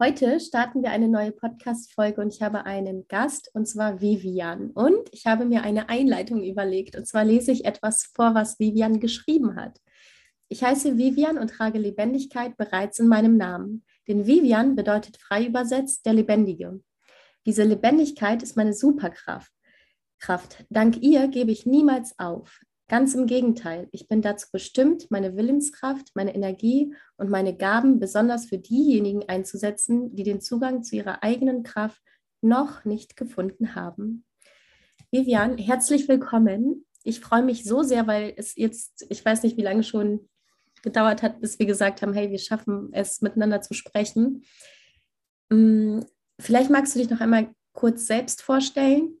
Heute 0.00 0.38
starten 0.38 0.84
wir 0.84 0.92
eine 0.92 1.08
neue 1.08 1.32
Podcast-Folge 1.32 2.20
und 2.20 2.32
ich 2.32 2.40
habe 2.40 2.64
einen 2.66 3.08
Gast 3.08 3.50
und 3.52 3.66
zwar 3.66 4.00
Vivian. 4.00 4.70
Und 4.70 5.08
ich 5.10 5.26
habe 5.26 5.44
mir 5.44 5.64
eine 5.64 5.88
Einleitung 5.88 6.44
überlegt 6.44 6.94
und 6.94 7.04
zwar 7.04 7.24
lese 7.24 7.50
ich 7.50 7.64
etwas 7.64 8.04
vor, 8.14 8.32
was 8.32 8.60
Vivian 8.60 9.00
geschrieben 9.00 9.56
hat. 9.56 9.80
Ich 10.48 10.62
heiße 10.62 10.98
Vivian 10.98 11.36
und 11.36 11.50
trage 11.50 11.80
Lebendigkeit 11.80 12.56
bereits 12.56 13.00
in 13.00 13.08
meinem 13.08 13.36
Namen. 13.36 13.84
Denn 14.06 14.24
Vivian 14.24 14.76
bedeutet 14.76 15.16
frei 15.16 15.46
übersetzt 15.46 16.06
der 16.06 16.12
Lebendige. 16.12 16.80
Diese 17.44 17.64
Lebendigkeit 17.64 18.44
ist 18.44 18.56
meine 18.56 18.74
Superkraft. 18.74 19.50
Kraft. 20.20 20.64
Dank 20.70 21.02
ihr 21.02 21.26
gebe 21.26 21.50
ich 21.50 21.66
niemals 21.66 22.16
auf. 22.20 22.60
Ganz 22.90 23.14
im 23.14 23.26
Gegenteil, 23.26 23.86
ich 23.92 24.08
bin 24.08 24.22
dazu 24.22 24.46
bestimmt, 24.50 25.10
meine 25.10 25.36
Willenskraft, 25.36 26.12
meine 26.14 26.34
Energie 26.34 26.94
und 27.18 27.28
meine 27.28 27.54
Gaben 27.54 28.00
besonders 28.00 28.46
für 28.46 28.56
diejenigen 28.56 29.28
einzusetzen, 29.28 30.16
die 30.16 30.22
den 30.22 30.40
Zugang 30.40 30.82
zu 30.82 30.96
ihrer 30.96 31.22
eigenen 31.22 31.64
Kraft 31.64 32.00
noch 32.40 32.86
nicht 32.86 33.14
gefunden 33.14 33.74
haben. 33.74 34.24
Vivian, 35.10 35.58
herzlich 35.58 36.08
willkommen. 36.08 36.86
Ich 37.04 37.20
freue 37.20 37.42
mich 37.42 37.64
so 37.64 37.82
sehr, 37.82 38.06
weil 38.06 38.32
es 38.38 38.56
jetzt, 38.56 39.04
ich 39.10 39.22
weiß 39.22 39.42
nicht, 39.42 39.58
wie 39.58 39.62
lange 39.62 39.82
schon 39.82 40.26
gedauert 40.82 41.22
hat, 41.22 41.42
bis 41.42 41.58
wir 41.58 41.66
gesagt 41.66 42.00
haben, 42.00 42.14
hey, 42.14 42.30
wir 42.30 42.38
schaffen 42.38 42.88
es, 42.92 43.20
miteinander 43.20 43.60
zu 43.60 43.74
sprechen. 43.74 44.44
Mm, 45.50 46.00
vielleicht 46.40 46.70
magst 46.70 46.94
du 46.94 47.00
dich 47.00 47.10
noch 47.10 47.20
einmal 47.20 47.52
kurz 47.74 48.06
selbst 48.06 48.40
vorstellen 48.40 49.17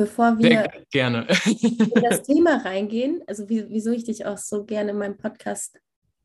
bevor 0.00 0.38
wir 0.38 0.66
gerne. 0.90 1.26
in 1.50 2.02
das 2.02 2.22
Thema 2.26 2.64
reingehen, 2.64 3.22
also 3.26 3.50
wieso 3.50 3.90
ich 3.90 4.04
dich 4.04 4.24
auch 4.24 4.38
so 4.38 4.64
gerne 4.64 4.92
in 4.92 4.96
meinem 4.96 5.18
Podcast 5.18 5.78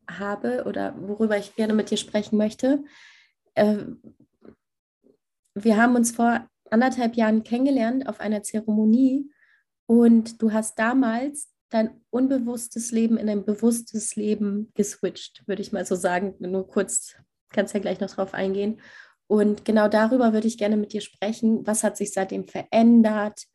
habe 0.09 0.63
oder 0.66 0.95
worüber 0.97 1.38
ich 1.38 1.57
gerne 1.57 1.73
mit 1.73 1.91
dir 1.91 1.97
sprechen 1.97 2.38
möchte. 2.38 2.85
Äh, 3.53 3.80
wir 5.55 5.75
haben 5.75 5.97
uns 5.97 6.11
vor 6.11 6.47
anderthalb 6.71 7.16
Jahren 7.16 7.44
kennengelernt 7.44 8.08
auf 8.08 8.22
einer 8.22 8.44
Zeremonie 8.44 9.30
und 9.88 10.41
du 10.41 10.53
hast 10.53 10.80
damals 10.80 11.50
dein 11.69 12.00
unbewusstes 12.11 12.91
Leben 12.91 13.17
in 13.17 13.28
ein 13.28 13.44
bewusstes 13.44 14.16
Leben 14.16 14.72
geswitcht, 14.73 15.44
würde 15.47 15.61
ich 15.61 15.73
mal 15.73 15.85
so 15.85 15.95
sagen. 15.95 16.35
Nur 16.39 16.66
kurz, 16.66 17.17
kannst 17.50 17.73
ja 17.73 17.81
gleich 17.81 18.00
noch 18.00 18.11
drauf 18.11 18.33
eingehen. 18.33 18.80
Und 19.28 19.66
genau 19.66 19.89
darüber 19.89 20.31
würde 20.31 20.47
ich 20.47 20.57
gerne 20.57 20.78
mit 20.78 20.94
dir 20.94 21.02
sprechen. 21.02 21.67
Was 21.67 21.83
hat 21.83 21.97
sich 21.97 22.13
seitdem 22.13 22.47
verändert? 22.47 23.47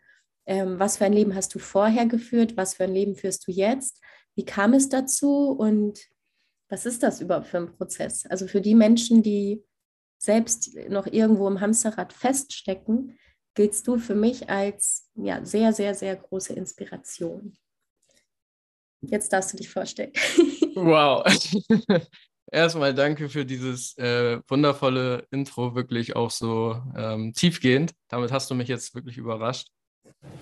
Ähm, 0.47 0.79
was 0.79 0.97
für 0.97 1.05
ein 1.05 1.13
Leben 1.13 1.35
hast 1.35 1.55
du 1.55 1.59
vorher 1.59 2.07
geführt, 2.07 2.57
was 2.57 2.75
für 2.75 2.85
ein 2.85 2.95
Leben 2.95 3.17
führst 3.17 3.47
du 3.47 3.53
jetzt, 3.53 4.01
wie 4.37 4.45
kam 4.45 4.73
es 4.75 4.89
dazu 4.89 5.51
und 5.51 6.01
was 6.69 6.87
ist 6.87 7.03
das 7.03 7.21
überhaupt 7.21 7.49
für 7.49 7.59
ein 7.59 7.77
Prozess? 7.77 8.27
Also 8.27 8.47
für 8.47 8.61
die 8.61 8.75
Menschen, 8.75 9.23
die 9.23 9.63
selbst 10.19 10.77
noch 10.89 11.07
irgendwo 11.07 11.49
im 11.49 11.61
Hamsterrad 11.61 12.13
feststecken, 12.13 13.19
giltst 13.55 13.87
du 13.89 13.99
für 13.99 14.15
mich 14.15 14.49
als 14.49 15.11
ja, 15.15 15.45
sehr, 15.45 15.73
sehr, 15.73 15.95
sehr 15.95 16.17
große 16.17 16.53
Inspiration. 16.53 17.57
Jetzt 19.01 19.33
darfst 19.33 19.53
du 19.53 19.57
dich 19.57 19.69
vorstellen. 19.69 20.13
Wow. 20.77 21.25
Erstmal 22.53 22.95
danke 22.95 23.29
für 23.29 23.45
dieses 23.45 23.99
äh, 23.99 24.39
wundervolle 24.49 25.27
Intro, 25.31 25.75
wirklich 25.75 26.15
auch 26.15 26.31
so 26.31 26.81
ähm, 26.97 27.33
tiefgehend. 27.35 27.93
Damit 28.09 28.31
hast 28.31 28.51
du 28.51 28.55
mich 28.55 28.69
jetzt 28.69 28.95
wirklich 28.95 29.19
überrascht. 29.19 29.69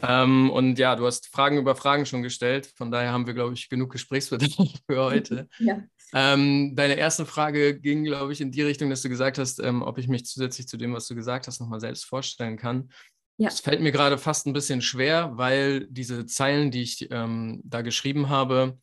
Ähm, 0.03 0.51
und 0.51 0.79
ja, 0.79 0.97
du 0.97 1.07
hast 1.07 1.27
Fragen 1.29 1.59
über 1.59 1.75
Fragen 1.75 2.07
schon 2.07 2.23
gestellt. 2.23 2.73
Von 2.77 2.91
daher 2.91 3.13
haben 3.13 3.27
wir, 3.27 3.35
glaube 3.35 3.55
ich, 3.55 3.69
genug 3.69 3.93
Gesprächsbedarf 3.93 4.53
für 4.87 5.03
heute. 5.03 5.49
Ja. 5.59 5.83
Ähm, 6.15 6.75
deine 6.75 6.95
erste 6.95 7.27
Frage 7.27 7.79
ging, 7.79 8.03
glaube 8.05 8.33
ich, 8.33 8.41
in 8.41 8.51
die 8.51 8.63
Richtung, 8.63 8.89
dass 8.89 9.03
du 9.03 9.11
gesagt 9.11 9.37
hast, 9.37 9.61
ähm, 9.61 9.83
ob 9.83 9.99
ich 9.99 10.09
mich 10.09 10.25
zusätzlich 10.25 10.67
zu 10.67 10.79
dem, 10.79 10.95
was 10.95 11.07
du 11.07 11.15
gesagt 11.15 11.47
hast, 11.47 11.61
nochmal 11.61 11.81
selbst 11.81 12.07
vorstellen 12.07 12.57
kann. 12.57 12.91
Ja. 13.37 13.51
Das 13.51 13.61
fällt 13.61 13.83
mir 13.83 13.93
gerade 13.93 14.17
fast 14.17 14.47
ein 14.47 14.55
bisschen 14.55 14.81
schwer, 14.81 15.33
weil 15.35 15.87
diese 15.91 16.25
Zeilen, 16.25 16.71
die 16.71 16.81
ich 16.81 17.09
ähm, 17.11 17.61
da 17.63 17.83
geschrieben 17.83 18.31
habe, 18.31 18.79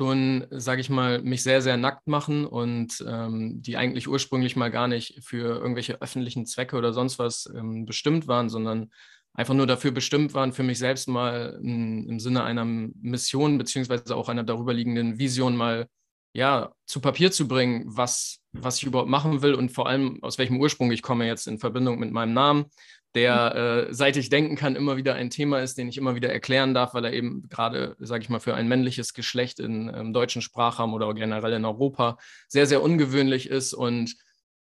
schon, 0.00 0.46
sage 0.50 0.80
ich 0.80 0.88
mal, 0.88 1.20
mich 1.20 1.42
sehr, 1.42 1.60
sehr 1.60 1.76
nackt 1.76 2.06
machen 2.06 2.46
und 2.46 3.04
ähm, 3.06 3.60
die 3.60 3.76
eigentlich 3.76 4.08
ursprünglich 4.08 4.56
mal 4.56 4.70
gar 4.70 4.88
nicht 4.88 5.22
für 5.22 5.58
irgendwelche 5.58 6.00
öffentlichen 6.00 6.46
Zwecke 6.46 6.76
oder 6.76 6.94
sonst 6.94 7.18
was 7.18 7.52
ähm, 7.54 7.84
bestimmt 7.84 8.26
waren, 8.26 8.48
sondern 8.48 8.90
einfach 9.34 9.54
nur 9.54 9.66
dafür 9.66 9.90
bestimmt 9.90 10.34
waren, 10.34 10.52
für 10.52 10.62
mich 10.62 10.78
selbst 10.78 11.08
mal 11.08 11.58
m, 11.62 12.06
im 12.08 12.20
Sinne 12.20 12.44
einer 12.44 12.64
Mission 12.64 13.58
beziehungsweise 13.58 14.14
auch 14.16 14.28
einer 14.28 14.44
darüberliegenden 14.44 15.18
Vision 15.18 15.56
mal 15.56 15.86
ja, 16.32 16.72
zu 16.86 17.00
Papier 17.00 17.32
zu 17.32 17.48
bringen, 17.48 17.84
was, 17.86 18.38
was 18.52 18.78
ich 18.78 18.84
überhaupt 18.84 19.10
machen 19.10 19.42
will 19.42 19.54
und 19.54 19.70
vor 19.72 19.88
allem 19.88 20.22
aus 20.22 20.38
welchem 20.38 20.60
Ursprung. 20.60 20.92
Ich 20.92 21.02
komme 21.02 21.26
jetzt 21.26 21.48
in 21.48 21.58
Verbindung 21.58 21.98
mit 21.98 22.12
meinem 22.12 22.34
Namen, 22.34 22.66
der, 23.14 23.88
äh, 23.88 23.94
seit 23.94 24.16
ich 24.16 24.28
denken 24.28 24.54
kann, 24.54 24.76
immer 24.76 24.96
wieder 24.96 25.14
ein 25.14 25.30
Thema 25.30 25.60
ist, 25.60 25.76
den 25.76 25.88
ich 25.88 25.98
immer 25.98 26.14
wieder 26.14 26.32
erklären 26.32 26.74
darf, 26.74 26.94
weil 26.94 27.04
er 27.04 27.12
eben 27.12 27.48
gerade, 27.48 27.96
sage 27.98 28.22
ich 28.22 28.28
mal, 28.28 28.38
für 28.38 28.54
ein 28.54 28.68
männliches 28.68 29.14
Geschlecht 29.14 29.58
in, 29.58 29.88
im 29.88 30.12
deutschen 30.12 30.42
Sprachraum 30.42 30.94
oder 30.94 31.12
generell 31.14 31.54
in 31.54 31.64
Europa 31.64 32.18
sehr, 32.46 32.66
sehr 32.66 32.82
ungewöhnlich 32.82 33.48
ist 33.48 33.74
und 33.74 34.14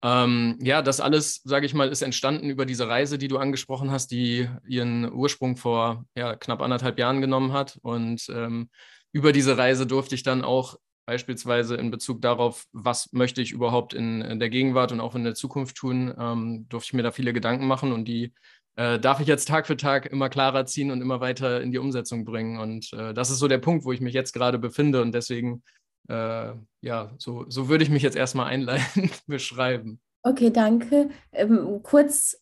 ähm, 0.03 0.57
ja, 0.61 0.81
das 0.81 0.99
alles, 0.99 1.41
sage 1.43 1.65
ich 1.65 1.73
mal, 1.73 1.89
ist 1.89 2.01
entstanden 2.01 2.49
über 2.49 2.65
diese 2.65 2.87
Reise, 2.87 3.17
die 3.17 3.27
du 3.27 3.37
angesprochen 3.37 3.91
hast, 3.91 4.11
die 4.11 4.47
ihren 4.67 5.11
Ursprung 5.11 5.57
vor 5.57 6.05
ja, 6.15 6.35
knapp 6.35 6.61
anderthalb 6.61 6.99
Jahren 6.99 7.21
genommen 7.21 7.53
hat. 7.53 7.79
Und 7.81 8.27
ähm, 8.29 8.69
über 9.11 9.31
diese 9.31 9.57
Reise 9.57 9.87
durfte 9.87 10.15
ich 10.15 10.23
dann 10.23 10.43
auch 10.43 10.77
beispielsweise 11.07 11.75
in 11.75 11.89
Bezug 11.89 12.21
darauf, 12.21 12.65
was 12.73 13.11
möchte 13.13 13.41
ich 13.41 13.51
überhaupt 13.51 13.93
in, 13.93 14.21
in 14.21 14.39
der 14.39 14.49
Gegenwart 14.49 14.91
und 14.91 14.99
auch 14.99 15.15
in 15.15 15.23
der 15.23 15.35
Zukunft 15.35 15.77
tun, 15.77 16.13
ähm, 16.19 16.67
durfte 16.69 16.89
ich 16.89 16.93
mir 16.93 17.03
da 17.03 17.11
viele 17.11 17.33
Gedanken 17.33 17.65
machen 17.65 17.93
und 17.93 18.05
die 18.05 18.33
äh, 18.75 18.99
darf 18.99 19.19
ich 19.21 19.27
jetzt 19.27 19.47
Tag 19.47 19.67
für 19.67 19.77
Tag 19.77 20.05
immer 20.05 20.29
klarer 20.29 20.65
ziehen 20.65 20.91
und 20.91 21.01
immer 21.01 21.21
weiter 21.21 21.61
in 21.61 21.71
die 21.71 21.79
Umsetzung 21.79 22.25
bringen. 22.25 22.59
Und 22.59 22.91
äh, 22.93 23.13
das 23.13 23.29
ist 23.31 23.39
so 23.39 23.47
der 23.47 23.57
Punkt, 23.57 23.85
wo 23.85 23.91
ich 23.93 24.01
mich 24.01 24.13
jetzt 24.13 24.33
gerade 24.33 24.59
befinde 24.59 25.01
und 25.01 25.13
deswegen 25.13 25.63
äh, 26.07 26.53
ja, 26.81 27.13
so, 27.17 27.45
so 27.49 27.69
würde 27.69 27.83
ich 27.83 27.89
mich 27.89 28.03
jetzt 28.03 28.17
erstmal 28.17 28.47
einleitend 28.47 29.11
beschreiben. 29.27 29.99
Okay, 30.23 30.51
danke. 30.51 31.09
Ähm, 31.31 31.81
kurz 31.83 32.37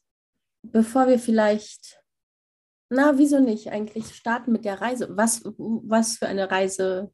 bevor 0.72 1.08
wir 1.08 1.20
vielleicht, 1.20 2.00
na, 2.90 3.18
wieso 3.18 3.40
nicht 3.40 3.72
eigentlich 3.72 4.16
starten 4.16 4.52
mit 4.52 4.66
der 4.66 4.82
Reise? 4.82 5.08
Was, 5.12 5.44
was 5.44 6.18
für 6.18 6.28
eine 6.28 6.50
Reise 6.50 7.12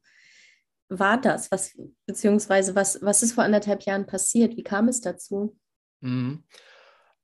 war 0.88 1.20
das? 1.20 1.50
Was, 1.50 1.78
beziehungsweise 2.06 2.74
was, 2.74 3.00
was 3.02 3.22
ist 3.22 3.32
vor 3.32 3.44
anderthalb 3.44 3.82
Jahren 3.82 4.06
passiert? 4.06 4.56
Wie 4.56 4.62
kam 4.62 4.88
es 4.88 5.00
dazu? 5.00 5.56
Mhm. 6.00 6.44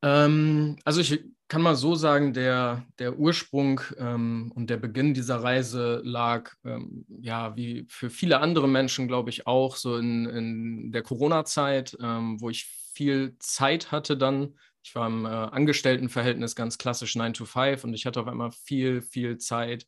Ähm, 0.03 0.77
also 0.85 1.01
ich 1.01 1.25
kann 1.49 1.63
mal 1.63 1.77
so 1.77 1.95
sagen, 1.95 2.35
der, 2.35 2.85
der 2.99 3.19
Ursprung 3.19 3.81
ähm, 3.97 4.53
und 4.55 4.69
der 4.69 4.77
Beginn 4.77 5.15
dieser 5.15 5.43
Reise 5.43 6.03
lag, 6.05 6.53
ähm, 6.65 7.07
ja, 7.09 7.57
wie 7.57 7.87
für 7.89 8.11
viele 8.11 8.41
andere 8.41 8.69
Menschen, 8.69 9.09
glaube 9.09 9.31
ich, 9.31 9.47
auch 9.47 9.77
so 9.77 9.97
in, 9.97 10.27
in 10.27 10.93
der 10.93 11.03
Corona-Zeit, 11.03 11.97
ähm, 12.01 12.41
wo 12.41 12.51
ich 12.51 12.67
viel 12.93 13.37
Zeit 13.39 13.93
hatte 13.93 14.17
dann. 14.17 14.59
Ich 14.83 14.95
war 14.95 15.07
im 15.07 15.25
äh, 15.25 15.29
Angestelltenverhältnis 15.29 16.55
ganz 16.55 16.77
klassisch 16.77 17.17
9 17.17 17.33
to 17.33 17.47
5 17.47 17.85
und 17.85 17.95
ich 17.95 18.05
hatte 18.05 18.21
auf 18.21 18.29
einmal 18.29 18.53
viel, 18.53 19.01
viel 19.01 19.39
Zeit, 19.39 19.87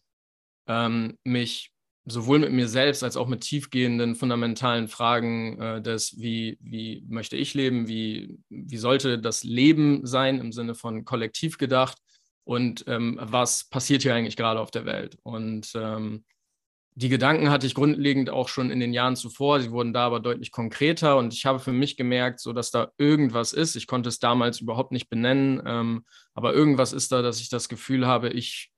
ähm, 0.67 1.19
mich 1.25 1.73
sowohl 2.07 2.39
mit 2.39 2.53
mir 2.53 2.69
selbst 2.69 3.03
als 3.05 3.17
auch 3.17 3.29
mit 3.29 3.43
tiefgehenden, 3.43 4.17
fundamentalen 4.17 4.89
Fragen 4.89 5.61
äh, 5.61 5.83
des, 5.83 6.19
wie, 6.19 6.59
wie 6.61 7.05
möchte 7.09 7.37
ich 7.37 7.55
leben, 7.55 7.89
wie, 7.89 8.39
wie 8.49 8.77
sollte 8.77 9.19
das 9.19 9.45
Leben 9.45 10.07
sein 10.07 10.39
im 10.39 10.53
Sinne 10.53 10.75
von 10.75 11.05
kollektiv 11.05 11.59
gedacht 11.59 11.99
und 12.45 12.85
ähm, 12.89 13.19
was 13.23 13.65
passiert 13.65 14.03
hier 14.03 14.15
eigentlich 14.15 14.37
gerade 14.37 14.61
auf 14.61 14.71
der 14.71 14.87
Welt. 14.87 15.19
Und 15.23 15.73
ähm, 15.75 16.25
die 16.95 17.09
Gedanken 17.09 17.51
hatte 17.51 17.67
ich 17.67 17.75
grundlegend 17.75 18.31
auch 18.31 18.49
schon 18.49 18.71
in 18.71 18.81
den 18.81 18.93
Jahren 18.93 19.15
zuvor, 19.17 19.61
sie 19.61 19.71
wurden 19.71 19.93
da 19.93 20.07
aber 20.07 20.21
deutlich 20.21 20.51
konkreter 20.51 21.17
und 21.19 21.33
ich 21.33 21.47
habe 21.47 21.61
für 21.61 21.73
mich 21.73 21.97
gemerkt, 21.97 22.41
so 22.41 22.53
dass 22.53 22.71
da 22.71 22.91
irgendwas 22.99 23.53
ist. 23.53 23.77
Ich 23.77 23.87
konnte 23.87 24.09
es 24.09 24.19
damals 24.19 24.61
überhaupt 24.61 24.91
nicht 24.91 25.09
benennen, 25.09 25.63
ähm, 25.65 26.05
aber 26.35 26.53
irgendwas 26.53 26.93
ist 26.93 27.13
da, 27.13 27.23
dass 27.23 27.41
ich 27.41 27.49
das 27.49 27.69
Gefühl 27.69 28.07
habe, 28.07 28.31
ich 28.31 28.71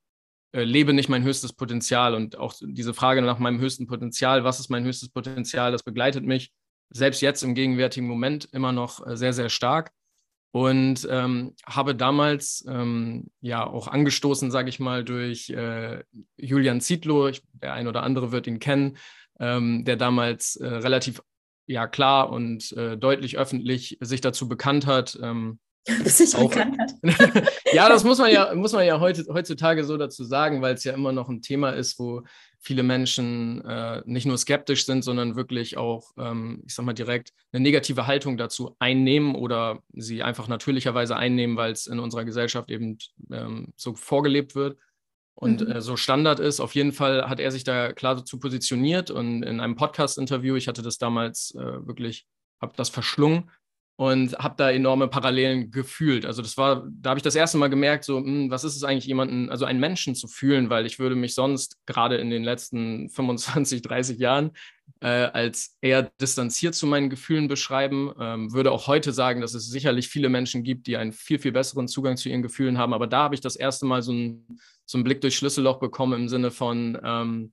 lebe 0.53 0.93
nicht 0.93 1.09
mein 1.09 1.23
höchstes 1.23 1.53
Potenzial. 1.53 2.13
Und 2.13 2.37
auch 2.37 2.53
diese 2.61 2.93
Frage 2.93 3.21
nach 3.21 3.39
meinem 3.39 3.59
höchsten 3.59 3.87
Potenzial, 3.87 4.43
was 4.43 4.59
ist 4.59 4.69
mein 4.69 4.83
höchstes 4.83 5.09
Potenzial, 5.09 5.71
das 5.71 5.83
begleitet 5.83 6.23
mich 6.23 6.51
selbst 6.93 7.21
jetzt 7.21 7.43
im 7.43 7.55
gegenwärtigen 7.55 8.07
Moment 8.07 8.47
immer 8.51 8.71
noch 8.71 9.05
äh, 9.05 9.17
sehr, 9.17 9.33
sehr 9.33 9.49
stark. 9.49 9.91
Und 10.51 11.07
ähm, 11.09 11.55
habe 11.65 11.95
damals 11.95 12.63
ähm, 12.67 13.31
ja 13.41 13.65
auch 13.65 13.87
angestoßen, 13.87 14.51
sage 14.51 14.69
ich 14.69 14.79
mal, 14.79 15.03
durch 15.03 15.49
äh, 15.49 16.03
Julian 16.37 16.79
Zietlow, 16.79 17.27
ich, 17.27 17.41
der 17.53 17.73
ein 17.73 17.87
oder 17.87 18.03
andere 18.03 18.31
wird 18.31 18.45
ihn 18.45 18.59
kennen, 18.59 18.97
ähm, 19.39 19.83
der 19.83 19.95
damals 19.95 20.55
äh, 20.57 20.67
relativ 20.67 21.23
ja 21.65 21.87
klar 21.87 22.29
und 22.29 22.71
äh, 22.73 22.97
deutlich 22.97 23.39
öffentlich 23.39 23.97
sich 24.01 24.21
dazu 24.21 24.47
bekannt 24.47 24.85
hat, 24.85 25.17
ähm, 25.23 25.59
Bis 26.03 26.17
sich 26.17 26.33
bekannt 26.33 26.77
hat. 26.79 26.93
ja, 27.73 27.89
das 27.89 28.05
muss 28.05 28.17
man 28.17 28.31
ja, 28.31 28.55
muss 28.55 28.71
man 28.71 28.85
ja 28.85 28.99
heutzutage 29.01 29.83
so 29.83 29.97
dazu 29.97 30.23
sagen, 30.23 30.61
weil 30.61 30.75
es 30.75 30.85
ja 30.85 30.93
immer 30.93 31.11
noch 31.11 31.27
ein 31.27 31.41
Thema 31.41 31.71
ist, 31.71 31.99
wo 31.99 32.23
viele 32.63 32.83
Menschen 32.83 33.63
äh, 33.65 34.01
nicht 34.05 34.25
nur 34.25 34.37
skeptisch 34.37 34.85
sind, 34.85 35.03
sondern 35.03 35.35
wirklich 35.35 35.75
auch, 35.75 36.11
ähm, 36.17 36.63
ich 36.65 36.73
sag 36.73 36.85
mal 36.85 36.93
direkt, 36.93 37.33
eine 37.51 37.61
negative 37.61 38.07
Haltung 38.07 38.37
dazu 38.37 38.77
einnehmen 38.79 39.35
oder 39.35 39.79
sie 39.91 40.23
einfach 40.23 40.47
natürlicherweise 40.47 41.17
einnehmen, 41.17 41.57
weil 41.57 41.73
es 41.73 41.87
in 41.87 41.99
unserer 41.99 42.23
Gesellschaft 42.23 42.71
eben 42.71 42.97
ähm, 43.31 43.73
so 43.75 43.93
vorgelebt 43.95 44.55
wird 44.55 44.77
und 45.35 45.61
mhm. 45.61 45.71
äh, 45.73 45.81
so 45.81 45.97
Standard 45.97 46.39
ist. 46.39 46.61
Auf 46.61 46.73
jeden 46.75 46.93
Fall 46.93 47.29
hat 47.29 47.41
er 47.41 47.51
sich 47.51 47.65
da 47.65 47.91
klar 47.91 48.15
dazu 48.15 48.39
positioniert 48.39 49.11
und 49.11 49.43
in 49.43 49.59
einem 49.59 49.75
Podcast-Interview, 49.75 50.55
ich 50.55 50.69
hatte 50.69 50.81
das 50.81 50.97
damals 50.97 51.53
äh, 51.55 51.85
wirklich, 51.85 52.25
habe 52.61 52.73
das 52.77 52.87
verschlungen, 52.87 53.49
und 53.95 54.35
habe 54.39 54.55
da 54.57 54.71
enorme 54.71 55.07
Parallelen 55.07 55.69
gefühlt. 55.69 56.25
Also 56.25 56.41
das 56.41 56.57
war, 56.57 56.87
da 56.89 57.11
habe 57.11 57.19
ich 57.19 57.23
das 57.23 57.35
erste 57.35 57.59
Mal 57.59 57.69
gemerkt, 57.69 58.03
so, 58.03 58.19
mh, 58.19 58.25
hm, 58.25 58.51
was 58.51 58.63
ist 58.63 58.75
es 58.75 58.83
eigentlich, 58.83 59.05
jemanden, 59.05 59.49
also 59.49 59.65
einen 59.65 59.79
Menschen 59.79 60.15
zu 60.15 60.27
fühlen, 60.27 60.69
weil 60.69 60.85
ich 60.85 60.97
würde 60.97 61.15
mich 61.15 61.35
sonst 61.35 61.77
gerade 61.85 62.17
in 62.17 62.29
den 62.29 62.43
letzten 62.43 63.09
25, 63.11 63.81
30 63.83 64.17
Jahren 64.17 64.51
äh, 64.99 65.07
als 65.07 65.77
eher 65.81 66.11
distanziert 66.19 66.73
zu 66.73 66.87
meinen 66.87 67.09
Gefühlen 67.09 67.47
beschreiben, 67.47 68.11
ähm, 68.19 68.51
würde 68.51 68.71
auch 68.71 68.87
heute 68.87 69.11
sagen, 69.13 69.41
dass 69.41 69.53
es 69.53 69.69
sicherlich 69.69 70.07
viele 70.07 70.29
Menschen 70.29 70.63
gibt, 70.63 70.87
die 70.87 70.97
einen 70.97 71.11
viel, 71.11 71.37
viel 71.37 71.51
besseren 71.51 71.87
Zugang 71.87 72.17
zu 72.17 72.29
ihren 72.29 72.41
Gefühlen 72.41 72.77
haben. 72.79 72.93
Aber 72.93 73.05
da 73.05 73.23
habe 73.23 73.35
ich 73.35 73.41
das 73.41 73.55
erste 73.55 73.85
Mal 73.85 74.01
so, 74.01 74.11
ein, 74.11 74.59
so 74.85 74.97
einen 74.97 75.03
Blick 75.03 75.21
durch 75.21 75.35
Schlüsselloch 75.35 75.79
bekommen 75.79 76.23
im 76.23 76.29
Sinne 76.29 76.49
von, 76.51 76.97
ähm, 77.03 77.51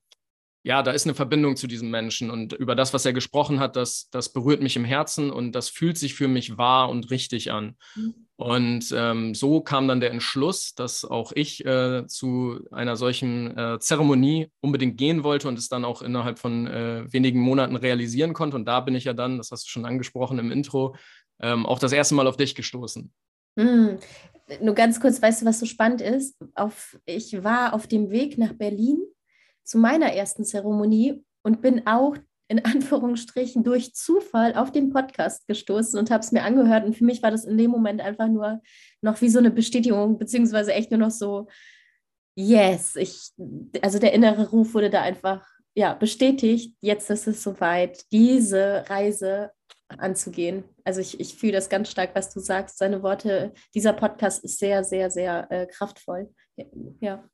ja, 0.62 0.82
da 0.82 0.90
ist 0.90 1.06
eine 1.06 1.14
Verbindung 1.14 1.56
zu 1.56 1.66
diesem 1.66 1.90
Menschen 1.90 2.30
und 2.30 2.52
über 2.52 2.74
das, 2.74 2.92
was 2.92 3.06
er 3.06 3.14
gesprochen 3.14 3.60
hat, 3.60 3.76
das, 3.76 4.10
das 4.10 4.30
berührt 4.30 4.62
mich 4.62 4.76
im 4.76 4.84
Herzen 4.84 5.30
und 5.30 5.52
das 5.52 5.70
fühlt 5.70 5.96
sich 5.96 6.14
für 6.14 6.28
mich 6.28 6.58
wahr 6.58 6.90
und 6.90 7.10
richtig 7.10 7.50
an. 7.50 7.76
Mhm. 7.94 8.14
Und 8.36 8.94
ähm, 8.96 9.34
so 9.34 9.60
kam 9.60 9.88
dann 9.88 10.00
der 10.00 10.10
Entschluss, 10.10 10.74
dass 10.74 11.04
auch 11.04 11.32
ich 11.34 11.64
äh, 11.64 12.06
zu 12.06 12.60
einer 12.72 12.96
solchen 12.96 13.56
äh, 13.56 13.78
Zeremonie 13.80 14.50
unbedingt 14.60 14.96
gehen 14.96 15.24
wollte 15.24 15.48
und 15.48 15.58
es 15.58 15.68
dann 15.68 15.84
auch 15.84 16.02
innerhalb 16.02 16.38
von 16.38 16.66
äh, 16.66 17.04
wenigen 17.12 17.40
Monaten 17.40 17.76
realisieren 17.76 18.32
konnte. 18.32 18.56
Und 18.56 18.66
da 18.66 18.80
bin 18.80 18.94
ich 18.94 19.04
ja 19.04 19.12
dann, 19.12 19.38
das 19.38 19.50
hast 19.50 19.66
du 19.66 19.70
schon 19.70 19.84
angesprochen 19.84 20.38
im 20.38 20.50
Intro, 20.50 20.94
ähm, 21.40 21.66
auch 21.66 21.78
das 21.78 21.92
erste 21.92 22.14
Mal 22.14 22.26
auf 22.26 22.36
dich 22.36 22.54
gestoßen. 22.54 23.12
Mhm. 23.56 23.98
Nur 24.60 24.74
ganz 24.74 25.00
kurz, 25.00 25.20
weißt 25.20 25.42
du, 25.42 25.46
was 25.46 25.60
so 25.60 25.66
spannend 25.66 26.00
ist? 26.00 26.36
Auf, 26.54 26.98
ich 27.04 27.44
war 27.44 27.72
auf 27.72 27.86
dem 27.86 28.10
Weg 28.10 28.36
nach 28.36 28.52
Berlin 28.54 28.98
zu 29.70 29.78
meiner 29.78 30.12
ersten 30.12 30.44
Zeremonie 30.44 31.24
und 31.42 31.62
bin 31.62 31.86
auch 31.86 32.16
in 32.48 32.64
Anführungsstrichen 32.64 33.62
durch 33.62 33.94
Zufall 33.94 34.54
auf 34.54 34.72
den 34.72 34.90
Podcast 34.90 35.46
gestoßen 35.46 35.98
und 35.98 36.10
habe 36.10 36.24
es 36.24 36.32
mir 36.32 36.42
angehört. 36.42 36.84
Und 36.84 36.96
für 36.96 37.04
mich 37.04 37.22
war 37.22 37.30
das 37.30 37.44
in 37.44 37.56
dem 37.56 37.70
Moment 37.70 38.00
einfach 38.00 38.26
nur 38.26 38.60
noch 39.00 39.20
wie 39.20 39.28
so 39.28 39.38
eine 39.38 39.52
Bestätigung, 39.52 40.18
beziehungsweise 40.18 40.74
echt 40.74 40.90
nur 40.90 40.98
noch 40.98 41.12
so, 41.12 41.46
yes, 42.34 42.96
ich, 42.96 43.30
also 43.80 44.00
der 44.00 44.12
innere 44.12 44.50
Ruf 44.50 44.74
wurde 44.74 44.90
da 44.90 45.02
einfach 45.02 45.46
ja, 45.74 45.94
bestätigt. 45.94 46.76
Jetzt 46.80 47.08
ist 47.10 47.28
es 47.28 47.42
soweit, 47.44 48.04
diese 48.10 48.84
Reise 48.88 49.52
anzugehen. 49.86 50.64
Also 50.84 51.00
ich, 51.00 51.20
ich 51.20 51.36
fühle 51.36 51.52
das 51.52 51.68
ganz 51.68 51.88
stark, 51.90 52.10
was 52.14 52.34
du 52.34 52.40
sagst. 52.40 52.78
Seine 52.78 53.04
Worte, 53.04 53.52
dieser 53.74 53.92
Podcast 53.92 54.42
ist 54.42 54.58
sehr, 54.58 54.82
sehr, 54.82 55.10
sehr 55.10 55.46
äh, 55.50 55.66
kraftvoll. 55.66 56.34
Ja. 57.00 57.28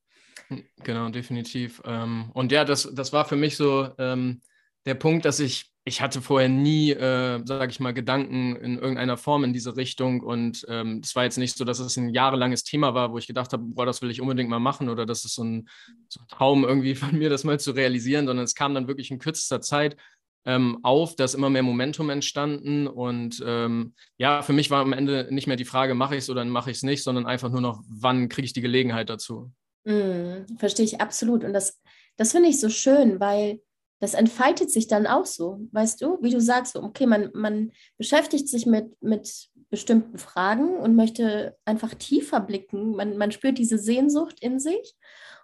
Genau, 0.83 1.09
definitiv. 1.09 1.83
Ähm, 1.85 2.31
und 2.33 2.53
ja, 2.53 2.65
das, 2.65 2.89
das 2.95 3.13
war 3.13 3.25
für 3.25 3.37
mich 3.37 3.57
so 3.57 3.89
ähm, 3.99 4.41
der 4.85 4.95
Punkt, 4.95 5.25
dass 5.25 5.41
ich, 5.41 5.73
ich 5.85 6.01
hatte 6.01 6.21
vorher 6.23 6.49
nie, 6.49 6.93
äh, 6.93 7.41
sage 7.45 7.71
ich 7.71 7.81
mal, 7.81 7.93
Gedanken 7.93 8.57
in 8.57 8.79
irgendeiner 8.79 9.17
Form 9.17 9.45
in 9.45 9.53
diese 9.53 9.77
Richtung. 9.77 10.21
Und 10.21 10.59
es 10.59 10.65
ähm, 10.69 11.03
war 11.15 11.25
jetzt 11.25 11.39
nicht 11.39 11.57
so, 11.57 11.65
dass 11.65 11.79
es 11.79 11.97
ein 11.97 12.11
jahrelanges 12.11 12.65
Thema 12.65 12.95
war, 12.95 13.13
wo 13.13 13.19
ich 13.19 13.27
gedacht 13.27 13.53
habe, 13.53 13.65
boah, 13.67 13.87
das 13.87 14.03
will 14.03 14.11
ich 14.11 14.21
unbedingt 14.21 14.51
mal 14.51 14.61
machen 14.61 14.89
oder 14.89 15.07
das 15.07 15.25
ist 15.25 15.35
so 15.35 15.45
ein, 15.45 15.69
so 16.09 16.21
ein 16.21 16.29
Traum 16.29 16.65
irgendwie 16.65 16.95
von 16.95 17.17
mir, 17.17 17.31
das 17.31 17.45
mal 17.45 17.61
zu 17.61 17.73
realisieren, 17.73 18.27
sondern 18.27 18.45
es 18.45 18.55
kam 18.55 18.75
dann 18.75 18.89
wirklich 18.89 19.11
in 19.11 19.19
kürzester 19.19 19.61
Zeit 19.61 19.97
ähm, 20.45 20.79
auf, 20.85 21.17
dass 21.17 21.35
immer 21.35 21.51
mehr 21.51 21.65
Momentum 21.65 22.11
entstanden. 22.11 22.87
Und 22.87 23.43
ähm, 23.45 23.95
ja, 24.17 24.43
für 24.43 24.53
mich 24.53 24.71
war 24.71 24.83
am 24.83 24.93
Ende 24.93 25.29
nicht 25.31 25.49
mehr 25.49 25.57
die 25.57 25.65
Frage, 25.65 25.95
mache 25.95 26.15
ich 26.15 26.23
es 26.23 26.31
oder 26.31 26.45
mache 26.45 26.71
ich 26.71 26.79
es 26.79 26.83
nicht, 26.85 27.03
sondern 27.03 27.27
einfach 27.27 27.51
nur 27.51 27.61
noch, 27.61 27.83
wann 27.89 28.29
kriege 28.29 28.47
ich 28.47 28.53
die 28.53 28.61
Gelegenheit 28.61 29.11
dazu. 29.11 29.53
Mm, 29.87 30.59
verstehe 30.59 30.85
ich 30.85 31.01
absolut. 31.01 31.45
Und 31.45 31.53
das, 31.53 31.81
das 32.17 32.33
finde 32.33 32.49
ich 32.49 32.61
so 32.61 32.69
schön, 32.69 33.21
weil 33.21 33.61
das 34.01 34.15
entfaltet 34.15 34.71
sich 34.71 34.89
dann 34.89 35.07
auch 35.07 35.25
so, 35.25 35.61
weißt 35.73 36.03
du, 36.03 36.19
wie 36.21 36.31
du 36.31 36.41
sagst, 36.41 36.77
okay, 36.77 37.07
man, 37.07 37.31
man 37.33 37.73
beschäftigt 37.97 38.49
sich 38.49 38.67
mit, 38.67 39.01
mit 39.01 39.49
bestimmten 39.71 40.19
Fragen 40.19 40.77
und 40.77 40.97
möchte 40.97 41.57
einfach 41.65 41.95
tiefer 41.95 42.41
blicken. 42.41 42.97
Man, 42.97 43.17
man 43.17 43.33
spürt 43.33 43.59
diese 43.59 43.79
Sehnsucht 43.79 44.41
in 44.41 44.61
sich 44.61 44.95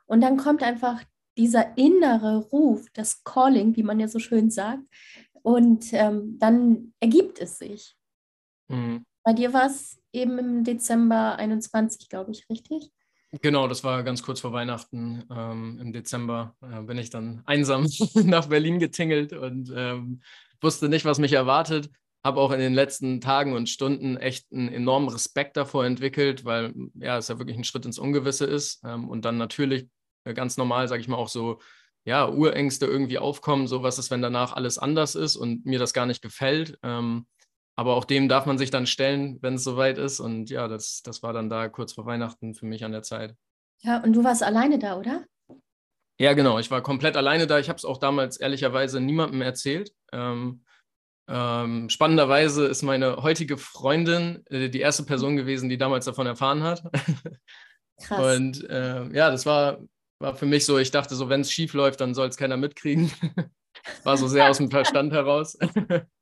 und 0.06 0.20
dann 0.20 0.36
kommt 0.36 0.62
einfach 0.62 1.02
dieser 1.38 1.78
innere 1.78 2.38
Ruf, 2.38 2.86
das 2.92 3.24
Calling, 3.24 3.76
wie 3.76 3.82
man 3.82 4.00
ja 4.00 4.08
so 4.08 4.18
schön 4.18 4.50
sagt, 4.50 4.82
und 5.42 5.92
ähm, 5.92 6.38
dann 6.38 6.92
ergibt 7.00 7.40
es 7.40 7.58
sich. 7.58 7.96
Mhm. 8.68 9.04
Bei 9.24 9.32
dir 9.32 9.52
war 9.52 9.66
es 9.66 9.98
eben 10.12 10.38
im 10.38 10.64
Dezember 10.64 11.36
21, 11.36 12.08
glaube 12.08 12.32
ich, 12.32 12.48
richtig? 12.50 12.92
Genau, 13.40 13.66
das 13.66 13.82
war 13.82 14.02
ganz 14.02 14.22
kurz 14.22 14.40
vor 14.40 14.52
Weihnachten. 14.52 15.24
Ähm, 15.30 15.78
Im 15.80 15.92
Dezember 15.92 16.54
äh, 16.60 16.82
bin 16.82 16.98
ich 16.98 17.08
dann 17.08 17.42
einsam 17.46 17.86
nach 18.14 18.46
Berlin 18.46 18.78
getingelt 18.78 19.32
und 19.32 19.72
ähm, 19.74 20.20
wusste 20.60 20.88
nicht, 20.90 21.06
was 21.06 21.18
mich 21.18 21.32
erwartet. 21.32 21.90
Habe 22.22 22.40
auch 22.40 22.52
in 22.52 22.60
den 22.60 22.74
letzten 22.74 23.20
Tagen 23.22 23.54
und 23.54 23.68
Stunden 23.70 24.16
echt 24.18 24.52
einen 24.52 24.68
enormen 24.68 25.08
Respekt 25.08 25.56
davor 25.56 25.86
entwickelt, 25.86 26.44
weil 26.44 26.74
ja, 26.94 27.16
es 27.16 27.28
ja 27.28 27.38
wirklich 27.38 27.56
ein 27.56 27.64
Schritt 27.64 27.86
ins 27.86 27.98
Ungewisse 27.98 28.44
ist. 28.44 28.82
Ähm, 28.84 29.08
und 29.08 29.24
dann 29.24 29.38
natürlich 29.38 29.88
äh, 30.24 30.34
ganz 30.34 30.58
normal, 30.58 30.86
sage 30.88 31.00
ich 31.00 31.08
mal, 31.08 31.16
auch 31.16 31.28
so 31.28 31.58
ja, 32.04 32.28
Urängste 32.28 32.84
irgendwie 32.86 33.18
aufkommen, 33.18 33.66
so 33.66 33.82
was 33.82 33.98
ist, 33.98 34.10
wenn 34.10 34.22
danach 34.22 34.52
alles 34.52 34.76
anders 34.76 35.14
ist 35.14 35.36
und 35.36 35.64
mir 35.64 35.78
das 35.78 35.94
gar 35.94 36.04
nicht 36.04 36.20
gefällt. 36.20 36.78
Aber 37.76 37.96
auch 37.96 38.04
dem 38.04 38.28
darf 38.28 38.46
man 38.46 38.58
sich 38.58 38.70
dann 38.70 38.86
stellen, 38.86 39.38
wenn 39.40 39.54
es 39.54 39.64
soweit 39.64 39.98
ist. 39.98 40.20
Und 40.20 40.50
ja, 40.50 40.68
das, 40.68 41.02
das 41.02 41.22
war 41.22 41.32
dann 41.32 41.48
da 41.48 41.68
kurz 41.68 41.94
vor 41.94 42.06
Weihnachten 42.06 42.54
für 42.54 42.66
mich 42.66 42.84
an 42.84 42.92
der 42.92 43.02
Zeit. 43.02 43.34
Ja, 43.80 44.02
und 44.02 44.12
du 44.12 44.22
warst 44.22 44.42
alleine 44.42 44.78
da, 44.78 44.98
oder? 44.98 45.24
Ja, 46.18 46.34
genau. 46.34 46.58
Ich 46.58 46.70
war 46.70 46.82
komplett 46.82 47.16
alleine 47.16 47.46
da. 47.46 47.58
Ich 47.58 47.68
habe 47.68 47.78
es 47.78 47.84
auch 47.84 47.98
damals 47.98 48.36
ehrlicherweise 48.36 49.00
niemandem 49.00 49.42
erzählt. 49.42 49.92
Ähm, 50.12 50.64
ähm, 51.28 51.88
spannenderweise 51.88 52.66
ist 52.66 52.82
meine 52.82 53.16
heutige 53.22 53.56
Freundin 53.56 54.44
äh, 54.50 54.68
die 54.68 54.80
erste 54.80 55.04
Person 55.04 55.36
gewesen, 55.36 55.68
die 55.68 55.78
damals 55.78 56.04
davon 56.04 56.26
erfahren 56.26 56.62
hat. 56.62 56.82
Krass. 58.02 58.36
Und 58.36 58.68
äh, 58.68 59.08
ja, 59.14 59.30
das 59.30 59.46
war, 59.46 59.78
war 60.18 60.34
für 60.34 60.46
mich 60.46 60.64
so, 60.64 60.78
ich 60.78 60.90
dachte 60.90 61.14
so, 61.14 61.28
wenn 61.28 61.40
es 61.40 61.52
schief 61.52 61.74
läuft, 61.74 62.00
dann 62.00 62.14
soll 62.14 62.28
es 62.28 62.36
keiner 62.36 62.56
mitkriegen. 62.56 63.10
war 64.04 64.16
so 64.16 64.28
sehr 64.28 64.50
aus 64.50 64.58
dem 64.58 64.70
Verstand 64.70 65.12
heraus. 65.12 65.56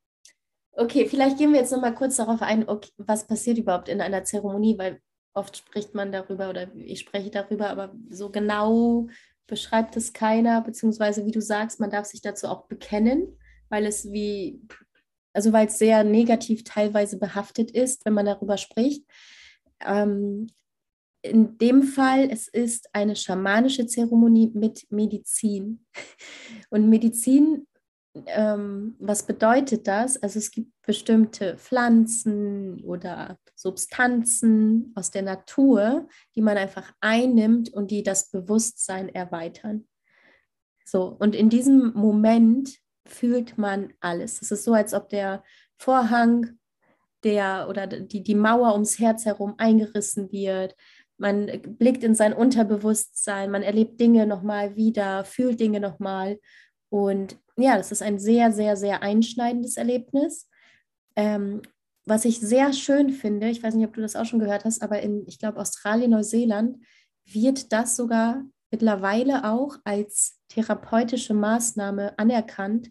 Okay, 0.81 1.07
vielleicht 1.07 1.37
gehen 1.37 1.53
wir 1.53 1.61
jetzt 1.61 1.73
nochmal 1.73 1.95
kurz 1.95 2.17
darauf 2.17 2.41
ein, 2.41 2.67
okay, 2.67 2.91
was 2.97 3.27
passiert 3.27 3.59
überhaupt 3.59 3.91
in 3.91 4.01
einer 4.01 4.25
Zeremonie, 4.25 4.79
weil 4.79 4.99
oft 5.35 5.55
spricht 5.59 5.95
man 5.95 6.11
darüber 6.11 6.49
oder 6.49 6.75
ich 6.75 7.01
spreche 7.01 7.31
darüber, 7.31 7.69
aber 7.69 7.95
so 8.09 8.31
genau 8.31 9.07
beschreibt 9.47 9.99
es 9.99 10.15
keiner, 10.15 10.63
beziehungsweise 10.63 11.27
wie 11.27 11.33
du 11.33 11.43
sagst, 11.43 11.81
man 11.81 11.91
darf 11.91 12.07
sich 12.07 12.23
dazu 12.23 12.49
auch 12.49 12.67
bekennen, 12.67 13.37
weil 13.69 13.85
es 13.85 14.11
wie, 14.11 14.63
also 15.35 15.53
weil 15.53 15.67
es 15.67 15.77
sehr 15.77 16.03
negativ 16.03 16.65
teilweise 16.65 17.19
behaftet 17.19 17.71
ist, 17.71 18.07
wenn 18.07 18.15
man 18.15 18.25
darüber 18.25 18.57
spricht. 18.57 19.05
Ähm, 19.87 20.47
in 21.21 21.59
dem 21.59 21.83
Fall, 21.83 22.31
es 22.31 22.49
ist 22.49 22.89
eine 22.95 23.17
schamanische 23.17 23.87
Zeremonie 23.87 24.51
mit 24.55 24.91
Medizin. 24.91 25.85
Und 26.71 26.89
Medizin 26.89 27.67
ähm, 28.27 28.97
was 28.99 29.25
bedeutet 29.25 29.87
das? 29.87 30.23
Also 30.23 30.39
es 30.39 30.51
gibt 30.51 30.71
bestimmte 30.83 31.57
Pflanzen 31.57 32.83
oder 32.85 33.39
Substanzen 33.55 34.93
aus 34.95 35.11
der 35.11 35.23
Natur, 35.23 36.09
die 36.35 36.43
man 36.43 36.57
einfach 36.57 36.93
einnimmt 37.01 37.73
und 37.73 37.91
die 37.91 38.03
das 38.03 38.31
Bewusstsein 38.31 39.09
erweitern. 39.09 39.87
So, 40.85 41.17
und 41.19 41.37
in 41.37 41.51
diesem 41.51 41.93
Moment 41.95 42.79
fühlt 43.07 43.59
man 43.59 43.93
alles. 44.01 44.43
Es 44.43 44.51
ist 44.51 44.65
so, 44.65 44.73
als 44.73 44.95
ob 44.95 45.09
der 45.09 45.45
Vorhang 45.77 46.59
der 47.23 47.67
oder 47.69 47.87
die, 47.87 48.23
die 48.23 48.35
Mauer 48.35 48.73
ums 48.73 48.99
Herz 48.99 49.25
herum 49.27 49.55
eingerissen 49.59 50.33
wird. 50.33 50.75
Man 51.19 51.51
blickt 51.79 52.03
in 52.03 52.15
sein 52.15 52.33
Unterbewusstsein, 52.33 53.51
man 53.51 53.63
erlebt 53.63 54.01
Dinge 54.01 54.27
nochmal 54.27 54.77
wieder, 54.77 55.25
fühlt 55.25 55.61
Dinge 55.61 55.81
nochmal. 55.81 56.39
Und 56.91 57.39
ja, 57.57 57.77
das 57.77 57.93
ist 57.93 58.03
ein 58.03 58.19
sehr, 58.19 58.53
sehr, 58.53 58.77
sehr 58.77 59.03
einschneidendes 59.03 59.77
Erlebnis. 59.77 60.49
Ähm, 61.17 61.63
was 62.05 62.25
ich 62.25 62.41
sehr 62.41 62.73
schön 62.73 63.11
finde, 63.11 63.49
ich 63.49 63.63
weiß 63.63 63.75
nicht, 63.75 63.87
ob 63.87 63.95
du 63.95 64.01
das 64.01 64.17
auch 64.17 64.25
schon 64.25 64.41
gehört 64.41 64.65
hast, 64.65 64.83
aber 64.83 65.01
in, 65.01 65.25
ich 65.27 65.39
glaube, 65.39 65.59
Australien, 65.59 66.11
Neuseeland 66.11 66.79
wird 67.25 67.73
das 67.73 67.97
sogar 67.97 68.43
mittlerweile 68.71 69.45
auch 69.51 69.77
als 69.85 70.39
therapeutische 70.49 71.35
Maßnahme 71.35 72.19
anerkannt 72.19 72.91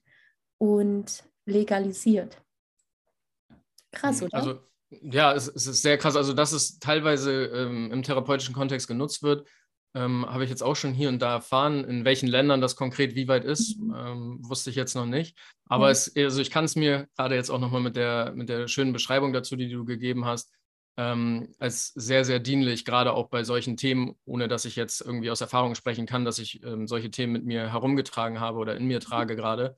und 0.58 1.24
legalisiert. 1.46 2.38
Krass, 3.92 4.22
oder? 4.22 4.34
Also 4.34 4.60
ja, 4.90 5.34
es, 5.34 5.48
es, 5.48 5.68
ist 5.68 5.82
sehr 5.82 5.98
krass. 5.98 6.16
Also, 6.16 6.34
dass 6.34 6.52
es 6.52 6.80
teilweise 6.80 7.46
ähm, 7.46 7.92
im 7.92 8.04
therapeutischen 8.04 8.56
Kontext 8.56 8.88
genutzt 8.88 9.24
wird, 9.24 9.48
ähm, 9.96 10.26
habe 10.28 10.44
ich 10.44 10.50
jetzt 10.50 10.62
auch 10.62 10.76
schon 10.76 10.94
hier 10.94 11.10
und 11.10 11.22
da 11.22 11.34
erfahren. 11.34 11.84
In 11.84 12.06
welchen 12.06 12.28
Ländern 12.28 12.62
das 12.62 12.76
konkret 12.76 13.16
wie 13.16 13.28
weit 13.28 13.44
ist, 13.44 13.80
mhm. 13.80 13.96
ähm, 13.98 14.40
wusste 14.42 14.70
ich 14.70 14.76
jetzt 14.76 14.96
noch 14.96 15.06
nicht. 15.06 15.38
Aber 15.66 15.86
mhm. 15.86 15.92
es, 15.92 16.16
also 16.16 16.42
ich 16.42 16.52
kann 16.52 16.66
es 16.66 16.76
mir 16.76 17.08
gerade 17.16 17.36
jetzt 17.36 17.50
auch 17.50 17.60
nochmal 17.60 17.82
mit 17.82 17.96
der, 17.96 18.34
mit 18.36 18.50
der 18.50 18.68
schönen 18.68 18.94
Beschreibung 18.94 19.34
dazu, 19.34 19.56
die 19.56 19.70
du 19.70 19.86
gegeben 19.86 20.26
hast, 20.26 20.54
ähm, 20.98 21.54
als 21.60 21.94
sehr, 21.94 22.26
sehr 22.26 22.40
dienlich, 22.40 22.86
gerade 22.86 23.14
auch 23.14 23.30
bei 23.30 23.44
solchen 23.44 23.78
Themen, 23.78 24.16
ohne 24.26 24.48
dass 24.48 24.66
ich 24.66 24.76
jetzt 24.76 25.02
irgendwie 25.02 25.32
aus 25.32 25.42
Erfahrung 25.42 25.74
sprechen 25.74 26.06
kann, 26.06 26.26
dass 26.26 26.40
ich 26.40 26.64
ähm, 26.64 26.88
solche 26.88 27.10
Themen 27.10 27.34
mit 27.34 27.46
mir 27.46 27.72
herumgetragen 27.72 28.40
habe 28.40 28.60
oder 28.60 28.76
in 28.76 28.86
mir 28.86 29.00
trage 29.00 29.36
gerade. 29.36 29.78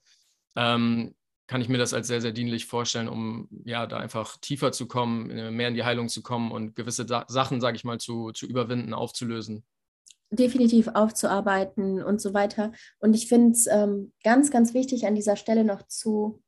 Ähm, 0.55 1.15
kann 1.47 1.61
ich 1.61 1.69
mir 1.69 1.77
das 1.77 1.93
als 1.93 2.07
sehr, 2.07 2.21
sehr 2.21 2.31
dienlich 2.31 2.65
vorstellen, 2.65 3.09
um 3.09 3.49
ja 3.65 3.85
da 3.85 3.97
einfach 3.97 4.37
tiefer 4.37 4.71
zu 4.71 4.87
kommen, 4.87 5.29
äh, 5.29 5.51
mehr 5.51 5.67
in 5.67 5.75
die 5.75 5.83
Heilung 5.83 6.09
zu 6.09 6.21
kommen 6.21 6.51
und 6.51 6.75
gewisse 6.75 7.05
Sachen, 7.05 7.61
sage 7.61 7.75
ich 7.75 7.83
mal, 7.83 7.99
zu, 7.99 8.31
zu 8.31 8.45
überwinden, 8.45 8.93
aufzulösen 8.93 9.63
definitiv 10.31 10.87
aufzuarbeiten 10.87 12.01
und 12.01 12.21
so 12.21 12.33
weiter. 12.33 12.71
Und 12.99 13.13
ich 13.13 13.27
finde 13.27 13.51
es 13.51 13.67
ähm, 13.67 14.13
ganz, 14.23 14.49
ganz 14.49 14.73
wichtig 14.73 15.05
an 15.05 15.15
dieser 15.15 15.35
Stelle 15.35 15.63
noch 15.63 15.85
zu 15.87 16.41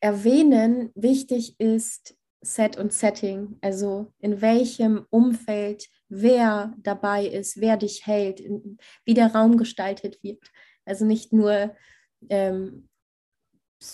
erwähnen, 0.00 0.90
wichtig 0.94 1.58
ist 1.58 2.16
Set 2.40 2.76
und 2.76 2.92
Setting, 2.92 3.58
also 3.60 4.12
in 4.20 4.40
welchem 4.40 5.06
Umfeld 5.10 5.88
wer 6.08 6.72
dabei 6.78 7.26
ist, 7.26 7.60
wer 7.60 7.76
dich 7.76 8.06
hält, 8.06 8.40
wie 9.04 9.14
der 9.14 9.34
Raum 9.34 9.56
gestaltet 9.56 10.22
wird. 10.22 10.42
Also 10.84 11.04
nicht 11.04 11.32
nur 11.32 11.74
ähm, 12.30 12.88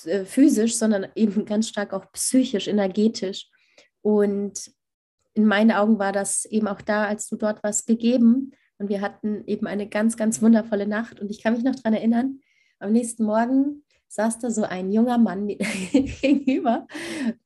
äh, 0.04 0.24
physisch, 0.24 0.76
sondern 0.76 1.08
eben 1.14 1.44
ganz 1.46 1.68
stark 1.68 1.92
auch 1.92 2.12
psychisch, 2.12 2.68
energetisch. 2.68 3.50
Und 4.02 4.70
in 5.32 5.46
meinen 5.46 5.72
Augen 5.72 5.98
war 5.98 6.12
das 6.12 6.44
eben 6.44 6.68
auch 6.68 6.82
da, 6.82 7.06
als 7.06 7.28
du 7.28 7.36
dort 7.36 7.62
warst, 7.64 7.86
gegeben, 7.86 8.52
und 8.78 8.88
wir 8.88 9.00
hatten 9.00 9.44
eben 9.46 9.66
eine 9.66 9.88
ganz, 9.88 10.16
ganz 10.16 10.42
wundervolle 10.42 10.86
Nacht. 10.86 11.20
Und 11.20 11.30
ich 11.30 11.42
kann 11.42 11.54
mich 11.54 11.64
noch 11.64 11.74
daran 11.74 11.94
erinnern, 11.94 12.40
am 12.78 12.92
nächsten 12.92 13.24
Morgen 13.24 13.84
saß 14.08 14.38
da 14.38 14.50
so 14.50 14.64
ein 14.64 14.92
junger 14.92 15.18
Mann 15.18 15.46
gegenüber 16.22 16.86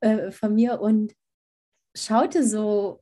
äh, 0.00 0.30
von 0.30 0.54
mir 0.54 0.80
und 0.80 1.14
schaute 1.94 2.44
so, 2.44 3.00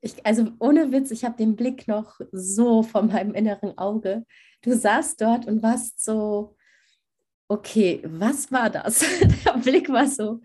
ich, 0.00 0.24
also 0.26 0.48
ohne 0.58 0.90
Witz, 0.90 1.10
ich 1.10 1.24
habe 1.24 1.36
den 1.36 1.54
Blick 1.54 1.86
noch 1.86 2.20
so 2.32 2.82
vor 2.82 3.02
meinem 3.02 3.34
inneren 3.34 3.78
Auge. 3.78 4.24
Du 4.62 4.76
saßt 4.76 5.20
dort 5.20 5.46
und 5.46 5.62
warst 5.62 6.04
so, 6.04 6.56
okay, 7.48 8.02
was 8.04 8.50
war 8.50 8.68
das? 8.68 9.00
Der 9.44 9.58
Blick 9.58 9.88
war 9.88 10.06
so, 10.06 10.40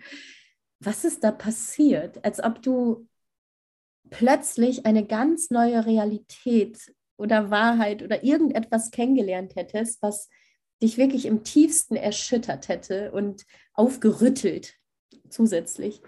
was 0.79 1.03
ist 1.05 1.23
da 1.23 1.31
passiert? 1.31 2.23
Als 2.23 2.43
ob 2.43 2.61
du 2.61 3.07
plötzlich 4.09 4.85
eine 4.85 5.05
ganz 5.05 5.49
neue 5.49 5.85
Realität 5.85 6.93
oder 7.17 7.49
Wahrheit 7.49 8.03
oder 8.03 8.23
irgendetwas 8.23 8.91
kennengelernt 8.91 9.55
hättest, 9.55 10.01
was 10.01 10.29
dich 10.81 10.97
wirklich 10.97 11.25
im 11.25 11.43
tiefsten 11.43 11.95
erschüttert 11.95 12.67
hätte 12.67 13.11
und 13.11 13.45
aufgerüttelt 13.73 14.75
zusätzlich. 15.29 16.01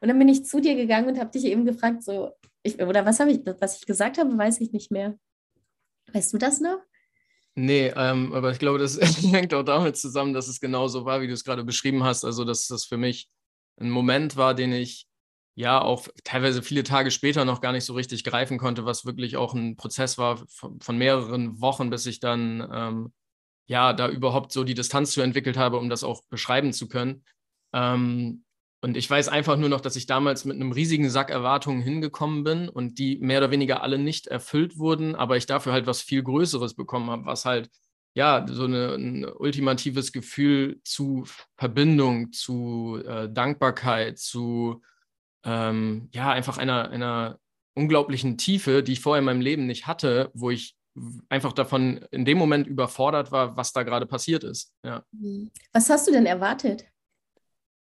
Und 0.00 0.08
dann 0.08 0.18
bin 0.18 0.28
ich 0.28 0.44
zu 0.44 0.60
dir 0.60 0.76
gegangen 0.76 1.08
und 1.08 1.18
habe 1.18 1.30
dich 1.30 1.44
eben 1.44 1.64
gefragt, 1.64 2.02
so, 2.02 2.30
ich, 2.62 2.80
oder 2.80 3.04
was 3.04 3.20
habe 3.20 3.32
ich, 3.32 3.40
was 3.60 3.78
ich 3.78 3.86
gesagt 3.86 4.18
habe, 4.18 4.36
weiß 4.36 4.60
ich 4.60 4.72
nicht 4.72 4.90
mehr. 4.90 5.18
Weißt 6.12 6.32
du 6.32 6.38
das 6.38 6.60
noch? 6.60 6.78
Nee, 7.56 7.92
ähm, 7.96 8.32
aber 8.32 8.50
ich 8.50 8.58
glaube, 8.58 8.78
das 8.78 8.98
hängt 9.32 9.54
auch 9.54 9.62
damit 9.62 9.96
zusammen, 9.96 10.34
dass 10.34 10.48
es 10.48 10.60
genauso 10.60 11.04
war, 11.04 11.20
wie 11.20 11.26
du 11.26 11.32
es 11.32 11.44
gerade 11.44 11.64
beschrieben 11.64 12.04
hast. 12.04 12.24
Also, 12.24 12.44
dass 12.44 12.66
das 12.66 12.84
für 12.84 12.96
mich 12.96 13.28
ein 13.76 13.90
Moment 13.90 14.36
war, 14.36 14.54
den 14.54 14.72
ich 14.72 15.06
ja 15.54 15.80
auch 15.80 16.08
teilweise 16.24 16.62
viele 16.62 16.82
Tage 16.82 17.10
später 17.10 17.44
noch 17.44 17.60
gar 17.60 17.72
nicht 17.72 17.84
so 17.84 17.94
richtig 17.94 18.24
greifen 18.24 18.58
konnte, 18.58 18.84
was 18.84 19.06
wirklich 19.06 19.36
auch 19.36 19.54
ein 19.54 19.76
Prozess 19.76 20.18
war 20.18 20.44
von, 20.48 20.80
von 20.80 20.98
mehreren 20.98 21.60
Wochen, 21.60 21.90
bis 21.90 22.06
ich 22.06 22.20
dann 22.20 22.68
ähm, 22.72 23.12
ja 23.66 23.92
da 23.92 24.08
überhaupt 24.08 24.52
so 24.52 24.64
die 24.64 24.74
Distanz 24.74 25.12
zu 25.12 25.20
entwickelt 25.22 25.56
habe, 25.56 25.78
um 25.78 25.88
das 25.88 26.04
auch 26.04 26.22
beschreiben 26.28 26.72
zu 26.72 26.88
können. 26.88 27.24
Ähm, 27.72 28.44
und 28.80 28.98
ich 28.98 29.08
weiß 29.08 29.28
einfach 29.28 29.56
nur 29.56 29.70
noch, 29.70 29.80
dass 29.80 29.96
ich 29.96 30.04
damals 30.06 30.44
mit 30.44 30.56
einem 30.56 30.72
riesigen 30.72 31.08
Sack 31.08 31.30
Erwartungen 31.30 31.80
hingekommen 31.80 32.44
bin 32.44 32.68
und 32.68 32.98
die 32.98 33.16
mehr 33.18 33.38
oder 33.38 33.50
weniger 33.50 33.82
alle 33.82 33.96
nicht 33.96 34.26
erfüllt 34.26 34.76
wurden, 34.76 35.14
aber 35.14 35.38
ich 35.38 35.46
dafür 35.46 35.72
halt 35.72 35.86
was 35.86 36.02
viel 36.02 36.22
Größeres 36.22 36.74
bekommen 36.74 37.08
habe, 37.10 37.24
was 37.24 37.46
halt 37.46 37.70
ja 38.14 38.44
so 38.46 38.64
eine, 38.64 38.94
ein 38.94 39.24
ultimatives 39.24 40.12
Gefühl 40.12 40.80
zu 40.84 41.24
Verbindung, 41.56 42.32
zu 42.32 43.00
äh, 43.06 43.30
Dankbarkeit, 43.32 44.18
zu 44.18 44.82
ähm, 45.44 46.08
ja, 46.12 46.30
einfach 46.30 46.58
einer, 46.58 46.90
einer 46.90 47.38
unglaublichen 47.74 48.38
Tiefe, 48.38 48.82
die 48.82 48.92
ich 48.92 49.00
vorher 49.00 49.18
in 49.18 49.24
meinem 49.24 49.40
Leben 49.40 49.66
nicht 49.66 49.86
hatte, 49.86 50.30
wo 50.34 50.50
ich 50.50 50.76
einfach 51.28 51.52
davon 51.52 51.98
in 52.10 52.24
dem 52.24 52.38
Moment 52.38 52.66
überfordert 52.66 53.32
war, 53.32 53.56
was 53.56 53.72
da 53.72 53.82
gerade 53.82 54.06
passiert 54.06 54.44
ist. 54.44 54.72
Ja. 54.84 55.04
Was 55.72 55.90
hast 55.90 56.06
du 56.06 56.12
denn 56.12 56.26
erwartet? 56.26 56.84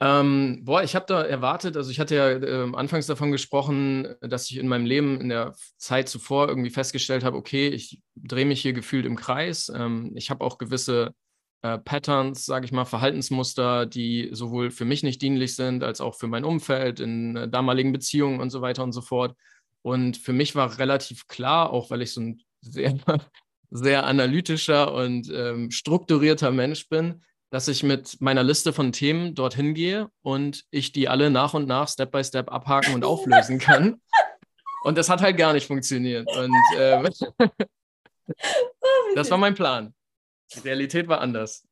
Ähm, 0.00 0.60
boah, 0.64 0.84
ich 0.84 0.94
habe 0.94 1.06
da 1.08 1.22
erwartet, 1.22 1.76
also 1.76 1.90
ich 1.90 1.98
hatte 1.98 2.14
ja 2.14 2.30
äh, 2.30 2.70
anfangs 2.74 3.06
davon 3.06 3.32
gesprochen, 3.32 4.14
dass 4.20 4.48
ich 4.48 4.58
in 4.58 4.68
meinem 4.68 4.86
Leben 4.86 5.20
in 5.20 5.28
der 5.28 5.54
Zeit 5.76 6.08
zuvor 6.08 6.48
irgendwie 6.48 6.70
festgestellt 6.70 7.24
habe, 7.24 7.36
okay, 7.36 7.68
ich 7.68 8.00
drehe 8.14 8.46
mich 8.46 8.62
hier 8.62 8.72
gefühlt 8.72 9.06
im 9.06 9.16
Kreis. 9.16 9.72
Ähm, 9.74 10.12
ich 10.14 10.30
habe 10.30 10.44
auch 10.44 10.58
gewisse 10.58 11.14
äh, 11.62 11.78
Patterns, 11.78 12.44
sage 12.44 12.64
ich 12.64 12.72
mal, 12.72 12.84
Verhaltensmuster, 12.84 13.86
die 13.86 14.28
sowohl 14.32 14.70
für 14.70 14.84
mich 14.84 15.02
nicht 15.02 15.22
dienlich 15.22 15.56
sind, 15.56 15.82
als 15.82 16.00
auch 16.00 16.14
für 16.14 16.28
mein 16.28 16.44
Umfeld, 16.44 17.00
in 17.00 17.36
äh, 17.36 17.48
damaligen 17.48 17.92
Beziehungen 17.92 18.40
und 18.40 18.50
so 18.50 18.60
weiter 18.60 18.84
und 18.84 18.92
so 18.92 19.00
fort. 19.00 19.34
Und 19.82 20.16
für 20.16 20.32
mich 20.32 20.54
war 20.54 20.78
relativ 20.78 21.26
klar, 21.26 21.72
auch 21.72 21.90
weil 21.90 22.02
ich 22.02 22.12
so 22.12 22.20
ein 22.20 22.42
sehr, 22.60 22.96
sehr 23.70 24.06
analytischer 24.06 24.92
und 24.92 25.30
ähm, 25.34 25.70
strukturierter 25.70 26.50
Mensch 26.50 26.88
bin, 26.88 27.22
dass 27.50 27.68
ich 27.68 27.82
mit 27.82 28.20
meiner 28.20 28.42
Liste 28.42 28.72
von 28.72 28.92
Themen 28.92 29.34
dorthin 29.34 29.74
gehe 29.74 30.08
und 30.22 30.64
ich 30.70 30.92
die 30.92 31.08
alle 31.08 31.30
nach 31.30 31.54
und 31.54 31.66
nach 31.66 31.88
Step 31.88 32.12
by 32.12 32.22
Step 32.22 32.52
abhaken 32.52 32.94
und 32.94 33.04
auflösen 33.04 33.58
kann. 33.58 34.00
Und 34.84 34.96
das 34.96 35.08
hat 35.08 35.22
halt 35.22 35.36
gar 35.36 35.52
nicht 35.52 35.66
funktioniert. 35.66 36.28
Und 36.36 36.54
äh, 36.76 37.02
das 39.14 39.30
war 39.30 39.38
mein 39.38 39.54
Plan. 39.54 39.94
Die 40.54 40.60
Realität 40.60 41.08
war 41.08 41.20
anders. 41.20 41.68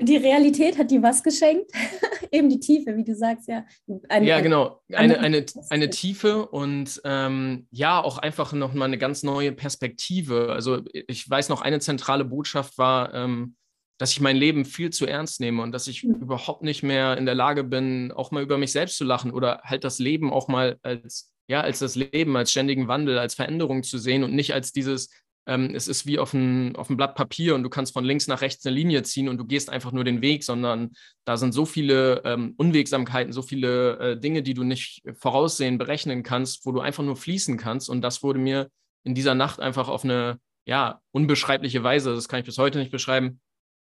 Die 0.00 0.16
Realität 0.16 0.78
hat 0.78 0.90
dir 0.90 1.02
was 1.02 1.22
geschenkt? 1.22 1.70
Eben 2.30 2.48
die 2.48 2.60
Tiefe, 2.60 2.96
wie 2.96 3.04
du 3.04 3.14
sagst, 3.14 3.48
ja. 3.48 3.64
Eine, 4.08 4.26
ja, 4.26 4.40
genau. 4.40 4.82
Eine, 4.92 5.18
eine, 5.18 5.44
eine 5.70 5.90
Tiefe 5.90 6.46
und 6.46 7.00
ähm, 7.04 7.66
ja, 7.70 8.02
auch 8.02 8.18
einfach 8.18 8.52
nochmal 8.52 8.88
eine 8.88 8.98
ganz 8.98 9.22
neue 9.22 9.52
Perspektive. 9.52 10.52
Also 10.52 10.82
ich 10.92 11.28
weiß 11.28 11.48
noch, 11.48 11.62
eine 11.62 11.80
zentrale 11.80 12.24
Botschaft 12.24 12.78
war, 12.78 13.12
ähm, 13.14 13.56
dass 13.98 14.12
ich 14.12 14.20
mein 14.20 14.36
Leben 14.36 14.64
viel 14.64 14.90
zu 14.90 15.06
ernst 15.06 15.40
nehme 15.40 15.62
und 15.62 15.72
dass 15.72 15.88
ich 15.88 16.04
mhm. 16.04 16.16
überhaupt 16.16 16.62
nicht 16.62 16.82
mehr 16.82 17.16
in 17.16 17.26
der 17.26 17.34
Lage 17.34 17.64
bin, 17.64 18.12
auch 18.12 18.30
mal 18.30 18.42
über 18.42 18.58
mich 18.58 18.72
selbst 18.72 18.98
zu 18.98 19.04
lachen 19.04 19.30
oder 19.30 19.62
halt 19.64 19.84
das 19.84 19.98
Leben 19.98 20.32
auch 20.32 20.48
mal 20.48 20.78
als, 20.82 21.32
ja, 21.48 21.62
als 21.62 21.78
das 21.78 21.96
Leben, 21.96 22.36
als 22.36 22.50
ständigen 22.50 22.88
Wandel, 22.88 23.18
als 23.18 23.34
Veränderung 23.34 23.82
zu 23.82 23.98
sehen 23.98 24.22
und 24.22 24.34
nicht 24.34 24.52
als 24.52 24.72
dieses, 24.72 25.08
ähm, 25.46 25.74
es 25.74 25.88
ist 25.88 26.06
wie 26.06 26.18
auf 26.18 26.34
ein, 26.34 26.74
auf 26.76 26.90
ein 26.90 26.96
Blatt 26.96 27.14
Papier 27.14 27.54
und 27.54 27.62
du 27.62 27.70
kannst 27.70 27.92
von 27.92 28.04
links 28.04 28.26
nach 28.26 28.40
rechts 28.40 28.66
eine 28.66 28.74
Linie 28.74 29.02
ziehen 29.04 29.28
und 29.28 29.38
du 29.38 29.44
gehst 29.44 29.70
einfach 29.70 29.92
nur 29.92 30.04
den 30.04 30.20
Weg, 30.20 30.42
sondern 30.42 30.90
da 31.24 31.36
sind 31.36 31.52
so 31.52 31.64
viele 31.64 32.22
ähm, 32.24 32.54
Unwegsamkeiten, 32.56 33.32
so 33.32 33.42
viele 33.42 33.98
äh, 33.98 34.20
Dinge, 34.20 34.42
die 34.42 34.54
du 34.54 34.64
nicht 34.64 35.02
voraussehen, 35.14 35.78
berechnen 35.78 36.22
kannst, 36.22 36.66
wo 36.66 36.72
du 36.72 36.80
einfach 36.80 37.04
nur 37.04 37.16
fließen 37.16 37.56
kannst. 37.56 37.88
Und 37.88 38.02
das 38.02 38.22
wurde 38.22 38.40
mir 38.40 38.68
in 39.04 39.14
dieser 39.14 39.34
Nacht 39.34 39.60
einfach 39.60 39.88
auf 39.88 40.04
eine 40.04 40.40
ja, 40.66 41.00
unbeschreibliche 41.12 41.84
Weise, 41.84 42.14
das 42.14 42.28
kann 42.28 42.40
ich 42.40 42.46
bis 42.46 42.58
heute 42.58 42.78
nicht 42.78 42.90
beschreiben, 42.90 43.40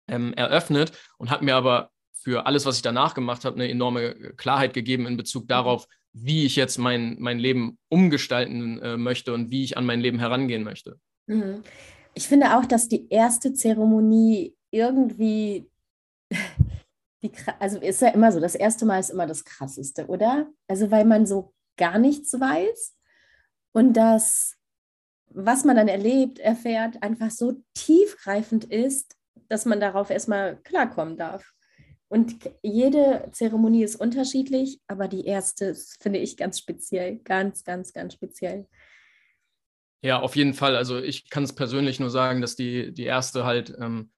ähm, 0.07 0.35
eröffnet 0.35 0.93
und 1.17 1.31
hat 1.31 1.41
mir 1.41 1.57
aber 1.57 1.91
für 2.13 2.47
alles, 2.47 2.67
was 2.67 2.77
ich 2.77 2.83
danach 2.83 3.15
gemacht 3.15 3.47
habe, 3.47 3.57
eine 3.57 3.71
enorme 3.71 4.35
Klarheit 4.37 4.75
gegeben 4.75 5.07
in 5.07 5.17
Bezug 5.17 5.45
mhm. 5.45 5.49
darauf, 5.49 5.87
wie 6.13 6.45
ich 6.45 6.57
jetzt 6.57 6.77
mein, 6.77 7.17
mein 7.19 7.39
Leben 7.39 7.79
umgestalten 7.89 8.81
äh, 8.81 8.97
möchte 8.99 9.33
und 9.33 9.51
wie 9.51 9.65
ich 9.65 9.79
an 9.79 9.87
mein 9.87 10.01
Leben 10.01 10.19
herangehen 10.19 10.65
möchte. 10.65 10.99
Mhm. 11.29 11.63
Ich 12.15 12.27
finde 12.27 12.57
auch, 12.57 12.65
dass 12.65 12.89
die 12.89 13.09
erste 13.09 13.53
Zeremonie 13.55 14.57
irgendwie, 14.71 15.71
die, 17.23 17.31
also 17.61 17.79
ist 17.79 18.03
ja 18.03 18.09
immer 18.09 18.33
so, 18.33 18.41
das 18.41 18.55
erste 18.55 18.85
Mal 18.85 18.99
ist 18.99 19.11
immer 19.11 19.27
das 19.27 19.45
Krasseste, 19.45 20.07
oder? 20.07 20.49
Also 20.67 20.91
weil 20.91 21.05
man 21.05 21.27
so 21.27 21.55
gar 21.77 21.99
nichts 21.99 22.33
weiß 22.39 22.97
und 23.73 23.93
das, 23.93 24.57
was 25.31 25.65
man 25.65 25.77
dann 25.77 25.89
erlebt, 25.89 26.39
erfährt, 26.39 27.03
einfach 27.03 27.31
so 27.31 27.63
tiefgreifend 27.75 28.65
ist, 28.65 29.17
dass 29.49 29.65
man 29.65 29.81
darauf 29.81 30.11
erstmal 30.11 30.57
klarkommen 30.63 31.17
darf. 31.17 31.53
Und 32.09 32.51
jede 32.63 33.29
Zeremonie 33.33 33.85
ist 33.85 33.97
unterschiedlich, 33.97 34.81
aber 34.87 35.09
die 35.09 35.27
erste 35.27 35.75
finde 36.01 36.19
ich 36.19 36.39
ganz 36.39 36.59
speziell, 36.59 37.19
ganz, 37.19 37.65
ganz, 37.65 37.93
ganz 37.93 38.15
speziell. 38.15 38.67
Ja, 40.03 40.21
auf 40.21 40.37
jeden 40.37 40.55
Fall. 40.55 40.77
Also 40.77 40.99
ich 40.99 41.29
kann 41.29 41.45
es 41.45 41.55
persönlich 41.55 41.99
nur 41.99 42.11
sagen, 42.11 42.41
dass 42.41 42.55
die, 42.55 42.93
die 42.93 43.05
erste 43.05 43.45
halt 43.45 43.75
ähm, 43.79 44.11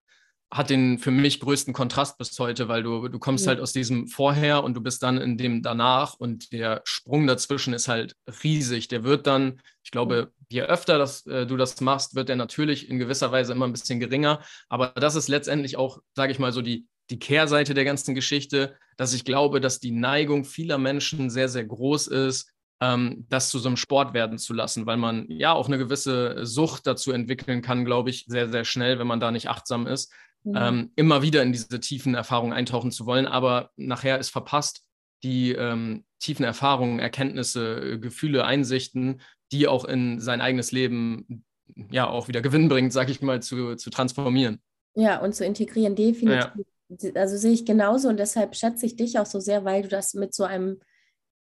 hat 0.53 0.69
den 0.69 0.99
für 0.99 1.13
mich 1.13 1.39
größten 1.39 1.73
Kontrast 1.73 2.19
bis 2.19 2.37
heute, 2.39 2.67
weil 2.67 2.83
du, 2.83 3.07
du 3.07 3.19
kommst 3.21 3.47
ja. 3.47 3.51
halt 3.51 3.61
aus 3.61 3.73
diesem 3.73 4.09
Vorher 4.09 4.65
und 4.65 4.75
du 4.75 4.81
bist 4.81 5.03
dann 5.03 5.17
in 5.19 5.39
dem 5.39 5.63
Danach 5.63 6.15
und 6.15 6.53
der 6.53 6.83
Sprung 6.85 7.27
dazwischen 7.29 7.73
ist 7.73 7.87
halt 7.87 8.17
riesig. 8.43 8.89
Der 8.89 9.05
wird 9.05 9.29
dann, 9.29 9.61
ich 9.85 9.93
glaube, 9.93 10.33
je 10.49 10.63
öfter 10.63 10.99
das, 10.99 11.25
äh, 11.27 11.47
du 11.47 11.57
das 11.57 11.81
machst, 11.81 12.17
wird 12.17 12.29
der 12.29 12.37
natürlich 12.37 12.89
in 12.89 12.99
gewisser 12.99 13.31
Weise 13.31 13.53
immer 13.53 13.67
ein 13.67 13.73
bisschen 13.73 14.01
geringer. 14.01 14.43
Aber 14.69 14.89
das 14.89 15.15
ist 15.15 15.29
letztendlich 15.29 15.77
auch, 15.77 16.01
sage 16.17 16.33
ich 16.33 16.41
mal, 16.41 16.53
so 16.53 16.63
die, 16.63 16.89
die 17.11 17.21
Kehrseite 17.21 17.73
der 17.73 17.85
ganzen 17.85 18.17
Geschichte, 18.17 18.77
dass 18.97 19.15
ich 19.15 19.25
glaube, 19.25 19.61
dass 19.61 19.79
die 19.79 19.93
Neigung 19.93 20.45
vieler 20.45 20.79
Menschen 20.79 21.31
sehr, 21.31 21.49
sehr 21.49 21.65
groß 21.65 22.09
ist, 22.09 22.53
ähm, 22.81 23.27
das 23.29 23.51
zu 23.51 23.59
so 23.59 23.69
einem 23.69 23.77
Sport 23.77 24.15
werden 24.15 24.39
zu 24.39 24.55
lassen, 24.55 24.87
weil 24.87 24.97
man 24.97 25.27
ja 25.29 25.53
auch 25.53 25.69
eine 25.69 25.79
gewisse 25.79 26.47
Sucht 26.47 26.87
dazu 26.87 27.13
entwickeln 27.13 27.63
kann, 27.63 27.85
glaube 27.85 28.11
ich, 28.11 28.25
sehr, 28.27 28.49
sehr 28.49 28.65
schnell, 28.65 28.99
wenn 28.99 29.07
man 29.07 29.21
da 29.21 29.31
nicht 29.31 29.49
achtsam 29.49 29.87
ist, 29.87 30.13
mhm. 30.45 30.57
ähm, 30.57 30.93
immer 30.97 31.23
wieder 31.23 31.43
in 31.43 31.53
diese 31.53 31.81
tiefen 31.81 32.15
Erfahrungen 32.15 32.53
eintauchen 32.53 32.91
zu 32.91 33.07
wollen. 33.07 33.27
Aber 33.27 33.71
nachher 33.77 34.19
ist 34.19 34.31
verpasst, 34.31 34.85
die 35.23 35.53
ähm, 35.53 36.05
tiefen 36.19 36.45
Erfahrungen, 36.45 36.99
Erkenntnisse, 36.99 37.99
Gefühle, 38.01 38.45
Einsichten, 38.45 39.21
die 39.53 39.69
auch 39.69 39.85
in 39.85 40.21
sein 40.21 40.41
eigenes 40.41 40.73
Leben 40.73 41.45
ja 41.91 42.09
auch 42.09 42.29
wieder 42.29 42.41
gewinnbringend, 42.41 42.93
sag 42.93 43.11
ich 43.11 43.21
mal, 43.21 43.43
zu, 43.43 43.75
zu 43.75 43.91
transformieren. 43.91 44.61
Ja, 44.95 45.21
und 45.21 45.35
zu 45.35 45.45
integrieren, 45.45 45.95
definitiv. 45.95 46.51
Ja. 46.89 47.21
Also 47.21 47.37
sehe 47.37 47.53
ich 47.53 47.65
genauso 47.65 48.09
und 48.09 48.17
deshalb 48.17 48.57
schätze 48.57 48.87
ich 48.87 48.97
dich 48.97 49.19
auch 49.19 49.27
so 49.27 49.39
sehr, 49.39 49.65
weil 49.65 49.83
du 49.83 49.89
das 49.89 50.15
mit 50.15 50.35
so 50.35 50.45
einem, 50.45 50.81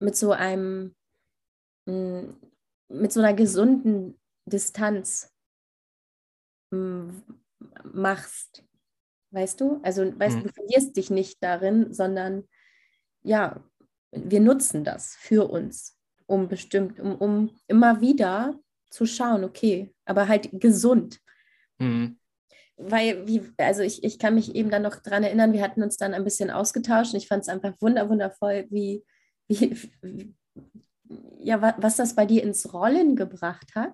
mit 0.00 0.16
so 0.16 0.32
einem 0.32 0.94
Mm, 1.86 2.30
mit 2.88 3.12
so 3.12 3.20
einer 3.20 3.34
gesunden 3.34 4.18
Distanz 4.44 5.32
mm, 6.70 7.10
machst. 7.92 8.64
Weißt 9.30 9.60
du? 9.60 9.80
Also, 9.82 10.18
weißt, 10.18 10.36
mhm. 10.36 10.42
du 10.44 10.48
verlierst 10.52 10.96
dich 10.96 11.10
nicht 11.10 11.42
darin, 11.42 11.92
sondern 11.92 12.44
ja, 13.22 13.62
wir 14.12 14.40
nutzen 14.40 14.84
das 14.84 15.16
für 15.16 15.50
uns, 15.50 15.98
um 16.26 16.48
bestimmt, 16.48 17.00
um, 17.00 17.16
um 17.16 17.50
immer 17.66 18.00
wieder 18.00 18.58
zu 18.90 19.06
schauen, 19.06 19.42
okay, 19.42 19.92
aber 20.04 20.28
halt 20.28 20.48
gesund. 20.52 21.20
Mhm. 21.78 22.18
Weil, 22.76 23.26
wie, 23.26 23.42
also 23.56 23.82
ich, 23.82 24.04
ich 24.04 24.18
kann 24.18 24.34
mich 24.34 24.54
eben 24.54 24.70
dann 24.70 24.82
noch 24.82 24.96
daran 24.96 25.24
erinnern, 25.24 25.52
wir 25.52 25.62
hatten 25.62 25.82
uns 25.82 25.96
dann 25.96 26.14
ein 26.14 26.24
bisschen 26.24 26.50
ausgetauscht 26.50 27.12
und 27.12 27.18
ich 27.18 27.28
fand 27.28 27.42
es 27.42 27.48
einfach 27.48 27.74
wundervoll, 27.80 28.66
wie, 28.70 29.04
wie, 29.48 29.76
ja, 31.40 31.74
was 31.78 31.96
das 31.96 32.14
bei 32.14 32.26
dir 32.26 32.42
ins 32.42 32.72
Rollen 32.72 33.16
gebracht 33.16 33.74
hat. 33.74 33.92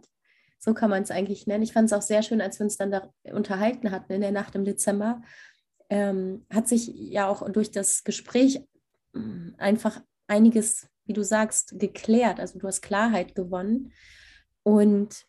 So 0.59 0.75
kann 0.75 0.91
man 0.91 1.03
es 1.03 1.11
eigentlich 1.11 1.47
nennen. 1.47 1.63
Ich 1.63 1.73
fand 1.73 1.87
es 1.87 1.93
auch 1.93 2.03
sehr 2.03 2.23
schön, 2.23 2.41
als 2.41 2.59
wir 2.59 2.65
uns 2.65 2.77
dann 2.77 2.91
da 2.91 3.11
unterhalten 3.33 3.91
hatten 3.91 4.13
in 4.13 4.21
der 4.21 4.33
Nacht 4.33 4.55
im 4.55 4.65
Dezember. 4.65 5.23
Ähm, 5.89 6.45
hat 6.53 6.69
sich 6.69 6.89
ja 6.89 7.29
auch 7.29 7.49
durch 7.51 7.71
das 7.71 8.05
Gespräch 8.05 8.61
mm, 9.13 9.55
einfach 9.59 10.03
einiges, 10.27 10.87
wie 11.07 11.15
du 11.15 11.25
sagst, 11.25 11.79
geklärt. 11.79 12.39
Also 12.41 12.59
du 12.59 12.67
hast 12.67 12.83
Klarheit 12.83 13.35
gewonnen. 13.35 13.93
Und 14.63 15.25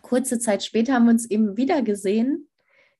kurze 0.00 0.38
Zeit 0.38 0.64
später 0.64 0.94
haben 0.94 1.04
wir 1.04 1.12
uns 1.12 1.30
eben 1.30 1.56
wieder 1.56 1.82
gesehen, 1.82 2.48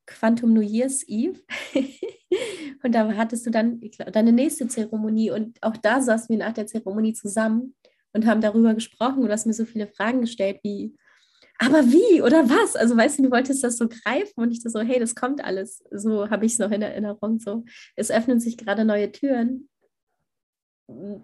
Quantum 0.06 0.52
New 0.52 0.60
Year's 0.60 1.02
Eve. 1.08 1.40
und 2.82 2.94
da 2.94 3.10
hattest 3.14 3.46
du 3.46 3.50
dann 3.50 3.80
deine 4.12 4.32
nächste 4.32 4.68
Zeremonie 4.68 5.30
und 5.30 5.62
auch 5.62 5.76
da 5.76 6.00
saßen 6.00 6.28
wir 6.28 6.38
nach 6.38 6.52
der 6.52 6.66
Zeremonie 6.66 7.14
zusammen 7.14 7.74
und 8.12 8.26
haben 8.26 8.40
darüber 8.40 8.74
gesprochen 8.74 9.22
und 9.22 9.30
hast 9.30 9.46
mir 9.46 9.52
so 9.52 9.64
viele 9.64 9.86
Fragen 9.86 10.20
gestellt 10.20 10.60
wie, 10.62 10.94
aber 11.58 11.84
wie 11.86 12.22
oder 12.22 12.48
was? 12.48 12.76
Also 12.76 12.96
weißt 12.96 13.18
du, 13.18 13.24
du 13.24 13.30
wolltest 13.32 13.64
das 13.64 13.76
so 13.76 13.88
greifen 13.88 14.40
und 14.40 14.52
ich 14.52 14.62
so, 14.62 14.80
hey, 14.80 15.00
das 15.00 15.16
kommt 15.16 15.44
alles. 15.44 15.82
So 15.90 16.30
habe 16.30 16.46
ich 16.46 16.52
es 16.52 16.58
noch 16.58 16.70
in 16.70 16.82
Erinnerung. 16.82 17.40
So, 17.40 17.64
es 17.96 18.12
öffnen 18.12 18.38
sich 18.38 18.56
gerade 18.56 18.84
neue 18.84 19.10
Türen. 19.10 19.68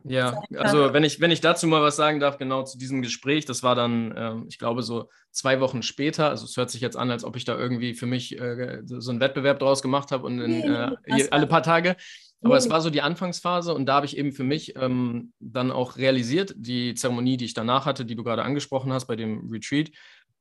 Ja, 0.04 0.42
also 0.58 0.92
wenn 0.92 1.04
ich, 1.04 1.20
wenn 1.20 1.30
ich 1.30 1.40
dazu 1.40 1.66
mal 1.66 1.80
was 1.80 1.96
sagen 1.96 2.20
darf, 2.20 2.36
genau 2.36 2.64
zu 2.64 2.76
diesem 2.76 3.00
Gespräch, 3.00 3.46
das 3.46 3.62
war 3.62 3.74
dann, 3.74 4.12
äh, 4.12 4.34
ich 4.46 4.58
glaube, 4.58 4.82
so 4.82 5.08
zwei 5.30 5.58
Wochen 5.60 5.82
später. 5.82 6.28
Also 6.28 6.44
es 6.44 6.56
hört 6.56 6.70
sich 6.70 6.82
jetzt 6.82 6.96
an, 6.96 7.10
als 7.10 7.24
ob 7.24 7.34
ich 7.36 7.46
da 7.46 7.56
irgendwie 7.56 7.94
für 7.94 8.06
mich 8.06 8.38
äh, 8.38 8.82
so 8.84 9.10
einen 9.10 9.20
Wettbewerb 9.20 9.58
draus 9.58 9.80
gemacht 9.80 10.12
habe 10.12 10.26
und 10.26 10.38
in, 10.40 10.62
äh, 10.62 10.90
alle 11.30 11.46
paar 11.46 11.62
Tage. 11.62 11.96
Aber 12.42 12.58
es 12.58 12.68
war 12.68 12.82
so 12.82 12.90
die 12.90 13.00
Anfangsphase 13.00 13.72
und 13.72 13.86
da 13.86 13.94
habe 13.94 14.06
ich 14.06 14.18
eben 14.18 14.32
für 14.32 14.44
mich 14.44 14.76
ähm, 14.76 15.32
dann 15.40 15.72
auch 15.72 15.96
realisiert, 15.96 16.52
die 16.58 16.94
Zeremonie, 16.94 17.38
die 17.38 17.46
ich 17.46 17.54
danach 17.54 17.86
hatte, 17.86 18.04
die 18.04 18.16
du 18.16 18.22
gerade 18.22 18.42
angesprochen 18.42 18.92
hast 18.92 19.06
bei 19.06 19.16
dem 19.16 19.48
Retreat, 19.50 19.90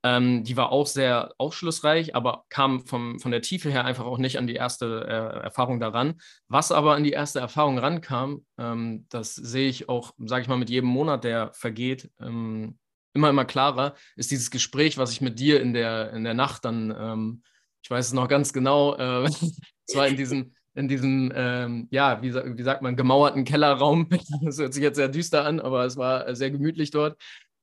ähm, 0.03 0.43
die 0.43 0.57
war 0.57 0.71
auch 0.71 0.85
sehr 0.85 1.33
aufschlussreich, 1.37 2.13
aber 2.13 2.43
kam 2.49 2.85
vom, 2.85 3.19
von 3.19 3.31
der 3.31 3.41
Tiefe 3.41 3.69
her 3.69 3.85
einfach 3.85 4.05
auch 4.05 4.17
nicht 4.17 4.37
an 4.37 4.47
die 4.47 4.55
erste 4.55 5.05
äh, 5.07 5.43
Erfahrung 5.43 5.79
daran. 5.79 6.15
Was 6.49 6.73
aber 6.73 6.95
an 6.95 7.05
die 7.05 7.11
erste 7.11 7.39
Erfahrung 7.39 7.79
rankam, 7.79 8.45
ähm, 8.57 9.05
das 9.09 9.33
sehe 9.35 9.69
ich 9.69 9.87
auch, 9.87 10.13
sage 10.17 10.41
ich 10.41 10.47
mal, 10.49 10.57
mit 10.57 10.69
jedem 10.69 10.89
Monat, 10.89 11.23
der 11.23 11.53
vergeht, 11.53 12.11
ähm, 12.19 12.77
immer, 13.13 13.29
immer 13.29 13.45
klarer, 13.45 13.95
ist 14.17 14.31
dieses 14.31 14.51
Gespräch, 14.51 14.97
was 14.97 15.11
ich 15.13 15.21
mit 15.21 15.39
dir 15.39 15.61
in 15.61 15.73
der, 15.73 16.11
in 16.11 16.25
der 16.25 16.33
Nacht 16.33 16.65
dann, 16.65 16.93
ähm, 16.97 17.43
ich 17.81 17.89
weiß 17.89 18.07
es 18.07 18.13
noch 18.13 18.27
ganz 18.27 18.51
genau, 18.51 18.95
äh, 18.95 19.23
es 19.87 19.95
war 19.95 20.07
in 20.07 20.17
diesem 20.17 20.53
in 20.75 20.87
diesem, 20.87 21.31
ähm, 21.35 21.87
ja, 21.91 22.19
wie, 22.23 22.33
wie, 22.33 22.63
sagt 22.63 22.81
man, 22.81 22.95
gemauerten 22.95 23.43
Kellerraum. 23.43 24.09
Das 24.41 24.57
hört 24.57 24.73
sich 24.73 24.81
jetzt 24.81 24.95
sehr 24.95 25.07
düster 25.07 25.45
an, 25.45 25.59
aber 25.59 25.85
es 25.85 25.97
war 25.97 26.35
sehr 26.35 26.49
gemütlich 26.49 26.89
dort. 26.89 27.15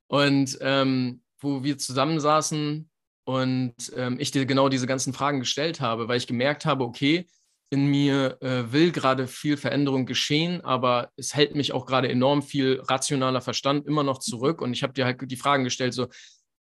Und 0.07 0.57
ähm, 0.61 1.21
wo 1.41 1.63
wir 1.63 1.79
zusammensaßen 1.79 2.89
und 3.25 3.75
ähm, 3.97 4.17
ich 4.19 4.31
dir 4.31 4.47
genau 4.47 4.69
diese 4.69 4.87
ganzen 4.87 5.13
Fragen 5.13 5.41
gestellt 5.41 5.81
habe, 5.81 6.09
weil 6.09 6.19
ich 6.19 6.27
gemerkt 6.27 6.67
habe, 6.67 6.85
okay, 6.85 7.27
in 7.71 7.87
mir 7.87 8.37
äh, 8.41 8.73
will 8.73 8.91
gerade 8.91 9.29
viel 9.29 9.57
Veränderung 9.57 10.05
geschehen, 10.05 10.61
aber 10.63 11.11
es 11.17 11.35
hält 11.35 11.55
mich 11.55 11.73
auch 11.73 11.87
gerade 11.87 12.09
enorm 12.09 12.43
viel 12.43 12.81
rationaler 12.89 13.41
Verstand 13.41 13.87
immer 13.87 14.03
noch 14.03 14.19
zurück. 14.19 14.61
Und 14.61 14.73
ich 14.73 14.83
habe 14.83 14.93
dir 14.93 15.05
halt 15.05 15.19
die 15.31 15.37
Fragen 15.37 15.63
gestellt, 15.63 15.95
so, 15.95 16.09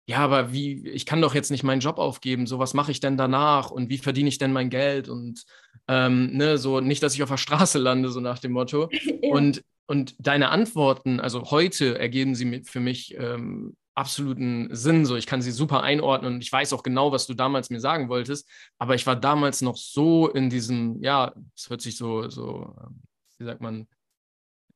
ja, 0.07 0.19
aber 0.19 0.53
wie, 0.53 0.89
ich 0.89 1.05
kann 1.05 1.21
doch 1.21 1.35
jetzt 1.35 1.51
nicht 1.51 1.63
meinen 1.63 1.81
Job 1.81 1.99
aufgeben, 1.99 2.47
so 2.47 2.59
was 2.59 2.73
mache 2.73 2.91
ich 2.91 3.01
denn 3.01 3.19
danach 3.19 3.71
und 3.71 3.91
wie 3.91 3.99
verdiene 3.99 4.29
ich 4.29 4.39
denn 4.39 4.53
mein 4.53 4.71
Geld 4.71 5.09
und 5.09 5.45
ähm, 5.89 6.35
ne, 6.35 6.57
so 6.57 6.81
nicht, 6.81 7.03
dass 7.03 7.15
ich 7.15 7.23
auf 7.23 7.31
der 7.31 7.37
Straße 7.37 7.79
lande, 7.79 8.11
so 8.11 8.21
nach 8.21 8.39
dem 8.39 8.53
Motto. 8.53 8.89
Ja. 9.23 9.33
Und, 9.33 9.63
und 9.87 10.15
deine 10.19 10.51
Antworten, 10.51 11.19
also 11.19 11.51
heute 11.51 11.99
ergeben 11.99 12.35
sie 12.35 12.63
für 12.65 12.81
mich 12.81 13.15
ähm, 13.19 13.75
absoluten 13.95 14.69
Sinn, 14.75 15.07
so 15.07 15.17
ich 15.17 15.27
kann 15.27 15.43
sie 15.43 15.53
super 15.53 15.83
einordnen 15.83 16.35
und 16.35 16.41
ich 16.43 16.51
weiß 16.51 16.73
auch 16.73 16.83
genau, 16.83 17.13
was 17.13 17.27
du 17.27 17.35
damals 17.35 17.71
mir 17.71 17.81
sagen 17.81 18.09
wolltest, 18.09 18.49
aber 18.79 18.95
ich 18.95 19.07
war 19.07 19.17
damals 19.17 19.63
noch 19.63 19.77
so 19.77 20.29
in 20.29 20.51
diesem, 20.51 21.01
ja, 21.03 21.33
es 21.57 21.71
hört 21.71 21.81
sich 21.81 21.97
so, 21.97 22.29
so, 22.29 22.75
ähm, 22.81 23.03
wie 23.39 23.45
sagt 23.45 23.61
man, 23.61 23.87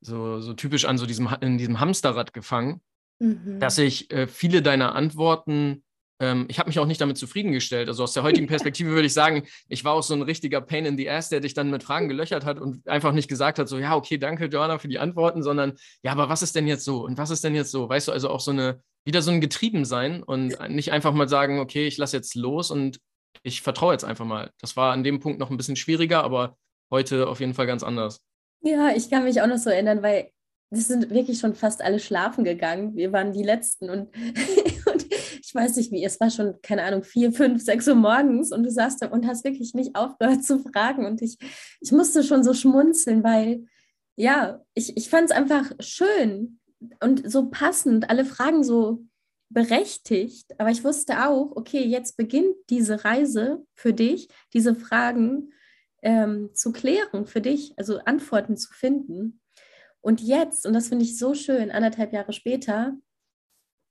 so, 0.01 0.39
so 0.39 0.53
typisch 0.53 0.85
an, 0.85 0.97
so 0.97 1.05
diesem, 1.05 1.29
in 1.41 1.57
diesem 1.57 1.79
Hamsterrad 1.79 2.33
gefangen 2.33 2.81
mhm. 3.19 3.59
dass 3.59 3.77
ich 3.77 4.11
äh, 4.11 4.27
viele 4.27 4.61
deiner 4.61 4.95
Antworten, 4.95 5.83
ähm, 6.21 6.45
ich 6.49 6.59
habe 6.59 6.69
mich 6.69 6.79
auch 6.79 6.85
nicht 6.85 6.99
damit 6.99 7.17
zufriedengestellt. 7.17 7.87
Also 7.87 8.03
aus 8.03 8.13
der 8.13 8.23
heutigen 8.23 8.47
Perspektive 8.47 8.89
würde 8.89 9.05
ich 9.05 9.13
sagen, 9.13 9.43
ich 9.67 9.83
war 9.83 9.93
auch 9.93 10.03
so 10.03 10.13
ein 10.13 10.21
richtiger 10.21 10.61
Pain 10.61 10.85
in 10.85 10.97
the 10.97 11.09
Ass, 11.09 11.29
der 11.29 11.39
dich 11.39 11.53
dann 11.53 11.69
mit 11.69 11.83
Fragen 11.83 12.09
gelöchert 12.09 12.45
hat 12.45 12.59
und 12.59 12.87
einfach 12.87 13.13
nicht 13.13 13.29
gesagt 13.29 13.59
hat, 13.59 13.69
so, 13.69 13.77
ja, 13.77 13.95
okay, 13.95 14.17
danke, 14.17 14.45
Joanna, 14.45 14.79
für 14.79 14.87
die 14.87 14.99
Antworten, 14.99 15.43
sondern, 15.43 15.73
ja, 16.03 16.11
aber 16.11 16.29
was 16.29 16.41
ist 16.41 16.55
denn 16.55 16.67
jetzt 16.67 16.83
so 16.83 17.05
und 17.05 17.17
was 17.17 17.29
ist 17.29 17.43
denn 17.43 17.55
jetzt 17.55 17.71
so? 17.71 17.87
Weißt 17.87 18.07
du, 18.07 18.11
also 18.11 18.29
auch 18.29 18.39
so 18.39 18.51
eine, 18.51 18.81
wieder 19.05 19.21
so 19.21 19.31
ein 19.31 19.41
Getriebensein 19.41 20.23
und 20.23 20.57
nicht 20.69 20.91
einfach 20.91 21.13
mal 21.13 21.27
sagen, 21.27 21.59
okay, 21.59 21.87
ich 21.87 21.97
lasse 21.97 22.17
jetzt 22.17 22.35
los 22.35 22.71
und 22.71 22.99
ich 23.43 23.61
vertraue 23.61 23.93
jetzt 23.93 24.05
einfach 24.05 24.25
mal. 24.25 24.51
Das 24.59 24.75
war 24.75 24.93
an 24.93 25.03
dem 25.03 25.19
Punkt 25.19 25.39
noch 25.39 25.49
ein 25.49 25.57
bisschen 25.57 25.75
schwieriger, 25.75 26.23
aber 26.23 26.57
heute 26.91 27.27
auf 27.27 27.39
jeden 27.39 27.53
Fall 27.53 27.67
ganz 27.67 27.83
anders. 27.83 28.21
Ja, 28.61 28.89
ich 28.95 29.09
kann 29.09 29.23
mich 29.23 29.41
auch 29.41 29.47
noch 29.47 29.57
so 29.57 29.69
erinnern, 29.69 30.01
weil 30.03 30.31
es 30.71 30.87
sind 30.87 31.09
wirklich 31.09 31.39
schon 31.39 31.55
fast 31.55 31.81
alle 31.81 31.99
schlafen 31.99 32.43
gegangen. 32.43 32.95
Wir 32.95 33.11
waren 33.11 33.33
die 33.33 33.43
Letzten 33.43 33.89
und, 33.89 34.09
und, 34.85 35.05
ich 35.41 35.55
weiß 35.55 35.77
nicht 35.77 35.91
wie, 35.91 36.03
es 36.03 36.19
war 36.19 36.29
schon, 36.29 36.55
keine 36.61 36.83
Ahnung, 36.83 37.03
vier, 37.03 37.31
fünf, 37.31 37.63
sechs 37.63 37.87
Uhr 37.87 37.95
morgens 37.95 38.51
und 38.51 38.63
du 38.63 38.69
saßt 38.69 39.01
da 39.01 39.07
und 39.07 39.25
hast 39.25 39.43
wirklich 39.43 39.73
nicht 39.73 39.95
aufgehört 39.95 40.43
zu 40.43 40.59
fragen 40.59 41.05
und 41.05 41.21
ich, 41.21 41.37
ich 41.79 41.91
musste 41.91 42.23
schon 42.23 42.43
so 42.43 42.53
schmunzeln, 42.53 43.23
weil 43.23 43.65
ja, 44.15 44.61
ich, 44.73 44.95
ich 44.97 45.09
fand 45.09 45.29
es 45.29 45.35
einfach 45.35 45.71
schön 45.79 46.58
und 47.01 47.29
so 47.29 47.49
passend, 47.49 48.09
alle 48.09 48.25
Fragen 48.25 48.63
so 48.63 49.05
berechtigt, 49.49 50.59
aber 50.59 50.69
ich 50.69 50.83
wusste 50.83 51.27
auch, 51.27 51.55
okay, 51.55 51.83
jetzt 51.83 52.17
beginnt 52.17 52.55
diese 52.69 53.03
Reise 53.03 53.65
für 53.73 53.93
dich, 53.93 54.29
diese 54.53 54.75
Fragen 54.75 55.51
ähm, 56.03 56.51
zu 56.53 56.71
klären 56.71 57.25
für 57.25 57.41
dich, 57.41 57.73
also 57.77 57.99
Antworten 57.99 58.57
zu 58.57 58.71
finden. 58.71 59.41
Und 60.01 60.21
jetzt, 60.21 60.65
und 60.65 60.73
das 60.73 60.87
finde 60.87 61.03
ich 61.03 61.17
so 61.17 61.33
schön, 61.33 61.71
anderthalb 61.71 62.13
Jahre 62.13 62.31
später, 62.31 62.93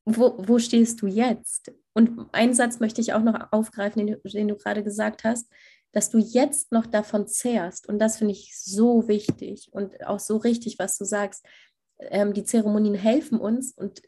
wo, 0.04 0.36
wo 0.38 0.58
stehst 0.58 1.02
du 1.02 1.06
jetzt? 1.06 1.72
Und 1.92 2.32
einen 2.32 2.54
Satz 2.54 2.80
möchte 2.80 3.00
ich 3.00 3.12
auch 3.12 3.22
noch 3.22 3.52
aufgreifen, 3.52 4.06
den, 4.06 4.20
den 4.24 4.48
du 4.48 4.56
gerade 4.56 4.82
gesagt 4.82 5.24
hast, 5.24 5.52
dass 5.92 6.10
du 6.10 6.18
jetzt 6.18 6.72
noch 6.72 6.86
davon 6.86 7.26
zehrst. 7.26 7.88
Und 7.88 7.98
das 7.98 8.18
finde 8.18 8.32
ich 8.32 8.58
so 8.58 9.08
wichtig 9.08 9.68
und 9.72 10.06
auch 10.06 10.20
so 10.20 10.36
richtig, 10.36 10.78
was 10.78 10.96
du 10.96 11.04
sagst. 11.04 11.44
Ähm, 11.98 12.32
die 12.32 12.44
Zeremonien 12.44 12.94
helfen 12.94 13.40
uns 13.40 13.72
und 13.72 14.02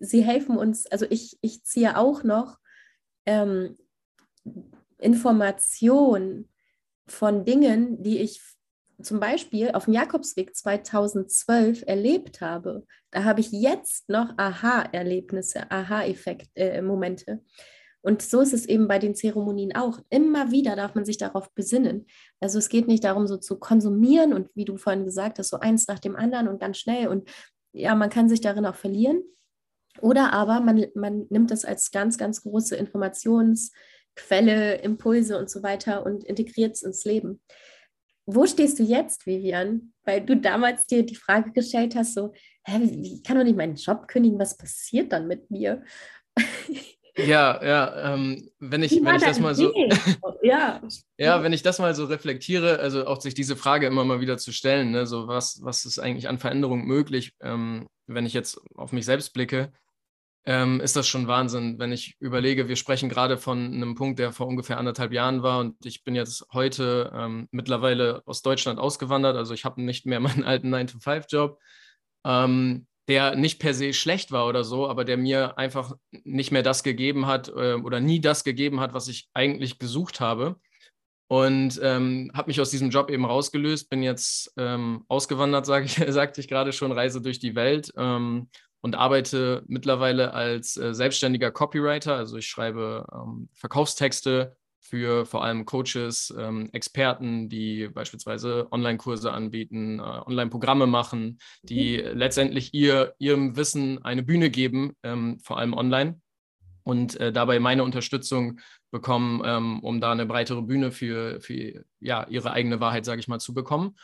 sie 0.00 0.22
helfen 0.22 0.56
uns, 0.56 0.86
also 0.86 1.06
ich, 1.08 1.38
ich 1.40 1.64
ziehe 1.64 1.96
auch 1.96 2.24
noch 2.24 2.58
ähm, 3.26 3.76
Information 4.98 6.48
von 7.06 7.44
Dingen, 7.44 8.02
die 8.02 8.20
ich 8.20 8.40
zum 9.02 9.20
Beispiel 9.20 9.72
auf 9.72 9.84
dem 9.84 9.94
Jakobsweg 9.94 10.54
2012 10.54 11.84
erlebt 11.86 12.40
habe. 12.40 12.86
Da 13.10 13.24
habe 13.24 13.40
ich 13.40 13.50
jetzt 13.50 14.08
noch 14.08 14.36
Aha-Erlebnisse, 14.36 15.70
Aha-Effekt-Momente. 15.70 17.32
Äh, 17.32 17.38
und 18.04 18.20
so 18.20 18.42
ist 18.42 18.52
es 18.52 18.66
eben 18.66 18.86
bei 18.86 18.98
den 18.98 19.14
Zeremonien 19.14 19.74
auch. 19.74 19.98
Immer 20.10 20.50
wieder 20.50 20.76
darf 20.76 20.94
man 20.94 21.06
sich 21.06 21.16
darauf 21.16 21.50
besinnen. 21.54 22.06
Also 22.38 22.58
es 22.58 22.68
geht 22.68 22.86
nicht 22.86 23.02
darum, 23.02 23.26
so 23.26 23.38
zu 23.38 23.58
konsumieren 23.58 24.34
und 24.34 24.50
wie 24.54 24.66
du 24.66 24.76
vorhin 24.76 25.06
gesagt 25.06 25.38
hast, 25.38 25.48
so 25.48 25.58
eins 25.58 25.88
nach 25.88 25.98
dem 25.98 26.14
anderen 26.14 26.48
und 26.48 26.60
ganz 26.60 26.76
schnell. 26.76 27.08
Und 27.08 27.26
ja, 27.72 27.94
man 27.94 28.10
kann 28.10 28.28
sich 28.28 28.42
darin 28.42 28.66
auch 28.66 28.74
verlieren. 28.74 29.22
Oder 30.02 30.34
aber 30.34 30.60
man, 30.60 30.84
man 30.94 31.26
nimmt 31.30 31.50
das 31.50 31.64
als 31.64 31.92
ganz, 31.92 32.18
ganz 32.18 32.42
große 32.42 32.76
Informationsquelle, 32.76 34.82
Impulse 34.82 35.38
und 35.38 35.48
so 35.48 35.62
weiter 35.62 36.04
und 36.04 36.24
integriert 36.24 36.74
es 36.74 36.82
ins 36.82 37.06
Leben. 37.06 37.40
Wo 38.26 38.44
stehst 38.44 38.78
du 38.78 38.82
jetzt, 38.82 39.24
Vivian? 39.24 39.94
Weil 40.04 40.20
du 40.20 40.36
damals 40.36 40.86
dir 40.86 41.06
die 41.06 41.16
Frage 41.16 41.52
gestellt 41.52 41.94
hast, 41.94 42.12
so, 42.12 42.34
hä, 42.66 42.82
ich 42.82 43.22
kann 43.22 43.38
doch 43.38 43.44
nicht 43.44 43.56
meinen 43.56 43.76
Job 43.76 44.08
kündigen, 44.08 44.38
was 44.38 44.58
passiert 44.58 45.10
dann 45.10 45.26
mit 45.26 45.50
mir? 45.50 45.82
Ja, 47.16 47.64
ja, 47.64 48.14
ähm, 48.14 48.50
wenn 48.58 48.82
ich, 48.82 48.92
wenn 49.02 49.14
ich 49.14 49.22
das 49.22 49.38
mal 49.38 49.54
so, 49.54 49.72
ja. 50.42 50.80
ja, 51.16 51.42
wenn 51.44 51.52
ich 51.52 51.62
das 51.62 51.78
mal 51.78 51.94
so 51.94 52.06
reflektiere, 52.06 52.80
also 52.80 53.06
auch 53.06 53.20
sich 53.20 53.34
diese 53.34 53.54
Frage 53.54 53.86
immer 53.86 54.04
mal 54.04 54.20
wieder 54.20 54.36
zu 54.36 54.52
stellen, 54.52 54.90
ne, 54.90 55.06
so 55.06 55.28
was, 55.28 55.60
was 55.62 55.84
ist 55.84 56.00
eigentlich 56.00 56.28
an 56.28 56.38
Veränderung 56.38 56.84
möglich, 56.86 57.34
ähm, 57.40 57.86
wenn 58.06 58.26
ich 58.26 58.32
jetzt 58.32 58.60
auf 58.74 58.92
mich 58.92 59.04
selbst 59.04 59.32
blicke, 59.32 59.72
ähm, 60.44 60.80
ist 60.80 60.96
das 60.96 61.06
schon 61.06 61.28
Wahnsinn, 61.28 61.78
wenn 61.78 61.92
ich 61.92 62.16
überlege, 62.18 62.68
wir 62.68 62.76
sprechen 62.76 63.08
gerade 63.08 63.38
von 63.38 63.72
einem 63.72 63.94
Punkt, 63.94 64.18
der 64.18 64.32
vor 64.32 64.48
ungefähr 64.48 64.78
anderthalb 64.78 65.12
Jahren 65.12 65.44
war 65.44 65.60
und 65.60 65.86
ich 65.86 66.02
bin 66.02 66.16
jetzt 66.16 66.44
heute 66.52 67.12
ähm, 67.14 67.48
mittlerweile 67.52 68.22
aus 68.26 68.42
Deutschland 68.42 68.80
ausgewandert, 68.80 69.36
also 69.36 69.54
ich 69.54 69.64
habe 69.64 69.80
nicht 69.80 70.04
mehr 70.04 70.18
meinen 70.20 70.42
alten 70.42 70.74
9-to-5-Job. 70.74 71.60
Ähm, 72.24 72.86
der 73.08 73.36
nicht 73.36 73.58
per 73.58 73.74
se 73.74 73.92
schlecht 73.92 74.32
war 74.32 74.46
oder 74.46 74.64
so, 74.64 74.88
aber 74.88 75.04
der 75.04 75.16
mir 75.16 75.58
einfach 75.58 75.94
nicht 76.24 76.52
mehr 76.52 76.62
das 76.62 76.82
gegeben 76.82 77.26
hat 77.26 77.48
äh, 77.48 77.74
oder 77.74 78.00
nie 78.00 78.20
das 78.20 78.44
gegeben 78.44 78.80
hat, 78.80 78.94
was 78.94 79.08
ich 79.08 79.28
eigentlich 79.34 79.78
gesucht 79.78 80.20
habe. 80.20 80.56
Und 81.26 81.80
ähm, 81.82 82.30
habe 82.34 82.48
mich 82.48 82.60
aus 82.60 82.70
diesem 82.70 82.90
Job 82.90 83.10
eben 83.10 83.24
rausgelöst, 83.24 83.88
bin 83.88 84.02
jetzt 84.02 84.52
ähm, 84.56 85.04
ausgewandert, 85.08 85.66
sage 85.66 85.86
ich, 85.86 85.94
sagte 86.08 86.40
ich 86.40 86.48
gerade 86.48 86.72
schon, 86.72 86.92
reise 86.92 87.20
durch 87.20 87.38
die 87.38 87.54
Welt 87.54 87.92
ähm, 87.96 88.48
und 88.80 88.94
arbeite 88.94 89.64
mittlerweile 89.66 90.32
als 90.32 90.76
äh, 90.76 90.94
selbstständiger 90.94 91.50
Copywriter. 91.50 92.14
Also 92.14 92.36
ich 92.36 92.46
schreibe 92.46 93.06
ähm, 93.12 93.48
Verkaufstexte 93.54 94.56
für 94.84 95.24
vor 95.24 95.44
allem 95.44 95.64
Coaches, 95.64 96.32
ähm, 96.38 96.68
Experten, 96.72 97.48
die 97.48 97.88
beispielsweise 97.88 98.68
Online-Kurse 98.70 99.32
anbieten, 99.32 99.98
äh, 99.98 100.02
Online-Programme 100.02 100.86
machen, 100.86 101.38
die 101.62 101.98
mhm. 101.98 102.18
letztendlich 102.18 102.74
ihr, 102.74 103.14
ihrem 103.18 103.56
Wissen 103.56 104.04
eine 104.04 104.22
Bühne 104.22 104.50
geben, 104.50 104.92
ähm, 105.02 105.40
vor 105.40 105.58
allem 105.58 105.72
online. 105.72 106.20
Und 106.82 107.18
äh, 107.18 107.32
dabei 107.32 107.60
meine 107.60 107.82
Unterstützung 107.82 108.60
bekommen, 108.90 109.40
ähm, 109.44 109.80
um 109.80 110.02
da 110.02 110.12
eine 110.12 110.26
breitere 110.26 110.60
Bühne 110.60 110.92
für, 110.92 111.40
für 111.40 111.84
ja, 112.00 112.26
ihre 112.28 112.52
eigene 112.52 112.78
Wahrheit, 112.78 113.06
sage 113.06 113.20
ich 113.20 113.28
mal, 113.28 113.40
zu 113.40 113.54
bekommen. 113.54 113.96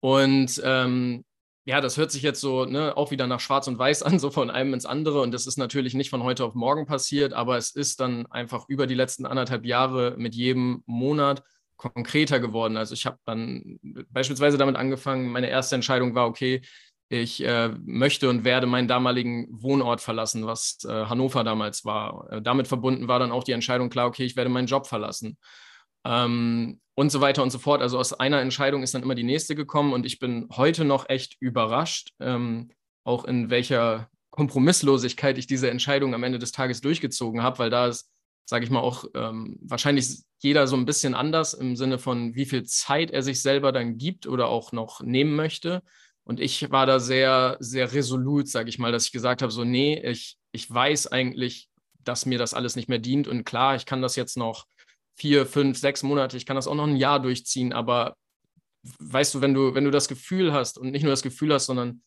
Und 0.00 0.60
ähm, 0.62 1.24
ja, 1.68 1.82
das 1.82 1.98
hört 1.98 2.10
sich 2.10 2.22
jetzt 2.22 2.40
so 2.40 2.64
ne, 2.64 2.96
auch 2.96 3.10
wieder 3.10 3.26
nach 3.26 3.40
Schwarz 3.40 3.68
und 3.68 3.78
Weiß 3.78 4.02
an, 4.02 4.18
so 4.18 4.30
von 4.30 4.50
einem 4.50 4.72
ins 4.72 4.86
andere. 4.86 5.20
Und 5.20 5.32
das 5.32 5.46
ist 5.46 5.58
natürlich 5.58 5.92
nicht 5.92 6.08
von 6.08 6.22
heute 6.22 6.46
auf 6.46 6.54
morgen 6.54 6.86
passiert, 6.86 7.34
aber 7.34 7.58
es 7.58 7.72
ist 7.72 8.00
dann 8.00 8.24
einfach 8.28 8.64
über 8.68 8.86
die 8.86 8.94
letzten 8.94 9.26
anderthalb 9.26 9.66
Jahre 9.66 10.14
mit 10.16 10.34
jedem 10.34 10.82
Monat 10.86 11.42
konkreter 11.76 12.40
geworden. 12.40 12.78
Also 12.78 12.94
ich 12.94 13.04
habe 13.04 13.18
dann 13.26 13.78
beispielsweise 14.08 14.56
damit 14.56 14.76
angefangen, 14.76 15.30
meine 15.30 15.50
erste 15.50 15.74
Entscheidung 15.74 16.14
war, 16.14 16.26
okay, 16.26 16.62
ich 17.10 17.44
äh, 17.44 17.68
möchte 17.84 18.30
und 18.30 18.44
werde 18.44 18.66
meinen 18.66 18.88
damaligen 18.88 19.46
Wohnort 19.50 20.00
verlassen, 20.00 20.46
was 20.46 20.78
äh, 20.84 21.04
Hannover 21.04 21.44
damals 21.44 21.84
war. 21.84 22.32
Äh, 22.32 22.40
damit 22.40 22.66
verbunden 22.66 23.08
war 23.08 23.18
dann 23.18 23.30
auch 23.30 23.44
die 23.44 23.52
Entscheidung 23.52 23.90
klar, 23.90 24.06
okay, 24.06 24.24
ich 24.24 24.36
werde 24.36 24.50
meinen 24.50 24.68
Job 24.68 24.86
verlassen 24.86 25.36
ähm, 26.04 26.80
und 26.94 27.10
so 27.10 27.20
weiter 27.20 27.42
und 27.42 27.50
so 27.50 27.58
fort. 27.58 27.80
Also 27.80 27.98
aus 27.98 28.12
einer 28.12 28.40
Entscheidung 28.40 28.82
ist 28.82 28.94
dann 28.94 29.02
immer 29.02 29.14
die 29.14 29.22
nächste 29.22 29.54
gekommen 29.54 29.92
und 29.92 30.04
ich 30.04 30.18
bin 30.18 30.48
heute 30.56 30.84
noch 30.84 31.08
echt 31.08 31.36
überrascht, 31.40 32.10
ähm, 32.20 32.70
auch 33.04 33.24
in 33.24 33.50
welcher 33.50 34.08
Kompromisslosigkeit 34.30 35.38
ich 35.38 35.46
diese 35.46 35.70
Entscheidung 35.70 36.14
am 36.14 36.22
Ende 36.22 36.38
des 36.38 36.52
Tages 36.52 36.80
durchgezogen 36.80 37.42
habe, 37.42 37.58
weil 37.58 37.70
da 37.70 37.86
ist, 37.88 38.10
sage 38.44 38.64
ich 38.64 38.70
mal, 38.70 38.80
auch 38.80 39.04
ähm, 39.14 39.58
wahrscheinlich 39.60 40.22
jeder 40.40 40.66
so 40.66 40.76
ein 40.76 40.86
bisschen 40.86 41.14
anders 41.14 41.54
im 41.54 41.76
Sinne 41.76 41.98
von, 41.98 42.34
wie 42.34 42.46
viel 42.46 42.64
Zeit 42.64 43.10
er 43.10 43.22
sich 43.22 43.42
selber 43.42 43.72
dann 43.72 43.98
gibt 43.98 44.26
oder 44.26 44.48
auch 44.48 44.72
noch 44.72 45.00
nehmen 45.00 45.34
möchte. 45.34 45.82
Und 46.24 46.40
ich 46.40 46.70
war 46.70 46.86
da 46.86 47.00
sehr, 47.00 47.56
sehr 47.58 47.92
resolut, 47.92 48.48
sage 48.48 48.68
ich 48.68 48.78
mal, 48.78 48.92
dass 48.92 49.06
ich 49.06 49.12
gesagt 49.12 49.42
habe, 49.42 49.50
so, 49.50 49.64
nee, 49.64 50.00
ich, 50.04 50.36
ich 50.52 50.70
weiß 50.70 51.06
eigentlich, 51.08 51.68
dass 52.04 52.26
mir 52.26 52.38
das 52.38 52.54
alles 52.54 52.76
nicht 52.76 52.88
mehr 52.88 52.98
dient. 52.98 53.28
Und 53.28 53.44
klar, 53.44 53.76
ich 53.76 53.86
kann 53.86 54.02
das 54.02 54.14
jetzt 54.14 54.36
noch 54.36 54.66
vier, 55.18 55.46
fünf, 55.46 55.78
sechs 55.78 56.02
Monate, 56.02 56.36
ich 56.36 56.46
kann 56.46 56.56
das 56.56 56.68
auch 56.68 56.74
noch 56.74 56.86
ein 56.86 56.96
Jahr 56.96 57.20
durchziehen, 57.20 57.72
aber 57.72 58.16
weißt 58.98 59.34
du, 59.34 59.40
wenn 59.40 59.54
du, 59.54 59.74
wenn 59.74 59.84
du 59.84 59.90
das 59.90 60.08
Gefühl 60.08 60.52
hast 60.52 60.78
und 60.78 60.90
nicht 60.90 61.02
nur 61.02 61.12
das 61.12 61.22
Gefühl 61.22 61.52
hast, 61.52 61.66
sondern 61.66 62.02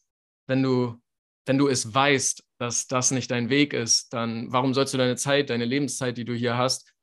wenn 0.48 0.64
du, 0.64 0.98
wenn 1.46 1.58
du 1.58 1.68
es 1.68 1.94
weißt, 1.94 2.44
dass 2.60 2.88
das 2.88 3.12
nicht 3.12 3.32
dein 3.32 3.50
Weg 3.50 3.74
ist, 3.74 4.14
dann 4.14 4.52
warum 4.52 4.74
sollst 4.74 4.94
du 4.94 4.98
deine 4.98 5.16
Zeit, 5.16 5.50
deine 5.50 5.66
Lebenszeit, 5.66 6.18
die 6.18 6.26
du 6.26 6.34
hier 6.34 6.58
hast, 6.58 6.94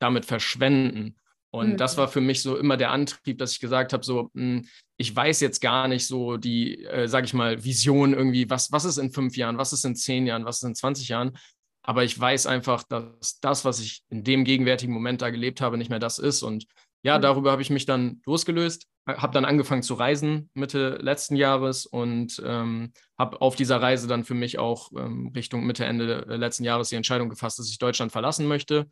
damit 0.00 0.24
verschwenden? 0.24 1.16
Und 1.50 1.74
mhm. 1.74 1.76
das 1.76 1.96
war 1.96 2.08
für 2.08 2.20
mich 2.20 2.42
so 2.42 2.56
immer 2.56 2.76
der 2.76 2.90
Antrieb, 2.90 3.38
dass 3.38 3.52
ich 3.52 3.60
gesagt 3.60 3.92
habe, 3.92 4.04
so, 4.04 4.30
hm, 4.34 4.66
ich 4.96 5.14
weiß 5.14 5.38
jetzt 5.40 5.60
gar 5.60 5.86
nicht 5.86 6.06
so 6.06 6.36
die, 6.36 6.84
äh, 6.84 7.06
sage 7.06 7.26
ich 7.26 7.34
mal, 7.34 7.62
Vision 7.62 8.12
irgendwie, 8.12 8.50
was, 8.50 8.72
was 8.72 8.84
ist 8.84 8.98
in 8.98 9.12
fünf 9.12 9.36
Jahren, 9.36 9.56
was 9.56 9.72
ist 9.72 9.84
in 9.84 9.94
zehn 9.94 10.26
Jahren, 10.26 10.44
was 10.44 10.56
ist 10.56 10.64
in 10.64 10.74
20 10.74 11.08
Jahren, 11.08 11.38
aber 11.86 12.02
ich 12.02 12.18
weiß 12.18 12.46
einfach, 12.46 12.82
dass 12.82 13.38
das, 13.40 13.64
was 13.64 13.78
ich 13.78 14.02
in 14.08 14.24
dem 14.24 14.44
gegenwärtigen 14.44 14.92
Moment 14.92 15.20
da 15.20 15.28
gelebt 15.28 15.60
habe, 15.60 15.76
nicht 15.76 15.90
mehr 15.90 15.98
das 15.98 16.18
ist. 16.18 16.42
Und 16.42 16.66
ja, 17.02 17.18
mhm. 17.18 17.22
darüber 17.22 17.52
habe 17.52 17.60
ich 17.60 17.68
mich 17.68 17.84
dann 17.84 18.22
losgelöst, 18.24 18.86
habe 19.06 19.34
dann 19.34 19.44
angefangen 19.44 19.82
zu 19.82 19.92
reisen 19.92 20.48
Mitte 20.54 20.98
letzten 21.02 21.36
Jahres 21.36 21.84
und 21.84 22.42
ähm, 22.44 22.92
habe 23.18 23.42
auf 23.42 23.54
dieser 23.54 23.82
Reise 23.82 24.08
dann 24.08 24.24
für 24.24 24.32
mich 24.32 24.58
auch 24.58 24.90
ähm, 24.96 25.30
Richtung 25.36 25.66
Mitte, 25.66 25.84
Ende 25.84 26.24
letzten 26.26 26.64
Jahres 26.64 26.88
die 26.88 26.96
Entscheidung 26.96 27.28
gefasst, 27.28 27.58
dass 27.58 27.68
ich 27.68 27.78
Deutschland 27.78 28.12
verlassen 28.12 28.46
möchte. 28.46 28.88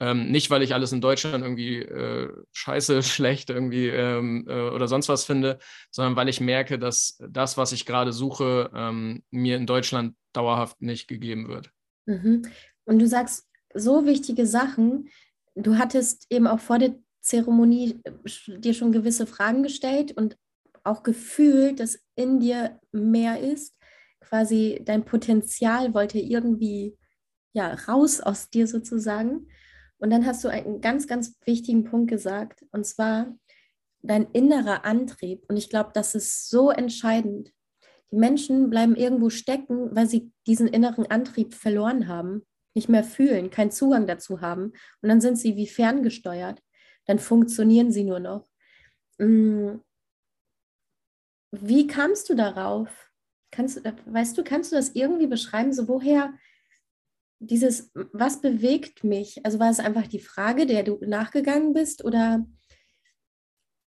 Ähm, 0.00 0.32
nicht, 0.32 0.50
weil 0.50 0.62
ich 0.62 0.74
alles 0.74 0.90
in 0.90 1.00
Deutschland 1.00 1.44
irgendwie 1.44 1.78
äh, 1.78 2.28
scheiße, 2.50 3.02
schlecht 3.04 3.50
irgendwie 3.50 3.86
ähm, 3.86 4.46
äh, 4.48 4.70
oder 4.70 4.88
sonst 4.88 5.08
was 5.08 5.24
finde, 5.24 5.60
sondern 5.92 6.16
weil 6.16 6.28
ich 6.28 6.40
merke, 6.40 6.76
dass 6.76 7.22
das, 7.28 7.56
was 7.56 7.70
ich 7.70 7.86
gerade 7.86 8.12
suche, 8.12 8.72
ähm, 8.74 9.22
mir 9.30 9.56
in 9.56 9.66
Deutschland 9.66 10.16
dauerhaft 10.32 10.82
nicht 10.82 11.06
gegeben 11.06 11.46
wird. 11.46 11.70
Mhm. 12.06 12.42
Und 12.84 12.98
du 12.98 13.06
sagst 13.06 13.48
so 13.74 14.06
wichtige 14.06 14.46
Sachen. 14.46 15.08
Du 15.54 15.78
hattest 15.78 16.26
eben 16.30 16.46
auch 16.46 16.60
vor 16.60 16.78
der 16.78 16.96
Zeremonie 17.20 18.00
äh, 18.04 18.58
dir 18.58 18.74
schon 18.74 18.92
gewisse 18.92 19.26
Fragen 19.26 19.62
gestellt 19.62 20.12
und 20.12 20.36
auch 20.84 21.02
gefühlt, 21.02 21.80
dass 21.80 22.00
in 22.16 22.40
dir 22.40 22.80
mehr 22.90 23.40
ist. 23.40 23.76
Quasi 24.20 24.80
dein 24.84 25.04
Potenzial 25.04 25.94
wollte 25.94 26.18
irgendwie 26.18 26.96
ja 27.52 27.74
raus 27.86 28.20
aus 28.20 28.50
dir 28.50 28.66
sozusagen. 28.66 29.48
Und 29.98 30.10
dann 30.10 30.26
hast 30.26 30.42
du 30.42 30.48
einen 30.48 30.80
ganz, 30.80 31.06
ganz 31.06 31.36
wichtigen 31.44 31.84
Punkt 31.84 32.10
gesagt, 32.10 32.64
und 32.72 32.84
zwar 32.84 33.36
dein 34.02 34.26
innerer 34.32 34.84
Antrieb. 34.84 35.44
Und 35.48 35.56
ich 35.56 35.70
glaube, 35.70 35.90
das 35.94 36.16
ist 36.16 36.50
so 36.50 36.70
entscheidend. 36.70 37.52
Die 38.12 38.18
Menschen 38.18 38.68
bleiben 38.68 38.94
irgendwo 38.94 39.30
stecken, 39.30 39.94
weil 39.96 40.06
sie 40.06 40.30
diesen 40.46 40.68
inneren 40.68 41.06
Antrieb 41.06 41.54
verloren 41.54 42.08
haben, 42.08 42.46
nicht 42.74 42.90
mehr 42.90 43.04
fühlen, 43.04 43.50
keinen 43.50 43.70
Zugang 43.70 44.06
dazu 44.06 44.42
haben. 44.42 44.72
Und 45.00 45.08
dann 45.08 45.22
sind 45.22 45.38
sie 45.38 45.56
wie 45.56 45.66
ferngesteuert. 45.66 46.62
Dann 47.06 47.18
funktionieren 47.18 47.90
sie 47.90 48.04
nur 48.04 48.20
noch. 48.20 48.46
Mm. 49.18 49.76
Wie 51.52 51.86
kamst 51.86 52.28
du 52.28 52.34
darauf? 52.34 53.10
Kannst, 53.50 53.82
weißt 54.06 54.36
du, 54.36 54.44
kannst 54.44 54.72
du 54.72 54.76
das 54.76 54.90
irgendwie 54.90 55.26
beschreiben? 55.26 55.72
So, 55.72 55.88
woher 55.88 56.34
dieses, 57.40 57.90
was 58.12 58.40
bewegt 58.40 59.04
mich? 59.04 59.44
Also 59.44 59.58
war 59.58 59.70
es 59.70 59.80
einfach 59.80 60.06
die 60.06 60.20
Frage, 60.20 60.66
der 60.66 60.82
du 60.82 60.98
nachgegangen 61.04 61.72
bist? 61.72 62.04
Oder 62.04 62.46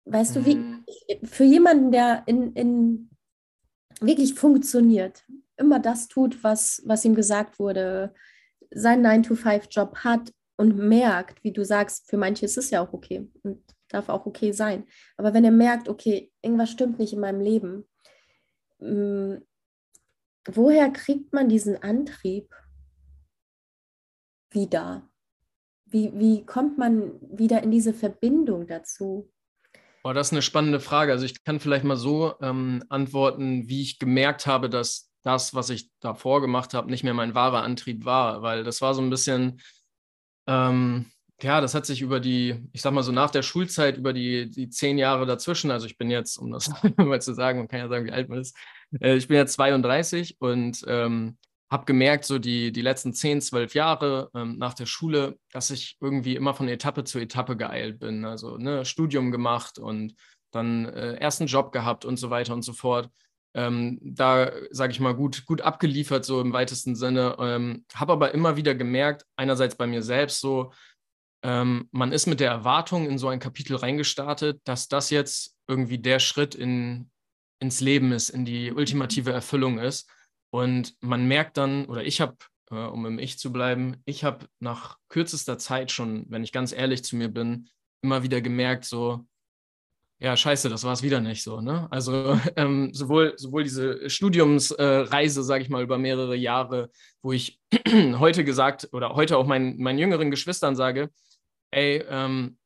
weißt 0.05 0.37
du, 0.37 0.45
wie 0.45 0.55
mm. 0.55 0.85
für 1.23 1.43
jemanden, 1.43 1.91
der 1.91 2.23
in, 2.25 2.53
in 2.53 3.09
wirklich 4.01 4.33
funktioniert, 4.33 5.25
immer 5.57 5.79
das 5.79 6.07
tut, 6.07 6.43
was, 6.43 6.81
was 6.85 7.05
ihm 7.05 7.15
gesagt 7.15 7.59
wurde, 7.59 8.13
seinen 8.71 9.05
9-to-5-Job 9.05 9.97
hat 9.99 10.31
und 10.57 10.77
merkt, 10.77 11.43
wie 11.43 11.53
du 11.53 11.63
sagst, 11.63 12.09
für 12.09 12.17
manche 12.17 12.45
ist 12.45 12.57
es 12.57 12.69
ja 12.69 12.81
auch 12.81 12.93
okay 12.93 13.29
und 13.43 13.63
darf 13.89 14.09
auch 14.09 14.25
okay 14.25 14.51
sein. 14.51 14.85
Aber 15.15 15.33
wenn 15.33 15.45
er 15.45 15.51
merkt, 15.51 15.87
okay, 15.87 16.31
irgendwas 16.41 16.69
stimmt 16.69 16.99
nicht 16.99 17.13
in 17.13 17.19
meinem 17.19 17.41
Leben, 17.41 17.87
mm, 18.79 19.37
woher 20.49 20.89
kriegt 20.91 21.33
man 21.33 21.49
diesen 21.49 21.81
Antrieb 21.81 22.53
wieder? 24.51 25.09
wie, 25.89 26.11
wie 26.15 26.45
kommt 26.45 26.77
man 26.77 27.19
wieder 27.21 27.63
in 27.63 27.71
diese 27.71 27.93
Verbindung 27.93 28.67
dazu? 28.67 29.31
Boah, 30.07 30.13
das 30.13 30.27
ist 30.27 30.31
eine 30.31 30.41
spannende 30.41 30.79
Frage. 30.79 31.11
Also 31.11 31.25
ich 31.25 31.43
kann 31.43 31.59
vielleicht 31.59 31.83
mal 31.83 31.97
so 31.97 32.33
ähm, 32.41 32.81
antworten, 32.87 33.67
wie 33.67 33.81
ich 33.81 33.99
gemerkt 33.99 34.47
habe, 34.47 34.69
dass 34.69 35.11
das, 35.23 35.53
was 35.53 35.69
ich 35.69 35.89
davor 35.99 36.39
gemacht 36.39 36.73
habe, 36.73 36.89
nicht 36.89 37.03
mehr 37.03 37.13
mein 37.13 37.35
wahrer 37.35 37.61
Antrieb 37.61 38.05
war, 38.05 38.41
weil 38.41 38.63
das 38.63 38.81
war 38.81 38.93
so 38.93 39.01
ein 39.01 39.09
bisschen, 39.09 39.59
ähm, 40.47 41.11
ja, 41.41 41.59
das 41.59 41.75
hat 41.75 41.85
sich 41.85 41.99
über 42.01 42.21
die, 42.21 42.55
ich 42.71 42.81
sag 42.81 42.93
mal 42.93 43.03
so 43.03 43.11
nach 43.11 43.31
der 43.31 43.41
Schulzeit, 43.41 43.97
über 43.97 44.13
die, 44.13 44.49
die 44.49 44.69
zehn 44.69 44.97
Jahre 44.97 45.25
dazwischen, 45.25 45.71
also 45.71 45.87
ich 45.87 45.97
bin 45.97 46.09
jetzt, 46.09 46.37
um 46.37 46.53
das 46.53 46.71
mal 46.95 47.21
zu 47.21 47.33
sagen, 47.33 47.59
man 47.59 47.67
kann 47.67 47.81
ja 47.81 47.89
sagen, 47.89 48.05
wie 48.05 48.13
alt 48.13 48.29
man 48.29 48.39
ist, 48.39 48.55
äh, 49.01 49.17
ich 49.17 49.27
bin 49.27 49.35
jetzt 49.35 49.55
32 49.55 50.37
und 50.39 50.85
ähm, 50.87 51.37
habe 51.69 51.85
gemerkt, 51.85 52.25
so 52.25 52.39
die, 52.39 52.71
die 52.71 52.81
letzten 52.81 53.13
10, 53.13 53.41
12 53.41 53.75
Jahre 53.75 54.29
ähm, 54.33 54.57
nach 54.57 54.73
der 54.73 54.85
Schule, 54.85 55.37
dass 55.51 55.69
ich 55.69 55.97
irgendwie 55.99 56.35
immer 56.35 56.53
von 56.53 56.69
Etappe 56.69 57.03
zu 57.03 57.19
Etappe 57.19 57.57
geeilt 57.57 57.99
bin. 57.99 58.23
Also 58.23 58.57
ne, 58.57 58.85
Studium 58.85 59.31
gemacht 59.31 59.77
und 59.77 60.15
dann 60.51 60.85
äh, 60.85 61.15
ersten 61.15 61.47
Job 61.47 61.71
gehabt 61.71 62.05
und 62.05 62.17
so 62.17 62.29
weiter 62.29 62.53
und 62.53 62.61
so 62.61 62.73
fort. 62.73 63.09
Ähm, 63.53 63.99
da, 64.01 64.51
sage 64.71 64.91
ich 64.91 64.99
mal, 64.99 65.15
gut, 65.15 65.45
gut 65.45 65.61
abgeliefert, 65.61 66.23
so 66.23 66.39
im 66.39 66.53
weitesten 66.53 66.95
Sinne. 66.95 67.35
Ähm, 67.39 67.85
habe 67.93 68.13
aber 68.13 68.33
immer 68.33 68.55
wieder 68.55 68.75
gemerkt, 68.75 69.25
einerseits 69.35 69.75
bei 69.75 69.87
mir 69.87 70.03
selbst 70.03 70.39
so, 70.39 70.71
ähm, 71.43 71.87
man 71.91 72.11
ist 72.11 72.27
mit 72.27 72.39
der 72.39 72.51
Erwartung 72.51 73.07
in 73.07 73.17
so 73.17 73.27
ein 73.27 73.39
Kapitel 73.39 73.75
reingestartet, 73.75 74.61
dass 74.63 74.87
das 74.87 75.09
jetzt 75.09 75.55
irgendwie 75.67 75.99
der 75.99 76.19
Schritt 76.19 76.55
in, 76.55 77.09
ins 77.59 77.81
Leben 77.81 78.11
ist, 78.11 78.29
in 78.29 78.45
die 78.45 78.71
ultimative 78.71 79.31
Erfüllung 79.31 79.79
ist. 79.79 80.09
Und 80.57 80.95
man 81.01 81.27
merkt 81.27 81.57
dann, 81.57 81.85
oder 81.85 82.03
ich 82.03 82.19
habe, 82.19 82.35
äh, 82.71 82.75
um 82.75 83.05
im 83.05 83.19
Ich 83.19 83.37
zu 83.37 83.53
bleiben, 83.53 83.97
ich 84.05 84.23
habe 84.23 84.47
nach 84.59 84.97
kürzester 85.07 85.59
Zeit 85.59 85.91
schon, 85.91 86.25
wenn 86.29 86.43
ich 86.43 86.51
ganz 86.51 86.71
ehrlich 86.71 87.03
zu 87.03 87.15
mir 87.15 87.27
bin, 87.27 87.69
immer 88.01 88.23
wieder 88.23 88.41
gemerkt, 88.41 88.83
so, 88.83 89.27
ja, 90.17 90.35
scheiße, 90.35 90.67
das 90.67 90.83
war 90.83 90.93
es 90.93 91.03
wieder 91.03 91.21
nicht 91.21 91.43
so. 91.43 91.61
Ne? 91.61 91.87
Also 91.91 92.39
ähm, 92.55 92.91
sowohl, 92.91 93.33
sowohl 93.37 93.65
diese 93.65 94.09
Studiumsreise, 94.09 95.41
äh, 95.41 95.43
sage 95.43 95.61
ich 95.61 95.69
mal, 95.69 95.83
über 95.83 95.99
mehrere 95.99 96.35
Jahre, 96.35 96.89
wo 97.21 97.33
ich 97.33 97.59
heute 98.17 98.43
gesagt 98.43 98.89
oder 98.93 99.13
heute 99.13 99.37
auch 99.37 99.45
meinen, 99.45 99.79
meinen 99.79 99.99
jüngeren 99.99 100.31
Geschwistern 100.31 100.75
sage, 100.75 101.11
ey, 101.69 102.03
ähm, 102.09 102.57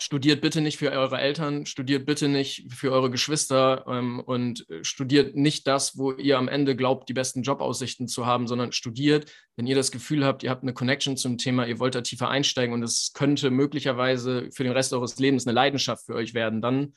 studiert 0.00 0.40
bitte 0.40 0.60
nicht 0.60 0.78
für 0.78 0.90
eure 0.90 1.20
Eltern, 1.20 1.66
studiert 1.66 2.06
bitte 2.06 2.28
nicht 2.28 2.72
für 2.72 2.92
eure 2.92 3.10
Geschwister 3.10 3.84
ähm, 3.86 4.20
und 4.20 4.68
äh, 4.68 4.82
studiert 4.82 5.36
nicht 5.36 5.66
das, 5.66 5.96
wo 5.96 6.12
ihr 6.12 6.38
am 6.38 6.48
Ende 6.48 6.74
glaubt, 6.74 7.08
die 7.08 7.14
besten 7.14 7.42
Jobaussichten 7.42 8.08
zu 8.08 8.26
haben, 8.26 8.46
sondern 8.46 8.72
studiert, 8.72 9.30
wenn 9.56 9.66
ihr 9.66 9.76
das 9.76 9.90
Gefühl 9.90 10.24
habt, 10.24 10.42
ihr 10.42 10.50
habt 10.50 10.62
eine 10.62 10.72
Connection 10.72 11.16
zum 11.16 11.38
Thema, 11.38 11.66
ihr 11.66 11.78
wollt 11.78 11.94
da 11.94 12.00
tiefer 12.00 12.28
einsteigen 12.28 12.74
und 12.74 12.82
es 12.82 13.12
könnte 13.14 13.50
möglicherweise 13.50 14.48
für 14.52 14.64
den 14.64 14.72
Rest 14.72 14.92
eures 14.92 15.18
Lebens 15.18 15.46
eine 15.46 15.54
Leidenschaft 15.54 16.06
für 16.06 16.14
euch 16.14 16.34
werden, 16.34 16.62
dann 16.62 16.94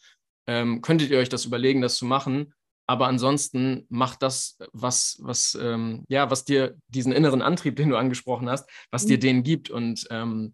ähm, 0.48 0.82
könntet 0.82 1.10
ihr 1.10 1.20
euch 1.20 1.30
das 1.30 1.46
überlegen, 1.46 1.82
das 1.82 1.96
zu 1.98 2.06
machen. 2.06 2.54
Aber 2.86 3.08
ansonsten 3.08 3.86
macht 3.89 4.22
das, 4.24 4.58
was, 4.74 5.18
was, 5.22 5.58
ähm, 5.62 6.04
ja, 6.10 6.30
was 6.30 6.44
dir 6.44 6.76
diesen 6.88 7.13
inneren 7.13 7.42
Antrieb, 7.42 7.78
den 7.78 7.89
du 7.89 7.96
angesprochen 7.96 8.50
hast, 8.50 8.70
was 8.92 9.06
mhm. 9.06 9.08
dir 9.08 9.20
den 9.20 9.44
gibt. 9.44 9.70
Und 9.70 10.06
ähm, 10.10 10.54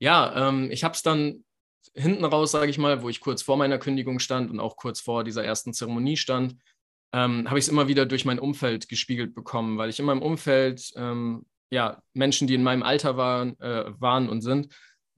ja, 0.00 0.48
ähm, 0.48 0.70
ich 0.70 0.82
habe 0.82 0.94
es 0.94 1.02
dann 1.02 1.44
hinten 1.94 2.24
raus, 2.24 2.52
sage 2.52 2.70
ich 2.70 2.78
mal, 2.78 3.02
wo 3.02 3.08
ich 3.08 3.20
kurz 3.20 3.42
vor 3.42 3.56
meiner 3.56 3.78
Kündigung 3.78 4.18
stand 4.18 4.50
und 4.50 4.60
auch 4.60 4.76
kurz 4.76 5.00
vor 5.00 5.24
dieser 5.24 5.44
ersten 5.44 5.72
Zeremonie 5.72 6.16
stand, 6.16 6.56
ähm, 7.12 7.48
habe 7.48 7.58
ich 7.58 7.64
es 7.64 7.68
immer 7.68 7.88
wieder 7.88 8.06
durch 8.06 8.24
mein 8.24 8.38
Umfeld 8.38 8.88
gespiegelt 8.88 9.34
bekommen, 9.34 9.78
weil 9.78 9.90
ich 9.90 9.98
in 9.98 10.06
meinem 10.06 10.22
Umfeld 10.22 10.92
ähm, 10.96 11.46
ja, 11.70 12.02
Menschen, 12.14 12.46
die 12.46 12.54
in 12.54 12.62
meinem 12.62 12.82
Alter 12.82 13.16
waren, 13.16 13.58
äh, 13.60 13.84
waren 13.98 14.28
und 14.28 14.42
sind, 14.42 14.68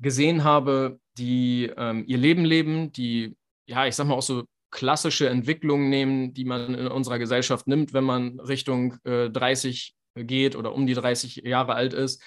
gesehen 0.00 0.44
habe, 0.44 0.98
die 1.18 1.70
ähm, 1.76 2.04
ihr 2.06 2.18
Leben 2.18 2.44
leben, 2.44 2.92
die, 2.92 3.36
ja, 3.66 3.86
ich 3.86 3.94
sag 3.94 4.06
mal 4.06 4.14
auch 4.14 4.22
so 4.22 4.44
klassische 4.70 5.28
Entwicklungen 5.28 5.90
nehmen, 5.90 6.32
die 6.32 6.44
man 6.44 6.74
in 6.74 6.86
unserer 6.86 7.18
Gesellschaft 7.18 7.66
nimmt, 7.66 7.92
wenn 7.92 8.04
man 8.04 8.38
Richtung 8.40 8.96
äh, 9.04 9.28
30 9.28 9.94
geht 10.14 10.56
oder 10.56 10.72
um 10.72 10.86
die 10.86 10.94
30 10.94 11.36
Jahre 11.36 11.74
alt 11.74 11.92
ist 11.92 12.22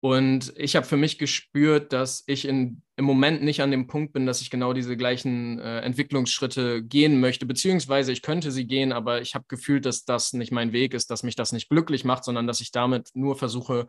und 0.00 0.52
ich 0.56 0.76
habe 0.76 0.86
für 0.86 0.96
mich 0.96 1.18
gespürt, 1.18 1.92
dass 1.92 2.22
ich 2.26 2.46
in, 2.46 2.82
im 2.96 3.04
Moment 3.04 3.42
nicht 3.42 3.62
an 3.62 3.72
dem 3.72 3.88
Punkt 3.88 4.12
bin, 4.12 4.26
dass 4.26 4.40
ich 4.40 4.50
genau 4.50 4.72
diese 4.72 4.96
gleichen 4.96 5.58
äh, 5.58 5.80
Entwicklungsschritte 5.80 6.84
gehen 6.84 7.18
möchte, 7.18 7.46
beziehungsweise 7.46 8.12
ich 8.12 8.22
könnte 8.22 8.52
sie 8.52 8.66
gehen, 8.66 8.92
aber 8.92 9.20
ich 9.20 9.34
habe 9.34 9.46
gefühlt, 9.48 9.86
dass 9.86 10.04
das 10.04 10.32
nicht 10.34 10.52
mein 10.52 10.72
Weg 10.72 10.94
ist, 10.94 11.10
dass 11.10 11.24
mich 11.24 11.34
das 11.34 11.52
nicht 11.52 11.68
glücklich 11.68 12.04
macht, 12.04 12.24
sondern 12.24 12.46
dass 12.46 12.60
ich 12.60 12.70
damit 12.70 13.10
nur 13.14 13.36
versuche, 13.36 13.88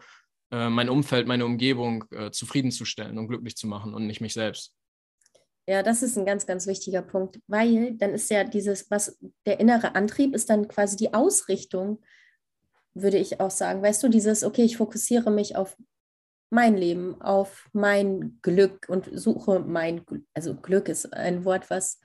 äh, 0.51 0.69
mein 0.69 0.89
Umfeld, 0.89 1.27
meine 1.27 1.45
Umgebung 1.45 2.05
äh, 2.09 2.31
zufriedenzustellen 2.31 3.19
und 3.19 3.27
glücklich 3.27 3.55
zu 3.55 3.67
machen 3.67 3.93
und 3.93 4.07
nicht 4.07 4.21
mich 4.21 4.33
selbst. 4.33 4.73
Ja, 5.67 5.83
das 5.83 6.01
ist 6.01 6.17
ein 6.17 6.25
ganz, 6.25 6.47
ganz 6.47 6.65
wichtiger 6.65 7.03
Punkt, 7.03 7.39
weil 7.45 7.93
dann 7.97 8.15
ist 8.15 8.31
ja 8.31 8.43
dieses, 8.43 8.89
was 8.89 9.19
der 9.45 9.59
innere 9.59 9.93
Antrieb 9.93 10.33
ist 10.33 10.49
dann 10.49 10.67
quasi 10.67 10.97
die 10.97 11.13
Ausrichtung, 11.13 11.99
würde 12.95 13.19
ich 13.19 13.39
auch 13.39 13.51
sagen. 13.51 13.83
Weißt 13.83 14.01
du, 14.01 14.07
dieses, 14.07 14.43
okay, 14.43 14.63
ich 14.63 14.77
fokussiere 14.77 15.29
mich 15.29 15.55
auf 15.55 15.77
mein 16.49 16.75
Leben, 16.75 17.21
auf 17.21 17.69
mein 17.73 18.39
Glück 18.41 18.87
und 18.89 19.09
suche 19.11 19.59
mein, 19.59 20.03
also 20.33 20.55
Glück 20.55 20.89
ist 20.89 21.13
ein 21.13 21.45
Wort, 21.45 21.69
was 21.69 21.99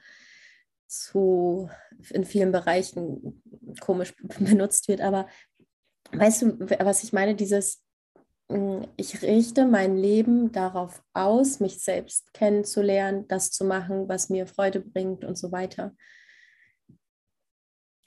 zu 0.86 1.70
in 2.10 2.24
vielen 2.24 2.52
Bereichen 2.52 3.42
komisch 3.80 4.14
benutzt 4.38 4.88
wird, 4.88 5.00
aber 5.00 5.28
weißt 6.12 6.42
du, 6.42 6.60
was 6.60 7.02
ich 7.02 7.12
meine? 7.12 7.34
Dieses, 7.34 7.82
hm, 8.50 8.86
ich 8.96 9.22
richte 9.22 9.66
mein 9.66 9.96
Leben 9.96 10.52
darauf 10.52 11.02
aus, 11.12 11.60
mich 11.60 11.82
selbst 11.82 12.32
kennenzulernen, 12.34 13.26
das 13.28 13.50
zu 13.50 13.64
machen, 13.64 14.08
was 14.08 14.28
mir 14.28 14.46
Freude 14.46 14.80
bringt 14.80 15.24
und 15.24 15.36
so 15.36 15.52
weiter. 15.52 15.94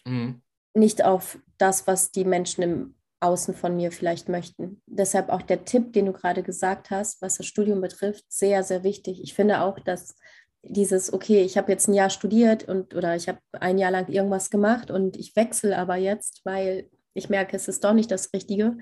Mhm. 0.05 0.41
Nicht 0.73 1.03
auf 1.03 1.39
das, 1.57 1.87
was 1.87 2.11
die 2.11 2.25
Menschen 2.25 2.63
im 2.63 2.96
außen 3.19 3.53
von 3.55 3.75
mir 3.75 3.91
vielleicht 3.91 4.29
möchten. 4.29 4.81
Deshalb 4.85 5.29
auch 5.29 5.41
der 5.41 5.65
Tipp, 5.65 5.93
den 5.93 6.05
du 6.05 6.13
gerade 6.13 6.43
gesagt 6.43 6.91
hast, 6.91 7.21
was 7.21 7.37
das 7.37 7.45
Studium 7.45 7.81
betrifft, 7.81 8.25
sehr, 8.29 8.63
sehr 8.63 8.83
wichtig. 8.83 9.21
Ich 9.21 9.33
finde 9.33 9.61
auch, 9.61 9.79
dass 9.79 10.15
dieses, 10.63 11.13
okay, 11.13 11.41
ich 11.41 11.57
habe 11.57 11.71
jetzt 11.71 11.87
ein 11.87 11.93
Jahr 11.93 12.09
studiert 12.09 12.67
und 12.67 12.93
oder 12.93 13.15
ich 13.15 13.27
habe 13.27 13.39
ein 13.53 13.77
Jahr 13.77 13.91
lang 13.91 14.07
irgendwas 14.09 14.49
gemacht 14.49 14.91
und 14.91 15.17
ich 15.17 15.35
wechsle 15.35 15.77
aber 15.77 15.95
jetzt, 15.95 16.41
weil 16.43 16.89
ich 17.13 17.29
merke, 17.29 17.55
es 17.55 17.67
ist 17.67 17.83
doch 17.83 17.93
nicht 17.93 18.11
das 18.11 18.31
Richtige. 18.33 18.77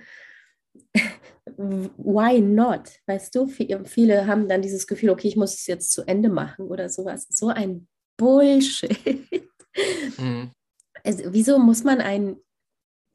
Why 1.58 2.42
not? 2.42 2.90
Weißt 3.06 3.34
du, 3.36 3.48
viele 3.48 4.28
haben 4.28 4.50
dann 4.50 4.62
dieses 4.62 4.88
Gefühl, 4.88 5.12
okay, 5.12 5.28
ich 5.28 5.38
muss 5.38 5.54
es 5.54 5.68
jetzt 5.68 5.92
zu 5.92 6.04
Ende 6.04 6.30
machen 6.30 6.68
oder 6.68 6.90
sowas. 6.90 7.28
So 7.30 7.48
ein 7.48 7.88
Bullshit. 8.18 8.98
Mhm. 10.18 10.52
Also, 11.04 11.22
wieso 11.28 11.60
muss 11.60 11.84
man 11.84 12.02
ein 12.02 12.38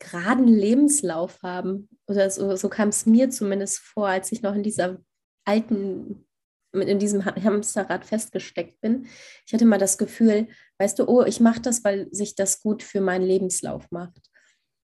geraden 0.00 0.48
Lebenslauf 0.48 1.40
haben. 1.42 1.88
Oder 2.08 2.28
so, 2.30 2.56
so 2.56 2.68
kam 2.68 2.88
es 2.88 3.06
mir 3.06 3.30
zumindest 3.30 3.78
vor, 3.78 4.08
als 4.08 4.32
ich 4.32 4.42
noch 4.42 4.56
in 4.56 4.64
dieser 4.64 4.98
alten, 5.44 6.26
in 6.72 6.98
diesem 6.98 7.24
Hamsterrad 7.24 8.04
festgesteckt 8.04 8.80
bin. 8.80 9.06
Ich 9.46 9.52
hatte 9.52 9.64
mal 9.64 9.78
das 9.78 9.98
Gefühl, 9.98 10.48
weißt 10.78 10.98
du, 10.98 11.08
oh, 11.08 11.22
ich 11.22 11.38
mache 11.40 11.60
das, 11.60 11.84
weil 11.84 12.08
sich 12.12 12.34
das 12.34 12.60
gut 12.60 12.82
für 12.82 13.00
meinen 13.00 13.24
Lebenslauf 13.24 13.90
macht. 13.90 14.20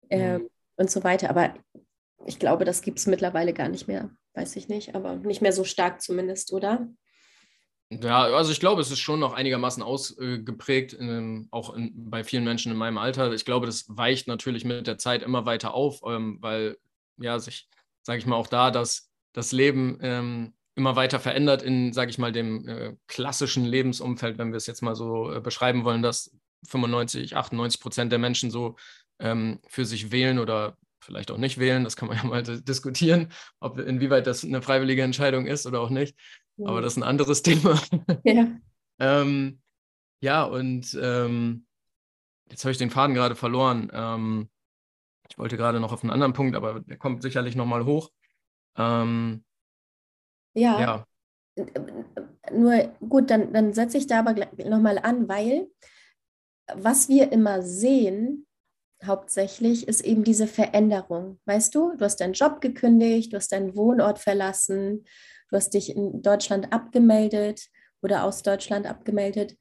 Ähm, 0.08 0.48
Und 0.76 0.90
so 0.90 1.04
weiter. 1.04 1.28
Aber 1.28 1.54
ich 2.26 2.38
glaube, 2.38 2.64
das 2.64 2.82
gibt 2.82 2.98
es 2.98 3.06
mittlerweile 3.06 3.52
gar 3.52 3.68
nicht 3.68 3.88
mehr. 3.88 4.10
Weiß 4.34 4.56
ich 4.56 4.68
nicht, 4.68 4.94
aber 4.94 5.16
nicht 5.16 5.42
mehr 5.42 5.52
so 5.52 5.64
stark 5.64 6.00
zumindest, 6.00 6.52
oder? 6.52 6.88
Ja, 8.00 8.22
also 8.24 8.52
ich 8.52 8.61
glaube, 8.61 8.81
es 8.81 8.90
ist 8.90 9.00
schon 9.00 9.20
noch 9.20 9.35
einigermaßen 9.35 9.83
ausgeprägt, 9.83 10.92
in, 10.92 11.48
auch 11.50 11.74
in, 11.74 11.92
bei 12.11 12.24
vielen 12.24 12.44
Menschen 12.44 12.72
in 12.72 12.78
meinem 12.78 12.98
Alter. 12.98 13.33
Ich 13.33 13.44
glaube, 13.44 13.66
das 13.66 13.85
weicht 13.88 14.28
natürlich 14.28 14.64
mit 14.64 14.87
der 14.87 14.98
Zeit 14.98 15.22
immer 15.22 15.46
weiter 15.46 15.74
auf, 15.74 16.00
ähm, 16.07 16.38
weil 16.40 16.78
ja 17.18 17.38
sich, 17.38 17.68
sage 18.02 18.18
ich 18.18 18.26
mal, 18.26 18.37
auch 18.37 18.46
da 18.46 18.70
dass 18.70 19.11
das 19.33 19.52
Leben 19.52 19.98
ähm, 20.00 20.55
immer 20.74 20.96
weiter 20.96 21.20
verändert 21.20 21.62
in, 21.62 21.92
sage 21.92 22.11
ich 22.11 22.18
mal, 22.18 22.33
dem 22.33 22.66
äh, 22.68 22.96
klassischen 23.09 23.64
Lebensumfeld, 23.64 24.38
wenn 24.38 24.52
wir 24.52 24.57
es 24.57 24.66
jetzt 24.66 24.83
mal 24.83 24.94
so 24.94 25.33
äh, 25.33 25.40
beschreiben 25.40 25.85
wollen, 25.85 26.02
dass 26.02 26.35
95, 26.68 27.37
98 27.37 27.81
Prozent 27.81 28.12
der 28.12 28.18
Menschen 28.18 28.50
so 28.50 28.76
ähm, 29.18 29.61
für 29.68 29.85
sich 29.85 30.12
wählen 30.12 30.38
oder 30.38 30.78
vielleicht 31.00 31.31
auch 31.31 31.38
nicht 31.38 31.59
wählen. 31.59 31.85
Das 31.85 31.96
kann 31.96 32.09
man 32.09 32.16
ja 32.16 32.24
mal 32.24 32.42
diskutieren, 32.42 33.33
ob 33.61 33.78
inwieweit 33.78 34.26
das 34.26 34.44
eine 34.44 34.62
freiwillige 34.62 35.02
Entscheidung 35.02 35.46
ist 35.46 35.66
oder 35.66 35.81
auch 35.81 35.90
nicht. 35.90 36.16
Aber 36.58 36.80
das 36.80 36.94
ist 36.94 36.98
ein 36.98 37.02
anderes 37.02 37.42
Thema. 37.42 37.80
Ja. 38.24 38.46
ähm, 38.98 39.60
ja, 40.20 40.44
und 40.44 40.98
ähm, 41.00 41.66
jetzt 42.50 42.64
habe 42.64 42.72
ich 42.72 42.78
den 42.78 42.90
Faden 42.90 43.14
gerade 43.14 43.34
verloren. 43.34 43.90
Ähm, 43.92 44.48
ich 45.28 45.38
wollte 45.38 45.56
gerade 45.56 45.80
noch 45.80 45.92
auf 45.92 46.02
einen 46.02 46.10
anderen 46.10 46.34
Punkt, 46.34 46.54
aber 46.56 46.80
der 46.80 46.98
kommt 46.98 47.22
sicherlich 47.22 47.56
nochmal 47.56 47.84
hoch. 47.84 48.10
Ähm, 48.76 49.44
ja. 50.54 50.80
ja. 50.80 51.06
Nur 52.52 52.94
gut, 53.08 53.30
dann, 53.30 53.52
dann 53.52 53.72
setze 53.72 53.98
ich 53.98 54.06
da 54.06 54.20
aber 54.20 54.34
nochmal 54.64 54.98
an, 54.98 55.28
weil 55.28 55.68
was 56.74 57.08
wir 57.08 57.32
immer 57.32 57.62
sehen, 57.62 58.46
hauptsächlich, 59.04 59.88
ist 59.88 60.02
eben 60.02 60.24
diese 60.24 60.46
Veränderung. 60.46 61.40
Weißt 61.44 61.74
du, 61.74 61.96
du 61.96 62.04
hast 62.04 62.20
deinen 62.20 62.34
Job 62.34 62.60
gekündigt, 62.60 63.32
du 63.32 63.36
hast 63.36 63.52
deinen 63.52 63.76
Wohnort 63.76 64.18
verlassen, 64.18 65.04
du 65.52 65.58
hast 65.58 65.74
dich 65.74 65.94
in 65.94 66.22
Deutschland 66.22 66.72
abgemeldet 66.72 67.68
oder 68.00 68.24
aus 68.24 68.42
Deutschland 68.42 68.86
abgemeldet. 68.86 69.56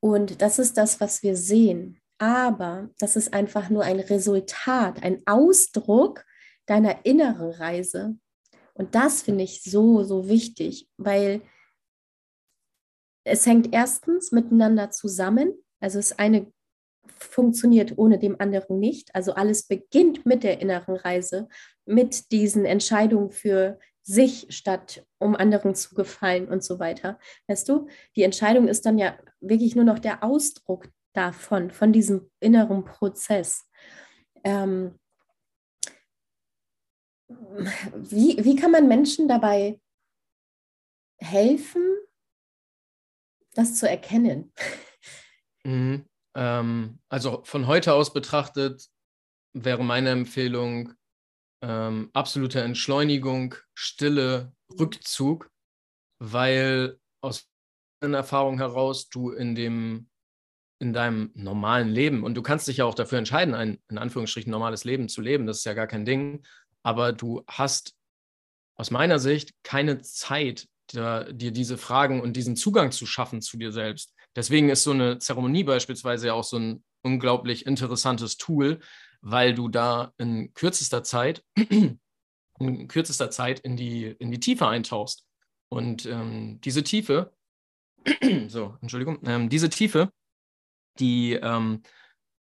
Und 0.00 0.40
das 0.40 0.58
ist 0.58 0.78
das, 0.78 1.00
was 1.00 1.22
wir 1.22 1.36
sehen. 1.36 2.00
Aber 2.18 2.90
das 2.98 3.16
ist 3.16 3.34
einfach 3.34 3.68
nur 3.68 3.82
ein 3.82 3.98
Resultat, 3.98 5.02
ein 5.02 5.22
Ausdruck 5.26 6.24
deiner 6.66 7.04
inneren 7.04 7.50
Reise. 7.50 8.16
Und 8.74 8.94
das 8.94 9.22
finde 9.22 9.42
ich 9.42 9.62
so, 9.64 10.04
so 10.04 10.28
wichtig, 10.28 10.88
weil 10.96 11.42
es 13.24 13.44
hängt 13.44 13.74
erstens 13.74 14.30
miteinander 14.30 14.90
zusammen. 14.90 15.52
Also 15.80 15.98
das 15.98 16.16
eine 16.18 16.52
funktioniert 17.18 17.98
ohne 17.98 18.18
dem 18.18 18.40
anderen 18.40 18.78
nicht. 18.78 19.12
Also 19.14 19.34
alles 19.34 19.66
beginnt 19.66 20.24
mit 20.24 20.44
der 20.44 20.60
inneren 20.60 20.96
Reise, 20.96 21.48
mit 21.84 22.30
diesen 22.30 22.64
Entscheidungen 22.64 23.32
für 23.32 23.78
sich 24.02 24.46
statt 24.50 25.06
um 25.18 25.36
anderen 25.36 25.74
zu 25.74 25.94
gefallen 25.94 26.48
und 26.48 26.64
so 26.64 26.78
weiter. 26.78 27.18
Weißt 27.46 27.68
du, 27.68 27.88
die 28.16 28.24
Entscheidung 28.24 28.68
ist 28.68 28.84
dann 28.84 28.98
ja 28.98 29.16
wirklich 29.40 29.76
nur 29.76 29.84
noch 29.84 29.98
der 29.98 30.24
Ausdruck 30.24 30.88
davon, 31.12 31.70
von 31.70 31.92
diesem 31.92 32.30
inneren 32.40 32.84
Prozess. 32.84 33.68
Ähm, 34.44 34.98
wie, 37.28 38.44
wie 38.44 38.56
kann 38.56 38.70
man 38.70 38.88
Menschen 38.88 39.28
dabei 39.28 39.80
helfen, 41.18 41.82
das 43.54 43.76
zu 43.76 43.88
erkennen? 43.88 44.52
Mhm. 45.64 46.06
Ähm, 46.34 46.98
also 47.08 47.42
von 47.44 47.66
heute 47.66 47.92
aus 47.92 48.12
betrachtet 48.12 48.88
wäre 49.52 49.84
meine 49.84 50.10
Empfehlung 50.10 50.94
ähm, 51.62 52.10
absolute 52.12 52.60
Entschleunigung, 52.60 53.54
Stille, 53.74 54.52
Rückzug, 54.78 55.50
weil 56.18 56.98
aus 57.22 57.48
meiner 58.00 58.18
Erfahrung 58.18 58.58
heraus 58.58 59.08
du 59.08 59.30
in 59.30 59.54
dem 59.54 60.08
in 60.80 60.92
deinem 60.92 61.30
normalen 61.34 61.90
Leben 61.90 62.24
und 62.24 62.34
du 62.34 62.42
kannst 62.42 62.66
dich 62.66 62.78
ja 62.78 62.84
auch 62.84 62.96
dafür 62.96 63.18
entscheiden, 63.18 63.54
ein 63.54 63.78
in 63.88 63.98
Anführungsstrichen 63.98 64.50
normales 64.50 64.82
Leben 64.82 65.08
zu 65.08 65.20
leben, 65.20 65.46
das 65.46 65.58
ist 65.58 65.64
ja 65.64 65.74
gar 65.74 65.86
kein 65.86 66.04
Ding, 66.04 66.44
aber 66.82 67.12
du 67.12 67.44
hast 67.46 67.94
aus 68.74 68.90
meiner 68.90 69.20
Sicht 69.20 69.52
keine 69.62 70.02
Zeit, 70.02 70.66
dir 70.92 71.52
diese 71.52 71.78
Fragen 71.78 72.20
und 72.20 72.36
diesen 72.36 72.56
Zugang 72.56 72.90
zu 72.90 73.06
schaffen 73.06 73.40
zu 73.40 73.56
dir 73.56 73.70
selbst. 73.70 74.12
Deswegen 74.34 74.68
ist 74.68 74.82
so 74.82 74.90
eine 74.90 75.18
Zeremonie 75.18 75.64
beispielsweise 75.64 76.26
ja 76.26 76.32
auch 76.34 76.44
so 76.44 76.58
ein 76.58 76.84
unglaublich 77.02 77.64
interessantes 77.64 78.36
Tool, 78.36 78.80
weil 79.22 79.54
du 79.54 79.68
da 79.68 80.12
in 80.18 80.52
kürzester 80.52 81.02
Zeit, 81.02 81.44
in 82.58 82.88
kürzester 82.88 83.30
Zeit 83.30 83.60
in 83.60 83.76
die, 83.76 84.06
in 84.06 84.30
die 84.30 84.40
Tiefe 84.40 84.66
eintauchst. 84.66 85.24
Und 85.68 86.04
ähm, 86.06 86.60
diese 86.60 86.82
Tiefe, 86.82 87.32
so, 88.48 88.76
Entschuldigung, 88.82 89.20
ähm, 89.24 89.48
diese 89.48 89.70
Tiefe, 89.70 90.12
die 90.98 91.32
ähm, 91.34 91.82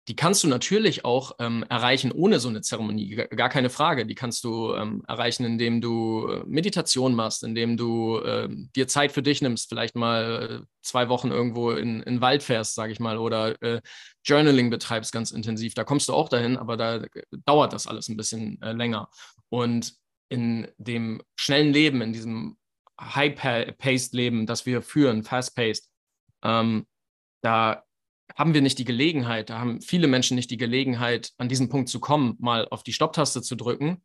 die 0.07 0.15
kannst 0.15 0.43
du 0.43 0.47
natürlich 0.47 1.03
auch 1.03 1.33
ähm, 1.39 1.65
erreichen 1.67 2.13
ohne 2.13 2.39
so 2.39 2.47
eine 2.47 2.61
Zeremonie, 2.61 3.15
gar 3.15 3.49
keine 3.49 3.69
Frage. 3.69 4.05
Die 4.05 4.15
kannst 4.15 4.45
du 4.45 4.73
ähm, 4.73 5.03
erreichen, 5.05 5.43
indem 5.43 5.81
du 5.81 6.27
äh, 6.27 6.43
Meditation 6.45 7.13
machst, 7.13 7.43
indem 7.43 7.75
du 7.75 8.19
äh, 8.19 8.47
dir 8.49 8.87
Zeit 8.87 9.11
für 9.11 9.21
dich 9.21 9.41
nimmst, 9.41 9.67
vielleicht 9.67 9.95
mal 9.95 10.61
äh, 10.61 10.65
zwei 10.81 11.09
Wochen 11.09 11.29
irgendwo 11.29 11.71
in, 11.71 12.01
in 12.03 12.15
den 12.15 12.21
Wald 12.21 12.41
fährst, 12.41 12.75
sage 12.75 12.93
ich 12.93 13.01
mal, 13.01 13.17
oder 13.17 13.61
äh, 13.61 13.81
Journaling 14.23 14.69
betreibst 14.69 15.11
ganz 15.11 15.31
intensiv. 15.31 15.73
Da 15.73 15.83
kommst 15.83 16.07
du 16.07 16.13
auch 16.13 16.29
dahin, 16.29 16.55
aber 16.55 16.77
da 16.77 16.95
äh, 16.97 17.09
dauert 17.45 17.73
das 17.73 17.85
alles 17.85 18.07
ein 18.07 18.17
bisschen 18.17 18.59
länger. 18.61 19.09
Und 19.49 19.93
in 20.29 20.67
dem 20.77 21.21
schnellen 21.35 21.73
Leben, 21.73 22.01
in 22.01 22.13
diesem 22.13 22.57
high-paced 22.99 24.13
Leben, 24.13 24.45
das 24.45 24.65
wir 24.65 24.81
führen, 24.81 25.23
fast-paced, 25.23 25.89
ähm, 26.43 26.85
da 27.41 27.83
haben 28.35 28.53
wir 28.53 28.61
nicht 28.61 28.77
die 28.77 28.85
Gelegenheit, 28.85 29.49
da 29.49 29.59
haben 29.59 29.81
viele 29.81 30.07
Menschen 30.07 30.35
nicht 30.35 30.51
die 30.51 30.57
Gelegenheit, 30.57 31.31
an 31.37 31.49
diesen 31.49 31.69
Punkt 31.69 31.89
zu 31.89 31.99
kommen, 31.99 32.35
mal 32.39 32.67
auf 32.69 32.83
die 32.83 32.93
Stopptaste 32.93 33.41
zu 33.41 33.55
drücken 33.55 34.03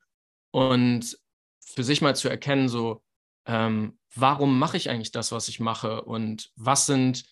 und 0.50 1.18
für 1.61 1.85
sich 1.85 2.00
mal 2.00 2.16
zu 2.16 2.28
erkennen, 2.28 2.68
so, 2.68 3.02
ähm, 3.46 3.98
warum 4.14 4.58
mache 4.58 4.76
ich 4.76 4.90
eigentlich 4.90 5.12
das, 5.12 5.32
was 5.32 5.48
ich 5.48 5.61
mache 5.61 6.02
und 6.02 6.50
was 6.56 6.87
sind 6.87 7.24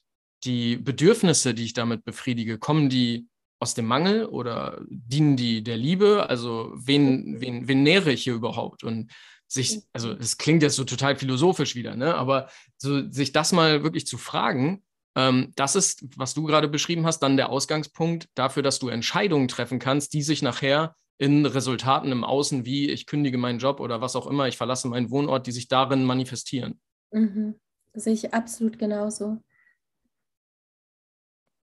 die 0.45 0.77
Bedürfnisse, 0.77 1.55
die 1.55 1.65
ich 1.65 1.75
damit 1.75 2.05
befriedige? 2.05 2.59
Kommen 2.59 2.89
die 2.89 3.29
aus 3.61 3.75
dem 3.75 3.87
Mangel 3.87 4.25
oder 4.25 4.81
dienen 4.89 5.37
die 5.37 5.63
der 5.63 5.77
Liebe? 5.77 6.29
Also 6.29 6.73
wen, 6.75 7.41
wen, 7.41 7.69
wen 7.69 7.83
nähere 7.83 8.13
ich 8.13 8.25
hier 8.25 8.35
überhaupt? 8.35 8.83
Und 8.83 9.13
sich, 9.47 9.83
also 9.93 10.13
es 10.13 10.39
klingt 10.39 10.63
jetzt 10.63 10.77
so 10.77 10.85
total 10.85 11.17
philosophisch 11.17 11.75
wieder, 11.75 11.97
ne? 11.97 12.15
aber 12.15 12.49
so 12.79 13.11
sich 13.11 13.33
das 13.33 13.53
mal 13.53 13.83
wirklich 13.83 14.07
zu 14.07 14.17
fragen, 14.17 14.83
ähm, 15.17 15.53
das 15.57 15.77
ist, 15.77 16.05
was 16.17 16.35
du 16.35 16.45
gerade 16.45 16.69
beschrieben 16.69 17.07
hast, 17.07 17.21
dann 17.21 17.37
der 17.37 17.51
Ausgangspunkt 17.51 18.29
dafür, 18.35 18.63
dass 18.63 18.79
du 18.79 18.89
Entscheidungen 18.89 19.49
treffen 19.49 19.79
kannst, 19.79 20.13
die 20.13 20.23
sich 20.23 20.43
nachher 20.43 20.95
in 21.19 21.45
Resultaten 21.45 22.13
im 22.13 22.25
Außen 22.25 22.65
wie 22.65 22.89
ich 22.89 23.07
kündige 23.07 23.37
meinen 23.37 23.59
Job 23.59 23.81
oder 23.81 24.01
was 24.01 24.17
auch 24.17 24.27
immer, 24.27 24.49
ich 24.49 24.57
verlasse 24.57 24.89
meinen 24.89 25.11
Wohnort, 25.11 25.47
die 25.47 25.53
sich 25.53 25.69
darin 25.69 26.05
manifestieren. 26.05 26.81
Mhm. 27.13 27.57
Das 27.93 28.05
sehe 28.05 28.15
ich 28.15 28.33
absolut 28.33 28.79
genauso. 28.79 29.43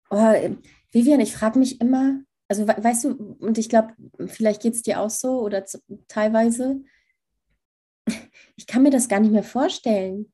Oh, 0.10 0.34
Vivian, 0.92 1.20
ich 1.20 1.36
frage 1.36 1.60
mich 1.60 1.82
immer, 1.82 2.20
also 2.48 2.68
weißt 2.68 3.04
du, 3.06 3.36
und 3.40 3.58
ich 3.58 3.70
glaube, 3.70 3.94
vielleicht 4.28 4.62
geht 4.62 4.74
es 4.74 4.84
dir 4.84 5.00
auch 5.00 5.10
so 5.10 5.42
oder 5.42 5.66
teilweise, 6.08 6.84
ich 8.56 8.68
kann 8.68 8.84
mir 8.84 8.92
das 8.92 9.08
gar 9.08 9.20
nicht 9.20 9.32
mehr 9.32 9.44
vorstellen. 9.44 10.32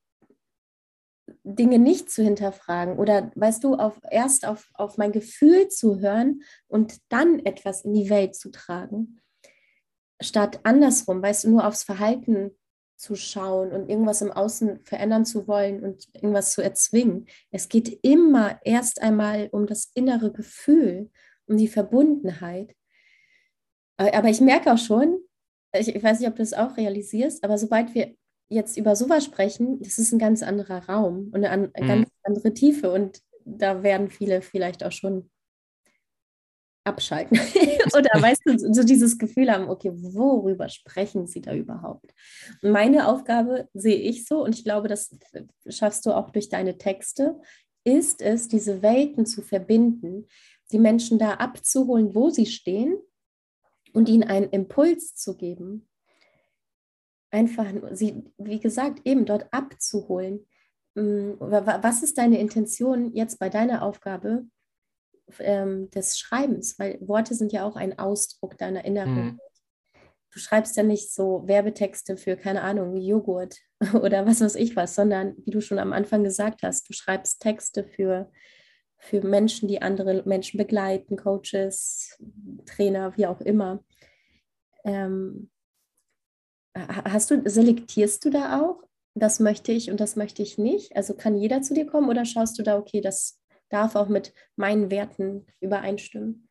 Dinge 1.42 1.78
nicht 1.78 2.10
zu 2.10 2.22
hinterfragen 2.22 2.98
oder, 2.98 3.30
weißt 3.34 3.64
du, 3.64 3.74
auf, 3.74 4.00
erst 4.10 4.46
auf, 4.46 4.68
auf 4.74 4.98
mein 4.98 5.12
Gefühl 5.12 5.68
zu 5.68 6.00
hören 6.00 6.42
und 6.68 6.98
dann 7.08 7.38
etwas 7.40 7.84
in 7.84 7.94
die 7.94 8.10
Welt 8.10 8.34
zu 8.34 8.50
tragen, 8.50 9.20
statt 10.20 10.60
andersrum, 10.64 11.22
weißt 11.22 11.44
du, 11.44 11.50
nur 11.50 11.66
aufs 11.66 11.82
Verhalten 11.82 12.52
zu 12.96 13.14
schauen 13.14 13.72
und 13.72 13.88
irgendwas 13.88 14.20
im 14.20 14.30
Außen 14.30 14.84
verändern 14.84 15.24
zu 15.24 15.48
wollen 15.48 15.82
und 15.82 16.06
irgendwas 16.12 16.52
zu 16.52 16.62
erzwingen. 16.62 17.26
Es 17.50 17.70
geht 17.70 17.98
immer 18.02 18.60
erst 18.62 19.00
einmal 19.00 19.48
um 19.52 19.66
das 19.66 19.90
innere 19.94 20.30
Gefühl, 20.30 21.10
um 21.46 21.56
die 21.56 21.68
Verbundenheit. 21.68 22.76
Aber 23.96 24.28
ich 24.28 24.42
merke 24.42 24.72
auch 24.72 24.78
schon, 24.78 25.18
ich, 25.72 25.94
ich 25.94 26.02
weiß 26.02 26.20
nicht, 26.20 26.28
ob 26.28 26.36
du 26.36 26.42
es 26.42 26.52
auch 26.52 26.76
realisierst, 26.76 27.42
aber 27.42 27.56
sobald 27.56 27.94
wir 27.94 28.14
jetzt 28.50 28.76
über 28.76 28.96
sowas 28.96 29.24
sprechen, 29.24 29.80
das 29.80 29.98
ist 29.98 30.12
ein 30.12 30.18
ganz 30.18 30.42
anderer 30.42 30.84
Raum 30.88 31.30
und 31.32 31.44
eine, 31.44 31.50
an, 31.50 31.60
mhm. 31.62 31.86
ganz 31.86 32.08
andere 32.24 32.52
Tiefe 32.52 32.92
und 32.92 33.20
da 33.44 33.82
werden 33.82 34.10
viele 34.10 34.42
vielleicht 34.42 34.84
auch 34.84 34.92
schon 34.92 35.30
abschalten 36.84 37.38
oder 37.96 38.10
weißt 38.20 38.42
du, 38.44 38.72
so 38.72 38.82
dieses 38.82 39.18
Gefühl 39.18 39.50
haben, 39.50 39.68
okay, 39.68 39.92
worüber 39.94 40.68
sprechen 40.68 41.26
sie 41.26 41.40
da 41.40 41.54
überhaupt? 41.54 42.12
Meine 42.60 43.08
Aufgabe 43.08 43.68
sehe 43.72 43.96
ich 43.96 44.26
so 44.26 44.42
und 44.44 44.54
ich 44.54 44.64
glaube, 44.64 44.88
das 44.88 45.16
schaffst 45.68 46.04
du 46.04 46.12
auch 46.12 46.30
durch 46.30 46.48
deine 46.48 46.76
Texte, 46.76 47.40
ist 47.84 48.20
es, 48.20 48.48
diese 48.48 48.82
Welten 48.82 49.26
zu 49.26 49.42
verbinden, 49.42 50.26
die 50.72 50.78
Menschen 50.78 51.18
da 51.18 51.34
abzuholen, 51.34 52.14
wo 52.14 52.30
sie 52.30 52.46
stehen 52.46 52.98
und 53.92 54.08
ihnen 54.08 54.24
einen 54.24 54.50
Impuls 54.50 55.14
zu 55.14 55.36
geben, 55.36 55.88
einfach 57.30 57.66
sie, 57.92 58.24
wie 58.38 58.60
gesagt, 58.60 59.00
eben 59.04 59.24
dort 59.24 59.46
abzuholen. 59.52 60.46
Mm, 60.94 61.32
was 61.38 62.02
ist 62.02 62.18
deine 62.18 62.38
Intention 62.38 63.12
jetzt 63.14 63.38
bei 63.38 63.48
deiner 63.48 63.82
Aufgabe 63.82 64.46
ähm, 65.38 65.90
des 65.90 66.18
Schreibens? 66.18 66.78
Weil 66.78 66.98
Worte 67.00 67.34
sind 67.34 67.52
ja 67.52 67.64
auch 67.64 67.76
ein 67.76 67.98
Ausdruck 67.98 68.58
deiner 68.58 68.84
inneren 68.84 69.24
mhm. 69.24 69.40
Du 70.32 70.38
schreibst 70.38 70.76
ja 70.76 70.84
nicht 70.84 71.12
so 71.12 71.42
Werbetexte 71.46 72.16
für, 72.16 72.36
keine 72.36 72.62
Ahnung, 72.62 72.96
Joghurt 72.96 73.56
oder 74.00 74.26
was 74.26 74.40
weiß 74.40 74.54
ich 74.54 74.76
was, 74.76 74.94
sondern 74.94 75.34
wie 75.44 75.50
du 75.50 75.60
schon 75.60 75.78
am 75.78 75.92
Anfang 75.92 76.22
gesagt 76.22 76.62
hast, 76.62 76.88
du 76.88 76.92
schreibst 76.92 77.42
Texte 77.42 77.84
für, 77.84 78.30
für 78.96 79.26
Menschen, 79.26 79.68
die 79.68 79.82
andere 79.82 80.22
Menschen 80.26 80.58
begleiten, 80.58 81.16
Coaches, 81.16 82.16
Trainer, 82.64 83.16
wie 83.16 83.26
auch 83.26 83.40
immer. 83.40 83.82
Ähm, 84.84 85.50
Hast 86.74 87.30
du, 87.30 87.42
selektierst 87.48 88.24
du 88.24 88.30
da 88.30 88.60
auch? 88.60 88.82
Das 89.14 89.40
möchte 89.40 89.72
ich 89.72 89.90
und 89.90 89.98
das 89.98 90.16
möchte 90.16 90.42
ich 90.42 90.56
nicht? 90.56 90.96
Also 90.96 91.14
kann 91.14 91.36
jeder 91.36 91.62
zu 91.62 91.74
dir 91.74 91.86
kommen 91.86 92.08
oder 92.08 92.24
schaust 92.24 92.58
du 92.58 92.62
da, 92.62 92.78
okay, 92.78 93.00
das 93.00 93.40
darf 93.68 93.96
auch 93.96 94.08
mit 94.08 94.32
meinen 94.56 94.90
Werten 94.90 95.46
übereinstimmen? 95.60 96.48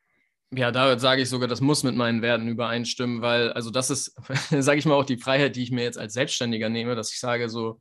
Ja, 0.51 0.71
da 0.71 0.97
sage 0.97 1.21
ich 1.21 1.29
sogar, 1.29 1.47
das 1.47 1.61
muss 1.61 1.83
mit 1.83 1.95
meinen 1.95 2.21
Werten 2.21 2.47
übereinstimmen, 2.47 3.21
weil, 3.21 3.53
also 3.53 3.69
das 3.69 3.89
ist, 3.89 4.15
sage 4.49 4.79
ich 4.79 4.85
mal, 4.85 4.95
auch 4.95 5.05
die 5.05 5.17
Freiheit, 5.17 5.55
die 5.55 5.63
ich 5.63 5.71
mir 5.71 5.83
jetzt 5.83 5.97
als 5.97 6.13
Selbstständiger 6.13 6.69
nehme, 6.69 6.95
dass 6.95 7.13
ich 7.13 7.19
sage, 7.19 7.49
so, 7.49 7.79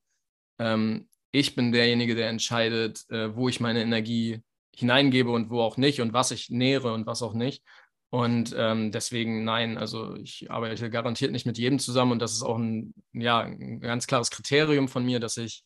ähm, 0.58 1.08
ich 1.32 1.54
bin 1.54 1.72
derjenige, 1.72 2.14
der 2.14 2.28
entscheidet, 2.28 3.04
äh, 3.10 3.34
wo 3.34 3.48
ich 3.48 3.60
meine 3.60 3.82
Energie 3.82 4.42
hineingebe 4.74 5.30
und 5.30 5.50
wo 5.50 5.60
auch 5.60 5.76
nicht 5.76 6.00
und 6.00 6.12
was 6.12 6.30
ich 6.30 6.50
nähere 6.50 6.92
und 6.92 7.06
was 7.06 7.22
auch 7.22 7.34
nicht. 7.34 7.64
Und 8.10 8.54
ähm, 8.56 8.90
deswegen 8.90 9.44
nein, 9.44 9.76
also 9.76 10.16
ich 10.16 10.50
arbeite 10.50 10.88
garantiert 10.88 11.30
nicht 11.30 11.44
mit 11.46 11.58
jedem 11.58 11.78
zusammen 11.78 12.12
und 12.12 12.22
das 12.22 12.32
ist 12.32 12.42
auch 12.42 12.56
ein, 12.56 12.94
ja, 13.12 13.40
ein 13.40 13.80
ganz 13.80 14.06
klares 14.06 14.30
Kriterium 14.30 14.88
von 14.88 15.04
mir, 15.04 15.20
dass 15.20 15.36
ich, 15.36 15.64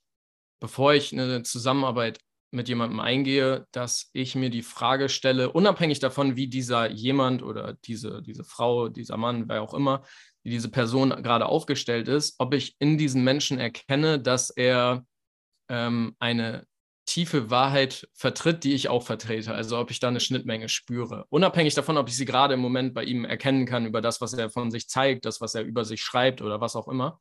bevor 0.60 0.94
ich 0.94 1.12
eine 1.12 1.44
Zusammenarbeit 1.44 2.18
mit 2.50 2.68
jemandem 2.68 3.00
eingehe, 3.00 3.66
dass 3.72 4.10
ich 4.12 4.34
mir 4.34 4.50
die 4.50 4.62
Frage 4.62 5.08
stelle, 5.08 5.52
unabhängig 5.52 6.00
davon, 6.00 6.36
wie 6.36 6.48
dieser 6.48 6.90
jemand 6.90 7.42
oder 7.42 7.74
diese, 7.84 8.22
diese 8.22 8.44
Frau, 8.44 8.88
dieser 8.88 9.16
Mann, 9.16 9.48
wer 9.48 9.62
auch 9.62 9.72
immer, 9.72 10.02
wie 10.42 10.50
diese 10.50 10.68
Person 10.68 11.10
gerade 11.22 11.46
aufgestellt 11.46 12.08
ist, 12.08 12.34
ob 12.38 12.52
ich 12.54 12.76
in 12.78 12.98
diesem 12.98 13.24
Menschen 13.24 13.58
erkenne, 13.58 14.20
dass 14.20 14.50
er 14.50 15.06
ähm, 15.68 16.14
eine 16.18 16.66
tiefe 17.12 17.50
Wahrheit 17.50 18.08
vertritt, 18.14 18.64
die 18.64 18.72
ich 18.72 18.88
auch 18.88 19.02
vertrete. 19.02 19.52
Also 19.52 19.78
ob 19.78 19.90
ich 19.90 20.00
da 20.00 20.08
eine 20.08 20.20
Schnittmenge 20.20 20.70
spüre. 20.70 21.26
Unabhängig 21.28 21.74
davon, 21.74 21.98
ob 21.98 22.08
ich 22.08 22.16
sie 22.16 22.24
gerade 22.24 22.54
im 22.54 22.60
Moment 22.60 22.94
bei 22.94 23.04
ihm 23.04 23.26
erkennen 23.26 23.66
kann 23.66 23.84
über 23.84 24.00
das, 24.00 24.22
was 24.22 24.32
er 24.32 24.48
von 24.48 24.70
sich 24.70 24.88
zeigt, 24.88 25.26
das, 25.26 25.42
was 25.42 25.54
er 25.54 25.62
über 25.62 25.84
sich 25.84 26.02
schreibt 26.02 26.40
oder 26.40 26.62
was 26.62 26.74
auch 26.74 26.88
immer. 26.88 27.20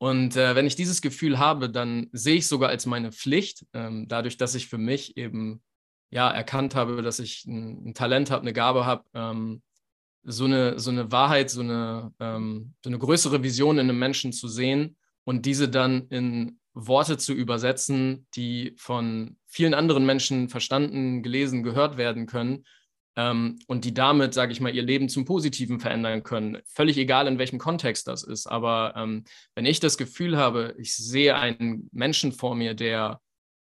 Und 0.00 0.36
äh, 0.36 0.54
wenn 0.54 0.68
ich 0.68 0.76
dieses 0.76 1.02
Gefühl 1.02 1.40
habe, 1.40 1.68
dann 1.68 2.08
sehe 2.12 2.36
ich 2.36 2.46
sogar 2.46 2.68
als 2.68 2.86
meine 2.86 3.10
Pflicht, 3.10 3.66
ähm, 3.72 4.06
dadurch, 4.06 4.36
dass 4.36 4.54
ich 4.54 4.68
für 4.68 4.78
mich 4.78 5.16
eben 5.16 5.64
ja 6.10 6.30
erkannt 6.30 6.76
habe, 6.76 7.02
dass 7.02 7.18
ich 7.18 7.44
ein, 7.44 7.88
ein 7.88 7.94
Talent 7.94 8.30
habe, 8.30 8.42
eine 8.42 8.52
Gabe 8.52 8.86
habe, 8.86 9.02
ähm, 9.14 9.62
so 10.22 10.44
eine, 10.44 10.78
so 10.78 10.92
eine 10.92 11.10
Wahrheit, 11.10 11.50
so 11.50 11.62
eine, 11.62 12.12
ähm, 12.20 12.74
so 12.84 12.90
eine 12.90 12.98
größere 13.00 13.42
Vision 13.42 13.78
in 13.78 13.88
einem 13.88 13.98
Menschen 13.98 14.32
zu 14.32 14.46
sehen 14.46 14.96
und 15.24 15.44
diese 15.44 15.68
dann 15.68 16.06
in 16.08 16.60
Worte 16.86 17.18
zu 17.18 17.32
übersetzen, 17.32 18.26
die 18.36 18.74
von 18.78 19.36
vielen 19.46 19.74
anderen 19.74 20.06
Menschen 20.06 20.48
verstanden, 20.48 21.22
gelesen, 21.22 21.64
gehört 21.64 21.96
werden 21.96 22.26
können 22.26 22.64
ähm, 23.16 23.58
und 23.66 23.84
die 23.84 23.92
damit, 23.92 24.32
sage 24.32 24.52
ich 24.52 24.60
mal, 24.60 24.74
ihr 24.74 24.84
Leben 24.84 25.08
zum 25.08 25.24
Positiven 25.24 25.80
verändern 25.80 26.22
können. 26.22 26.58
Völlig 26.66 26.96
egal, 26.96 27.26
in 27.26 27.38
welchem 27.38 27.58
Kontext 27.58 28.06
das 28.06 28.22
ist. 28.22 28.46
Aber 28.46 28.94
ähm, 28.96 29.24
wenn 29.56 29.66
ich 29.66 29.80
das 29.80 29.98
Gefühl 29.98 30.36
habe, 30.36 30.76
ich 30.78 30.94
sehe 30.94 31.34
einen 31.34 31.88
Menschen 31.92 32.30
vor 32.30 32.54
mir, 32.54 32.74
der 32.74 33.20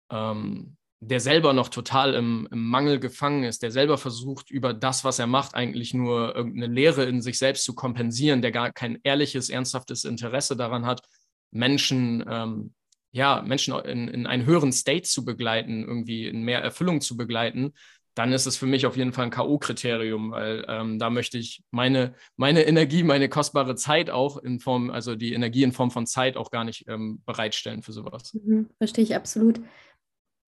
ähm, 0.09 0.77
der 1.03 1.19
selber 1.19 1.53
noch 1.53 1.69
total 1.69 2.13
im, 2.13 2.47
im, 2.51 2.63
Mangel 2.69 2.99
gefangen 2.99 3.43
ist, 3.43 3.63
der 3.63 3.71
selber 3.71 3.97
versucht, 3.97 4.51
über 4.51 4.71
das, 4.71 5.03
was 5.03 5.17
er 5.17 5.25
macht, 5.25 5.55
eigentlich 5.55 5.95
nur 5.95 6.35
irgendeine 6.35 6.71
Lehre 6.71 7.05
in 7.05 7.23
sich 7.23 7.39
selbst 7.39 7.63
zu 7.63 7.73
kompensieren, 7.73 8.43
der 8.43 8.51
gar 8.51 8.71
kein 8.71 8.99
ehrliches, 9.01 9.49
ernsthaftes 9.49 10.03
Interesse 10.03 10.55
daran 10.55 10.85
hat, 10.85 11.01
Menschen, 11.49 12.23
ähm, 12.29 12.75
ja, 13.11 13.41
Menschen 13.45 13.73
in, 13.85 14.07
in 14.07 14.27
einen 14.27 14.45
höheren 14.45 14.71
State 14.71 15.03
zu 15.03 15.25
begleiten, 15.25 15.83
irgendwie 15.83 16.27
in 16.27 16.43
mehr 16.43 16.61
Erfüllung 16.61 17.01
zu 17.01 17.17
begleiten, 17.17 17.73
dann 18.15 18.33
ist 18.33 18.45
es 18.45 18.57
für 18.57 18.65
mich 18.65 18.85
auf 18.85 18.97
jeden 18.97 19.13
Fall 19.13 19.25
ein 19.25 19.31
K.O.-Kriterium, 19.31 20.31
weil 20.31 20.65
ähm, 20.67 20.99
da 20.99 21.09
möchte 21.09 21.37
ich 21.37 21.63
meine, 21.71 22.13
meine 22.35 22.63
Energie, 22.63 23.03
meine 23.03 23.29
kostbare 23.29 23.75
Zeit 23.75 24.09
auch 24.09 24.37
in 24.37 24.59
Form, 24.59 24.89
also 24.89 25.15
die 25.15 25.33
Energie 25.33 25.63
in 25.63 25.71
Form 25.71 25.91
von 25.91 26.05
Zeit 26.05 26.35
auch 26.35 26.51
gar 26.51 26.63
nicht 26.63 26.87
ähm, 26.87 27.21
bereitstellen 27.25 27.83
für 27.83 27.93
sowas. 27.93 28.33
Mhm, 28.33 28.69
verstehe 28.77 29.03
ich 29.03 29.15
absolut. 29.15 29.61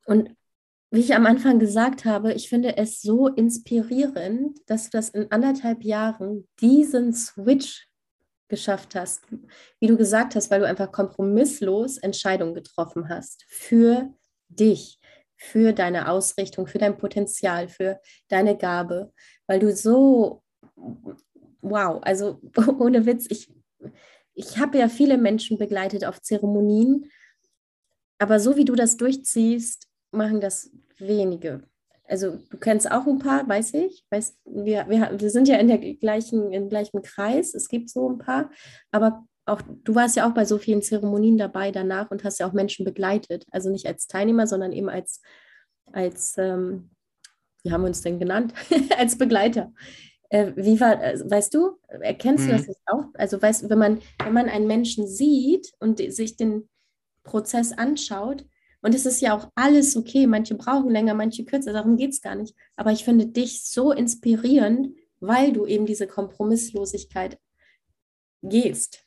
Und 0.05 0.35
wie 0.91 0.99
ich 0.99 1.15
am 1.15 1.25
Anfang 1.25 1.57
gesagt 1.57 2.05
habe, 2.05 2.33
ich 2.33 2.49
finde 2.49 2.77
es 2.77 3.01
so 3.01 3.27
inspirierend, 3.27 4.59
dass 4.67 4.89
du 4.89 4.97
das 4.97 5.09
in 5.09 5.31
anderthalb 5.31 5.83
Jahren 5.83 6.47
diesen 6.59 7.13
Switch 7.13 7.87
geschafft 8.53 8.93
hast. 8.93 9.23
Wie 9.79 9.87
du 9.87 9.97
gesagt 9.97 10.35
hast, 10.35 10.51
weil 10.51 10.59
du 10.59 10.67
einfach 10.67 10.91
kompromisslos 10.91 11.97
Entscheidungen 11.97 12.53
getroffen 12.53 13.09
hast 13.09 13.45
für 13.47 14.13
dich, 14.47 14.99
für 15.35 15.73
deine 15.73 16.07
Ausrichtung, 16.07 16.67
für 16.67 16.77
dein 16.77 16.99
Potenzial, 16.99 17.67
für 17.67 17.99
deine 18.27 18.55
Gabe, 18.55 19.11
weil 19.47 19.59
du 19.59 19.75
so, 19.75 20.43
wow, 21.61 21.99
also 22.03 22.39
ohne 22.79 23.07
Witz, 23.07 23.25
ich, 23.27 23.51
ich 24.35 24.59
habe 24.59 24.77
ja 24.77 24.87
viele 24.87 25.17
Menschen 25.17 25.57
begleitet 25.57 26.05
auf 26.05 26.21
Zeremonien, 26.21 27.09
aber 28.19 28.39
so 28.39 28.55
wie 28.55 28.65
du 28.65 28.75
das 28.75 28.97
durchziehst, 28.97 29.87
machen 30.11 30.41
das 30.41 30.69
wenige. 30.99 31.63
Also 32.13 32.37
du 32.51 32.57
kennst 32.59 32.91
auch 32.91 33.07
ein 33.07 33.17
paar, 33.17 33.49
weiß 33.49 33.73
ich. 33.73 34.05
Weiß, 34.11 34.37
wir, 34.45 34.87
wir, 34.87 35.19
wir 35.19 35.29
sind 35.31 35.47
ja 35.47 35.57
in 35.57 35.67
der 35.67 35.79
gleichen, 35.79 36.53
im 36.53 36.69
gleichen 36.69 37.01
Kreis. 37.01 37.55
Es 37.55 37.67
gibt 37.69 37.89
so 37.89 38.07
ein 38.07 38.19
paar. 38.19 38.51
Aber 38.91 39.25
auch 39.47 39.63
du 39.83 39.95
warst 39.95 40.15
ja 40.15 40.29
auch 40.29 40.33
bei 40.35 40.45
so 40.45 40.59
vielen 40.59 40.83
Zeremonien 40.83 41.39
dabei 41.39 41.71
danach 41.71 42.11
und 42.11 42.23
hast 42.23 42.39
ja 42.39 42.47
auch 42.47 42.53
Menschen 42.53 42.85
begleitet. 42.85 43.47
Also 43.49 43.71
nicht 43.71 43.87
als 43.87 44.05
Teilnehmer, 44.05 44.45
sondern 44.45 44.73
eben 44.73 44.89
als, 44.89 45.21
als 45.91 46.35
ähm, 46.37 46.91
wie 47.63 47.71
haben 47.71 47.81
wir 47.81 47.87
uns 47.87 48.03
denn 48.03 48.19
genannt? 48.19 48.53
als 48.99 49.17
Begleiter. 49.17 49.73
Äh, 50.29 50.51
wie 50.55 50.79
war, 50.79 51.03
äh, 51.03 51.19
weißt 51.19 51.51
du, 51.55 51.79
erkennst 51.87 52.45
mhm. 52.45 52.51
du 52.51 52.57
das 52.57 52.77
auch? 52.85 53.05
Also 53.15 53.41
weißt 53.41 53.71
wenn 53.71 53.79
man, 53.79 54.01
wenn 54.23 54.33
man 54.33 54.49
einen 54.49 54.67
Menschen 54.67 55.07
sieht 55.07 55.71
und 55.79 55.97
sich 55.97 56.37
den 56.37 56.69
Prozess 57.23 57.71
anschaut, 57.71 58.45
und 58.83 58.93
es 58.93 59.05
ist 59.05 59.21
ja 59.21 59.35
auch 59.35 59.49
alles 59.55 59.95
okay. 59.95 60.27
Manche 60.27 60.55
brauchen 60.55 60.91
länger, 60.91 61.13
manche 61.13 61.45
kürzer. 61.45 61.71
Darum 61.71 61.95
geht 61.95 62.11
es 62.11 62.21
gar 62.21 62.35
nicht. 62.35 62.53
Aber 62.75 62.91
ich 62.91 63.05
finde 63.05 63.25
dich 63.27 63.63
so 63.63 63.93
inspirierend, 63.93 64.93
weil 65.21 65.53
du 65.53 65.65
eben 65.65 65.85
diese 65.85 66.05
Kompromisslosigkeit 66.05 67.39
gehst. 68.41 69.05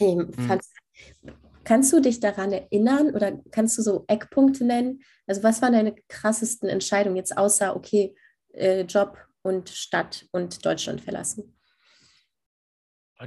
Mhm. 0.00 1.62
Kannst 1.62 1.92
du 1.92 2.00
dich 2.00 2.18
daran 2.18 2.50
erinnern 2.50 3.14
oder 3.14 3.40
kannst 3.52 3.78
du 3.78 3.82
so 3.82 4.04
Eckpunkte 4.08 4.64
nennen? 4.64 5.02
Also 5.28 5.44
was 5.44 5.62
waren 5.62 5.74
deine 5.74 5.94
krassesten 6.08 6.68
Entscheidungen 6.68 7.16
jetzt 7.16 7.38
außer, 7.38 7.76
okay, 7.76 8.16
äh, 8.54 8.80
Job 8.82 9.18
und 9.42 9.68
Stadt 9.68 10.26
und 10.32 10.64
Deutschland 10.66 11.00
verlassen? 11.00 11.57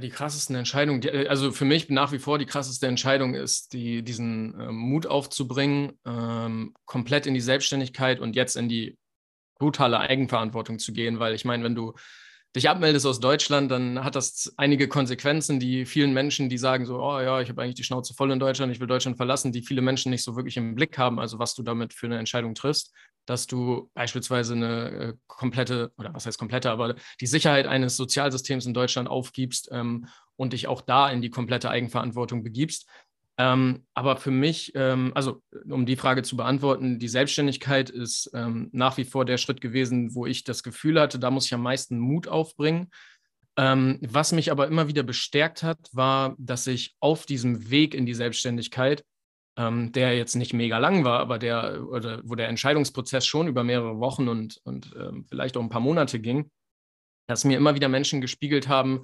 Die 0.00 0.08
krassesten 0.08 0.56
Entscheidungen, 0.56 1.02
äh, 1.02 1.26
also 1.28 1.52
für 1.52 1.66
mich 1.66 1.90
nach 1.90 2.12
wie 2.12 2.18
vor 2.18 2.38
die 2.38 2.46
krasseste 2.46 2.86
Entscheidung 2.86 3.34
ist, 3.34 3.74
die, 3.74 4.02
diesen 4.02 4.58
äh, 4.58 4.72
Mut 4.72 5.06
aufzubringen, 5.06 5.98
ähm, 6.06 6.74
komplett 6.86 7.26
in 7.26 7.34
die 7.34 7.40
Selbstständigkeit 7.40 8.18
und 8.18 8.34
jetzt 8.34 8.56
in 8.56 8.70
die 8.70 8.96
brutale 9.58 10.00
Eigenverantwortung 10.00 10.78
zu 10.78 10.92
gehen, 10.92 11.18
weil 11.18 11.34
ich 11.34 11.44
meine, 11.44 11.62
wenn 11.62 11.74
du 11.74 11.92
dich 12.54 12.68
abmeldest 12.68 13.06
aus 13.06 13.20
Deutschland, 13.20 13.70
dann 13.70 14.04
hat 14.04 14.14
das 14.14 14.52
einige 14.56 14.86
Konsequenzen, 14.86 15.58
die 15.58 15.86
vielen 15.86 16.12
Menschen, 16.12 16.48
die 16.48 16.58
sagen 16.58 16.84
so, 16.84 17.02
oh 17.02 17.20
ja, 17.20 17.40
ich 17.40 17.48
habe 17.48 17.62
eigentlich 17.62 17.76
die 17.76 17.84
Schnauze 17.84 18.14
voll 18.14 18.30
in 18.30 18.38
Deutschland, 18.38 18.70
ich 18.72 18.80
will 18.80 18.86
Deutschland 18.86 19.16
verlassen, 19.16 19.52
die 19.52 19.62
viele 19.62 19.80
Menschen 19.80 20.10
nicht 20.10 20.22
so 20.22 20.36
wirklich 20.36 20.56
im 20.56 20.74
Blick 20.74 20.98
haben, 20.98 21.18
also 21.18 21.38
was 21.38 21.54
du 21.54 21.62
damit 21.62 21.94
für 21.94 22.06
eine 22.06 22.18
Entscheidung 22.18 22.54
triffst, 22.54 22.92
dass 23.24 23.46
du 23.46 23.90
beispielsweise 23.94 24.54
eine 24.54 24.90
äh, 24.90 25.14
komplette, 25.26 25.92
oder 25.96 26.12
was 26.12 26.26
heißt 26.26 26.38
komplette, 26.38 26.70
aber 26.70 26.94
die 27.20 27.26
Sicherheit 27.26 27.66
eines 27.66 27.96
Sozialsystems 27.96 28.66
in 28.66 28.74
Deutschland 28.74 29.08
aufgibst 29.08 29.70
ähm, 29.72 30.06
und 30.36 30.52
dich 30.52 30.68
auch 30.68 30.82
da 30.82 31.10
in 31.10 31.22
die 31.22 31.30
komplette 31.30 31.70
Eigenverantwortung 31.70 32.42
begibst. 32.42 32.86
Ähm, 33.42 33.84
aber 33.94 34.18
für 34.18 34.30
mich, 34.30 34.70
ähm, 34.76 35.10
also 35.16 35.42
um 35.68 35.84
die 35.84 35.96
Frage 35.96 36.22
zu 36.22 36.36
beantworten, 36.36 37.00
die 37.00 37.08
Selbstständigkeit 37.08 37.90
ist 37.90 38.30
ähm, 38.34 38.68
nach 38.70 38.98
wie 38.98 39.04
vor 39.04 39.24
der 39.24 39.36
Schritt 39.36 39.60
gewesen, 39.60 40.14
wo 40.14 40.26
ich 40.26 40.44
das 40.44 40.62
Gefühl 40.62 41.00
hatte, 41.00 41.18
da 41.18 41.28
muss 41.32 41.46
ich 41.46 41.54
am 41.54 41.62
meisten 41.62 41.98
Mut 41.98 42.28
aufbringen. 42.28 42.88
Ähm, 43.56 43.98
was 44.00 44.30
mich 44.30 44.52
aber 44.52 44.68
immer 44.68 44.86
wieder 44.86 45.02
bestärkt 45.02 45.64
hat, 45.64 45.78
war, 45.90 46.36
dass 46.38 46.68
ich 46.68 46.94
auf 47.00 47.26
diesem 47.26 47.68
Weg 47.68 47.96
in 47.96 48.06
die 48.06 48.14
Selbstständigkeit, 48.14 49.04
ähm, 49.56 49.90
der 49.90 50.16
jetzt 50.16 50.36
nicht 50.36 50.52
mega 50.52 50.78
lang 50.78 51.04
war, 51.04 51.18
aber 51.18 51.40
der, 51.40 51.84
oder 51.88 52.20
wo 52.22 52.36
der 52.36 52.48
Entscheidungsprozess 52.48 53.26
schon 53.26 53.48
über 53.48 53.64
mehrere 53.64 53.98
Wochen 53.98 54.28
und, 54.28 54.60
und 54.62 54.94
ähm, 54.96 55.26
vielleicht 55.28 55.56
auch 55.56 55.62
ein 55.62 55.68
paar 55.68 55.80
Monate 55.80 56.20
ging, 56.20 56.48
dass 57.26 57.44
mir 57.44 57.56
immer 57.56 57.74
wieder 57.74 57.88
Menschen 57.88 58.20
gespiegelt 58.20 58.68
haben, 58.68 59.02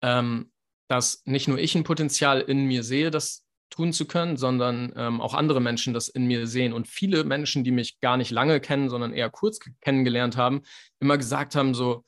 dass 0.00 1.22
nicht 1.24 1.48
nur 1.48 1.58
ich 1.58 1.74
ein 1.74 1.82
Potenzial 1.82 2.40
in 2.40 2.66
mir 2.66 2.84
sehe, 2.84 3.10
das 3.10 3.47
tun 3.70 3.92
zu 3.92 4.06
können, 4.06 4.36
sondern 4.36 4.92
ähm, 4.96 5.20
auch 5.20 5.34
andere 5.34 5.60
Menschen 5.60 5.94
das 5.94 6.08
in 6.08 6.26
mir 6.26 6.46
sehen. 6.46 6.72
Und 6.72 6.88
viele 6.88 7.24
Menschen, 7.24 7.64
die 7.64 7.70
mich 7.70 8.00
gar 8.00 8.16
nicht 8.16 8.30
lange 8.30 8.60
kennen, 8.60 8.88
sondern 8.88 9.12
eher 9.12 9.30
kurz 9.30 9.58
kennengelernt 9.80 10.36
haben, 10.36 10.62
immer 11.00 11.18
gesagt 11.18 11.54
haben, 11.54 11.74
so, 11.74 12.04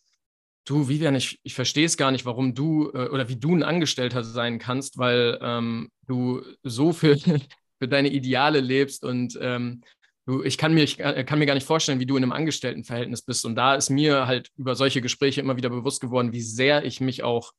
du, 0.65 0.89
Vivian, 0.89 1.15
ich, 1.15 1.41
ich 1.43 1.55
verstehe 1.55 1.87
es 1.87 1.97
gar 1.97 2.11
nicht, 2.11 2.27
warum 2.27 2.55
du 2.55 2.91
äh, 2.95 3.09
oder 3.09 3.29
wie 3.29 3.37
du 3.37 3.55
ein 3.55 3.63
Angestellter 3.63 4.25
sein 4.25 4.59
kannst, 4.59 4.99
weil 4.99 5.39
ähm, 5.43 5.91
du 6.07 6.43
so 6.63 6.93
für, 6.93 7.17
für 7.79 7.89
deine 7.89 8.11
Ideale 8.11 8.61
lebst 8.61 9.05
und 9.05 9.39
ähm, 9.41 9.83
du, 10.27 10.43
ich 10.43 10.59
kann 10.59 10.75
mir, 10.75 10.85
ich 10.85 10.99
kann 10.99 11.39
mir 11.39 11.47
gar 11.47 11.55
nicht 11.55 11.67
vorstellen, 11.67 12.01
wie 12.01 12.07
du 12.07 12.17
in 12.17 12.23
einem 12.23 12.33
Angestelltenverhältnis 12.33 13.23
bist. 13.23 13.45
Und 13.45 13.57
da 13.57 13.75
ist 13.75 13.91
mir 13.91 14.27
halt 14.27 14.51
über 14.57 14.75
solche 14.75 15.01
Gespräche 15.01 15.41
immer 15.41 15.57
wieder 15.57 15.71
bewusst 15.71 16.01
geworden, 16.01 16.33
wie 16.33 16.43
sehr 16.43 16.85
ich 16.85 17.01
mich 17.01 17.23
auch 17.23 17.53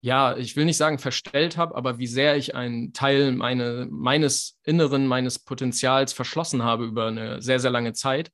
ja, 0.00 0.36
ich 0.36 0.54
will 0.56 0.64
nicht 0.64 0.76
sagen 0.76 0.98
verstellt 0.98 1.56
habe, 1.56 1.74
aber 1.74 1.98
wie 1.98 2.06
sehr 2.06 2.36
ich 2.36 2.54
einen 2.54 2.92
Teil 2.92 3.32
meine, 3.32 3.88
meines 3.90 4.58
Inneren, 4.64 5.06
meines 5.06 5.40
Potenzials 5.40 6.12
verschlossen 6.12 6.62
habe 6.62 6.84
über 6.84 7.06
eine 7.08 7.42
sehr, 7.42 7.58
sehr 7.58 7.70
lange 7.70 7.92
Zeit. 7.94 8.30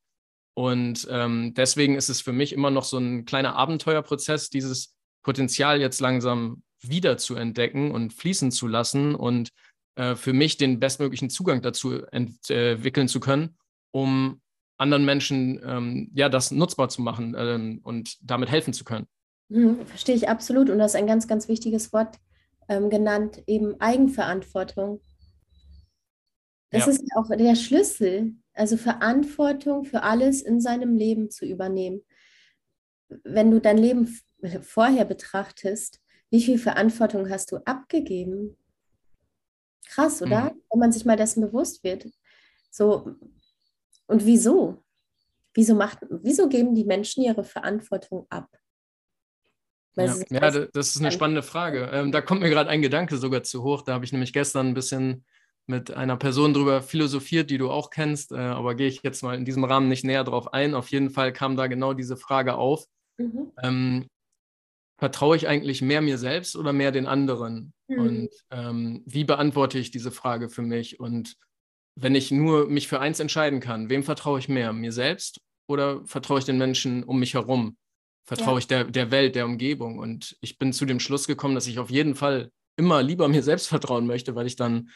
Und 0.55 1.07
ähm, 1.11 1.55
deswegen 1.55 1.97
ist 1.97 2.11
es 2.11 2.21
für 2.21 2.33
mich 2.33 2.53
immer 2.53 2.71
noch 2.71 2.85
so 2.85 2.99
ein 2.99 3.25
kleiner 3.25 3.57
Abenteuerprozess, 3.57 4.51
dieses 4.51 4.95
Potenzial 5.23 5.81
jetzt 5.81 6.01
langsam 6.01 6.62
wieder 6.81 7.17
zu 7.17 7.35
entdecken 7.35 7.91
und 7.91 8.12
fließen 8.12 8.53
zu 8.53 8.69
lassen 8.69 9.15
und 9.15 9.49
äh, 9.97 10.15
für 10.15 10.33
mich 10.33 10.59
den 10.59 10.79
bestmöglichen 10.79 11.31
Zugang 11.31 11.62
dazu 11.62 12.05
entwickeln 12.12 13.09
zu 13.09 13.21
können, 13.21 13.57
um 13.91 14.43
anderen 14.77 15.05
Menschen 15.05 15.61
ähm, 15.65 16.11
ja 16.15 16.29
das 16.29 16.51
nutzbar 16.51 16.89
zu 16.89 17.01
machen 17.01 17.35
ähm, 17.37 17.81
und 17.83 18.17
damit 18.21 18.51
helfen 18.51 18.75
zu 18.75 18.85
können. 18.85 19.07
Mhm, 19.49 19.86
verstehe 19.86 20.14
ich 20.14 20.28
absolut. 20.28 20.70
Und 20.70 20.78
das 20.78 20.92
ist 20.92 21.01
ein 21.01 21.07
ganz, 21.07 21.28
ganz 21.28 21.49
wichtiges 21.49 21.92
Wort 21.92 22.18
ähm, 22.68 22.90
genannt, 22.90 23.42
eben 23.47 23.80
Eigenverantwortung. 23.80 25.01
Das 26.70 26.86
ja. 26.86 26.92
ist 26.92 27.05
auch 27.16 27.28
der 27.28 27.55
Schlüssel, 27.55 28.34
also 28.53 28.76
Verantwortung 28.76 29.84
für 29.84 30.03
alles 30.03 30.42
in 30.42 30.61
seinem 30.61 30.97
Leben 30.97 31.30
zu 31.30 31.45
übernehmen. 31.45 32.03
Wenn 33.22 33.51
du 33.51 33.61
dein 33.61 33.78
Leben 33.78 34.18
vorher 34.62 35.05
betrachtest, 35.05 36.01
wie 36.30 36.42
viel 36.42 36.59
Verantwortung 36.59 37.30
hast 37.30 37.53
du 37.53 37.59
abgegeben? 37.64 38.57
Krass, 39.86 40.20
oder? 40.20 40.53
Mhm. 40.53 40.62
Wenn 40.70 40.80
man 40.80 40.92
sich 40.92 41.05
mal 41.05 41.16
dessen 41.16 41.42
bewusst 41.42 41.84
wird. 41.84 42.07
So, 42.70 43.14
und 44.07 44.26
wieso? 44.26 44.82
Wieso, 45.53 45.76
macht, 45.76 45.99
wieso 46.11 46.49
geben 46.49 46.74
die 46.74 46.84
Menschen 46.84 47.22
ihre 47.22 47.45
Verantwortung 47.45 48.26
ab? 48.30 48.49
Ja, 49.97 50.16
ja, 50.30 50.51
das 50.51 50.97
ist 50.97 51.01
eine 51.01 51.12
spannende 51.12 51.42
Frage. 51.42 51.90
Ähm, 51.92 52.11
da 52.11 52.20
kommt 52.20 52.40
mir 52.40 52.51
gerade 52.51 52.70
ein 52.70 52.82
Gedanke 52.82 53.16
sogar 53.16 53.42
zu 53.42 53.62
hoch. 53.62 53.82
Da 53.82 53.92
habe 53.92 54.05
ich 54.05 54.12
nämlich 54.12 54.32
gestern 54.32 54.68
ein 54.68 54.74
bisschen 54.74 55.24
mit 55.66 55.92
einer 55.92 56.16
Person 56.16 56.53
drüber 56.53 56.82
philosophiert, 56.82 57.51
die 57.51 57.59
du 57.59 57.70
auch 57.70 57.90
kennst, 57.90 58.32
äh, 58.32 58.36
aber 58.36 58.74
gehe 58.74 58.88
ich 58.88 59.01
jetzt 59.03 59.22
mal 59.22 59.36
in 59.36 59.45
diesem 59.45 59.64
Rahmen 59.64 59.88
nicht 59.88 60.05
näher 60.05 60.24
drauf 60.24 60.53
ein. 60.53 60.74
Auf 60.74 60.88
jeden 60.88 61.11
Fall 61.11 61.32
kam 61.32 61.57
da 61.57 61.68
genau 61.68 61.95
diese 61.95 62.16
Frage 62.16 62.57
auf. 62.57 62.84
Mhm. 63.18 63.53
Ähm, 63.62 64.07
vertraue 64.99 65.36
ich 65.36 65.49
eigentlich 65.49 65.82
mehr 65.82 66.01
mir 66.01 66.18
selbst 66.18 66.57
oder 66.57 66.72
mehr 66.72 66.92
den 66.92 67.07
anderen? 67.07 67.72
Mhm. 67.88 67.99
Und 67.99 68.30
ähm, 68.51 69.03
wie 69.07 69.24
beantworte 69.24 69.78
ich 69.78 69.90
diese 69.90 70.11
Frage 70.11 70.49
für 70.49 70.62
mich? 70.62 71.01
Und 71.01 71.36
wenn 71.97 72.14
ich 72.14 72.30
nur 72.30 72.68
mich 72.68 72.88
für 72.88 73.01
eins 73.01 73.20
entscheiden 73.20 73.61
kann, 73.61 73.88
wem 73.88 74.03
vertraue 74.03 74.38
ich 74.38 74.49
mehr? 74.49 74.72
Mir 74.72 74.92
selbst 74.92 75.40
oder 75.66 76.05
vertraue 76.05 76.40
ich 76.40 76.45
den 76.45 76.59
Menschen 76.59 77.05
um 77.05 77.18
mich 77.18 77.34
herum? 77.34 77.76
Vertraue 78.25 78.55
ja. 78.55 78.59
ich 78.59 78.66
der, 78.66 78.85
der 78.85 79.11
Welt, 79.11 79.35
der 79.35 79.47
Umgebung? 79.47 79.99
Und 79.99 80.37
ich 80.41 80.59
bin 80.59 80.72
zu 80.72 80.87
dem 80.87 81.01
Schluss 81.01 81.27
gekommen, 81.27 81.55
dass 81.55 81.66
ich 81.66 81.79
auf 81.79 81.91
jeden 81.91 82.14
Fall 82.14 82.51
immer 82.77 83.03
lieber 83.03 83.29
mir 83.29 83.43
selbst 83.43 83.68
vertrauen 83.68 84.07
möchte, 84.07 84.35
weil 84.35 84.47
ich 84.47 84.57
dann 84.57 84.91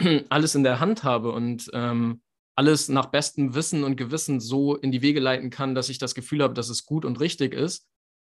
alles 0.28 0.54
in 0.54 0.62
der 0.62 0.80
Hand 0.80 1.04
habe 1.04 1.32
und 1.32 1.70
ähm, 1.72 2.22
alles 2.56 2.88
nach 2.88 3.06
bestem 3.06 3.54
Wissen 3.54 3.84
und 3.84 3.96
Gewissen 3.96 4.40
so 4.40 4.74
in 4.74 4.90
die 4.90 5.02
Wege 5.02 5.20
leiten 5.20 5.50
kann, 5.50 5.76
dass 5.76 5.88
ich 5.88 5.98
das 5.98 6.14
Gefühl 6.14 6.42
habe, 6.42 6.54
dass 6.54 6.68
es 6.68 6.84
gut 6.84 7.04
und 7.04 7.20
richtig 7.20 7.54
ist. 7.54 7.86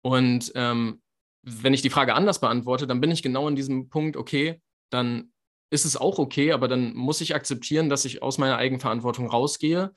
Und 0.04 0.52
ähm, 0.54 1.02
wenn 1.44 1.74
ich 1.74 1.82
die 1.82 1.90
Frage 1.90 2.14
anders 2.14 2.40
beantworte, 2.40 2.86
dann 2.86 3.02
bin 3.02 3.10
ich 3.10 3.24
genau 3.24 3.48
in 3.48 3.56
diesem 3.56 3.90
Punkt, 3.90 4.18
okay, 4.18 4.62
dann 4.92 5.32
ist 5.72 5.86
es 5.86 5.98
auch 5.98 6.20
okay, 6.20 6.52
aber 6.52 6.68
dann 6.68 6.94
muss 6.94 7.22
ich 7.22 7.34
akzeptieren, 7.34 7.90
dass 7.90 8.06
ich 8.06 8.22
aus 8.22 8.38
meiner 8.38 8.58
Eigenverantwortung 8.58 9.28
rausgehe, 9.28 9.96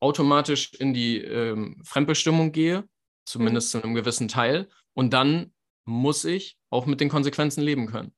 automatisch 0.00 0.74
in 0.74 0.94
die 0.94 1.18
ähm, 1.18 1.80
Fremdbestimmung 1.84 2.52
gehe, 2.52 2.88
zumindest 3.24 3.74
mhm. 3.74 3.78
zu 3.78 3.84
einem 3.84 3.94
gewissen 3.94 4.28
Teil, 4.28 4.68
und 4.94 5.12
dann 5.12 5.52
muss 5.84 6.24
ich 6.24 6.58
auch 6.70 6.86
mit 6.86 7.00
den 7.00 7.08
Konsequenzen 7.08 7.62
leben 7.62 7.86
können. 7.86 8.12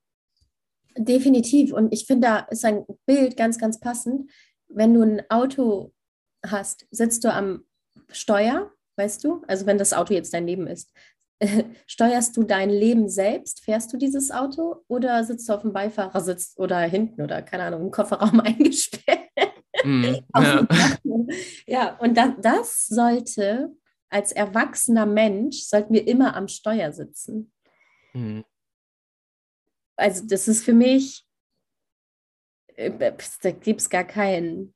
Definitiv. 0.97 1.73
Und 1.73 1.93
ich 1.93 2.07
finde, 2.07 2.29
da 2.29 2.39
ist 2.51 2.65
ein 2.65 2.85
Bild 3.07 3.37
ganz, 3.37 3.59
ganz 3.59 3.81
passend. 3.81 4.31
Wenn 4.69 4.95
du 4.95 5.03
ein 5.03 5.23
Auto 5.29 5.93
hast, 6.47 6.87
sitzt 6.91 7.25
du 7.25 7.33
am 7.33 7.65
Steuer, 8.11 8.71
weißt 8.97 9.25
du? 9.25 9.43
Also 9.49 9.67
wenn 9.67 9.79
das 9.79 9.93
Auto 9.93 10.15
jetzt 10.15 10.35
dein 10.35 10.47
Leben 10.47 10.67
ist. 10.67 10.93
Steuerst 11.87 12.37
du 12.37 12.45
dein 12.45 12.71
Leben 12.71 13.09
selbst? 13.09 13.65
Fährst 13.65 13.93
du 13.93 13.97
dieses 13.97 14.31
Auto 14.31 14.85
oder 14.87 15.25
sitzt 15.25 15.49
du 15.49 15.55
auf 15.55 15.63
dem 15.63 15.73
Beifahrersitz 15.73 16.55
oder 16.59 16.79
hinten 16.81 17.23
oder 17.23 17.43
keine 17.43 17.65
Ahnung, 17.65 17.83
im 17.83 17.91
Kofferraum 17.91 18.41
eingesperrt? 18.41 19.21
Mm, 19.85 20.15
ja. 20.37 20.67
ja, 21.67 21.99
und 21.99 22.17
das, 22.17 22.31
das 22.41 22.87
sollte 22.87 23.77
als 24.15 24.33
erwachsener 24.33 25.07
Mensch, 25.07 25.65
sollten 25.65 25.93
wir 25.93 26.07
immer 26.07 26.37
am 26.37 26.49
Steuer 26.49 26.93
sitzen. 26.93 27.53
Mm 28.13 28.43
also 29.97 30.27
das 30.27 30.49
ist 30.49 30.65
für 30.65 30.73
mich, 30.73 31.25
äh, 32.77 33.13
da 33.43 33.51
gibt 33.51 33.81
es 33.81 33.91
gar 33.91 34.05
keinen. 34.05 34.75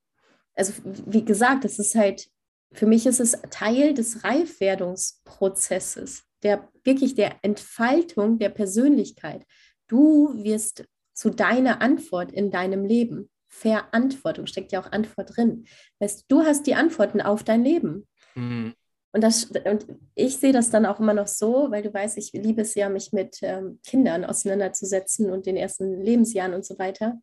Also 0.54 0.74
wie 0.84 1.24
gesagt, 1.24 1.64
das 1.64 1.78
ist 1.78 1.94
halt, 1.94 2.28
für 2.72 2.86
mich 2.86 3.06
ist 3.06 3.20
es 3.20 3.40
Teil 3.50 3.94
des 3.94 4.24
Reifwerdungsprozesses, 4.24 6.24
der 6.42 6.68
wirklich 6.84 7.14
der 7.14 7.36
Entfaltung 7.42 8.38
der 8.38 8.50
Persönlichkeit. 8.50 9.46
Du 9.86 10.34
wirst 10.42 10.84
zu 11.14 11.30
deiner 11.30 11.80
Antwort 11.80 12.32
in 12.32 12.50
deinem 12.50 12.84
Leben. 12.84 13.30
Verantwortung 13.46 14.46
steckt 14.46 14.72
ja 14.72 14.82
auch 14.82 14.92
Antwort 14.92 15.36
drin. 15.36 15.66
Weißt, 16.00 16.26
du 16.28 16.42
hast 16.42 16.66
die 16.66 16.74
Antworten 16.74 17.22
auf 17.22 17.44
dein 17.44 17.64
Leben. 17.64 18.06
Mhm. 18.34 18.74
Und, 19.12 19.22
das, 19.22 19.46
und 19.64 19.86
ich 20.14 20.36
sehe 20.36 20.52
das 20.52 20.70
dann 20.70 20.84
auch 20.84 21.00
immer 21.00 21.14
noch 21.14 21.28
so, 21.28 21.70
weil 21.70 21.82
du 21.82 21.92
weißt, 21.92 22.18
ich 22.18 22.32
liebe 22.32 22.62
es 22.62 22.74
ja, 22.74 22.88
mich 22.88 23.12
mit 23.12 23.38
ähm, 23.42 23.80
Kindern 23.86 24.24
auseinanderzusetzen 24.24 25.30
und 25.30 25.46
den 25.46 25.56
ersten 25.56 26.02
Lebensjahren 26.02 26.52
und 26.52 26.64
so 26.64 26.78
weiter. 26.78 27.18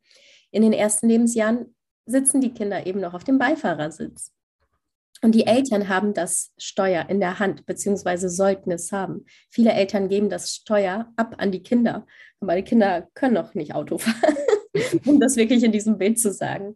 In 0.52 0.64
den 0.64 0.74
ersten 0.74 1.08
Lebensjahren 1.08 1.76
sitzen 2.06 2.42
die 2.42 2.54
Kinder 2.54 2.88
eben 2.88 3.02
noch 3.02 3.14
auf 3.14 3.24
dem 3.24 3.38
Beifahrersitz. 3.38 4.32
Und 5.22 5.34
die 5.34 5.48
Eltern 5.48 5.88
haben 5.88 6.14
das 6.14 6.52
Steuer 6.58 7.08
in 7.10 7.20
der 7.20 7.40
Hand, 7.40 7.66
beziehungsweise 7.66 8.30
sollten 8.30 8.72
es 8.72 8.92
haben. 8.92 9.26
Viele 9.50 9.72
Eltern 9.72 10.10
geben 10.10 10.30
das 10.30 10.54
Steuer 10.54 11.12
ab 11.16 11.36
an 11.38 11.52
die 11.52 11.64
Kinder, 11.64 12.06
aber 12.42 12.56
die 12.56 12.64
Kinder 12.64 13.08
können 13.14 13.34
noch 13.34 13.54
nicht 13.54 13.74
Auto 13.74 13.98
fahren, 13.98 14.36
um 15.06 15.20
das 15.20 15.36
wirklich 15.36 15.64
in 15.64 15.72
diesem 15.72 15.98
Bild 15.98 16.20
zu 16.20 16.34
sagen. 16.34 16.76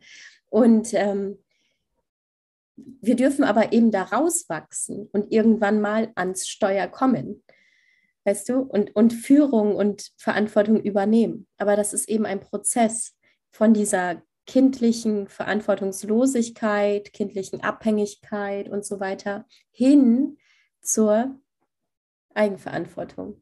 Und 0.49 0.93
ähm, 0.93 1.37
wir 3.01 3.15
dürfen 3.15 3.43
aber 3.43 3.73
eben 3.73 3.91
da 3.91 4.03
rauswachsen 4.03 5.09
und 5.11 5.31
irgendwann 5.31 5.81
mal 5.81 6.11
ans 6.15 6.47
Steuer 6.47 6.87
kommen. 6.87 7.43
Weißt 8.25 8.49
du? 8.49 8.59
Und, 8.59 8.95
und 8.95 9.13
Führung 9.13 9.75
und 9.75 10.11
Verantwortung 10.17 10.81
übernehmen. 10.81 11.47
Aber 11.57 11.75
das 11.75 11.93
ist 11.93 12.09
eben 12.09 12.25
ein 12.25 12.39
Prozess 12.39 13.15
von 13.49 13.73
dieser 13.73 14.21
kindlichen 14.45 15.27
Verantwortungslosigkeit, 15.27 17.13
kindlichen 17.13 17.61
Abhängigkeit 17.61 18.67
und 18.67 18.85
so 18.85 18.99
weiter 18.99 19.45
hin 19.71 20.37
zur 20.81 21.39
Eigenverantwortung. 22.33 23.41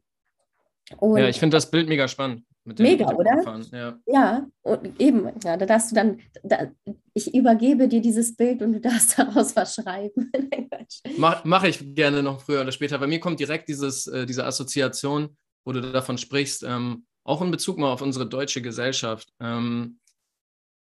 Und 0.96 1.18
ja, 1.18 1.28
ich 1.28 1.38
finde 1.38 1.56
das 1.56 1.70
Bild 1.70 1.88
mega 1.88 2.08
spannend. 2.08 2.44
Mega, 2.78 3.12
oder? 3.12 3.60
Ja. 3.72 3.98
ja, 4.06 4.46
und 4.62 5.00
eben, 5.00 5.28
ja, 5.44 5.56
da 5.56 5.66
darfst 5.66 5.90
du 5.90 5.94
dann, 5.94 6.20
da, 6.42 6.70
ich 7.14 7.34
übergebe 7.34 7.88
dir 7.88 8.00
dieses 8.00 8.36
Bild 8.36 8.62
und 8.62 8.72
du 8.74 8.80
darfst 8.80 9.18
daraus 9.18 9.54
was 9.56 9.74
schreiben. 9.74 10.30
Mach, 11.18 11.44
Mache 11.44 11.68
ich 11.68 11.94
gerne 11.94 12.22
noch 12.22 12.40
früher 12.42 12.62
oder 12.62 12.72
später. 12.72 12.98
Bei 12.98 13.06
mir 13.06 13.20
kommt 13.20 13.40
direkt 13.40 13.68
dieses, 13.68 14.06
äh, 14.06 14.26
diese 14.26 14.44
Assoziation, 14.44 15.36
wo 15.64 15.72
du 15.72 15.80
davon 15.80 16.18
sprichst, 16.18 16.62
ähm, 16.62 17.06
auch 17.24 17.42
in 17.42 17.50
Bezug 17.50 17.78
mal 17.78 17.92
auf 17.92 18.02
unsere 18.02 18.26
deutsche 18.26 18.62
Gesellschaft. 18.62 19.28
Ähm, 19.40 19.98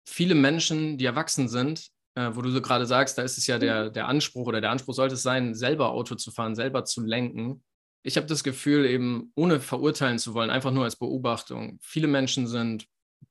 viele 0.07 0.35
Menschen, 0.35 0.99
die 0.99 1.07
erwachsen 1.07 1.49
sind, 1.49 1.89
äh, 2.17 2.31
wo 2.33 2.43
du 2.43 2.51
so 2.51 2.61
gerade 2.61 2.87
sagst, 2.87 3.19
da 3.19 3.23
ist 3.23 3.39
es 3.39 3.47
ja 3.47 3.59
der, 3.59 3.91
der 3.91 4.09
Anspruch 4.09 4.47
oder 4.47 4.61
der 4.61 4.71
Anspruch 4.71 4.95
sollte 4.95 5.15
es 5.15 5.23
sein, 5.23 5.55
selber 5.55 5.91
Auto 5.91 6.15
zu 6.15 6.31
fahren, 6.31 6.55
selber 6.55 6.85
zu 6.85 7.03
lenken 7.03 7.63
ich 8.05 8.17
habe 8.19 8.27
das 8.27 8.45
Gefühl, 8.45 8.85
eben 8.85 9.33
ohne 9.35 9.61
verurteilen 9.61 10.19
zu 10.19 10.35
wollen, 10.35 10.51
einfach 10.51 10.71
nur 10.71 10.85
als 10.85 10.97
Beobachtung. 10.97 11.79
Viele 11.81 12.07
Menschen 12.07 12.47
sind 12.47 12.87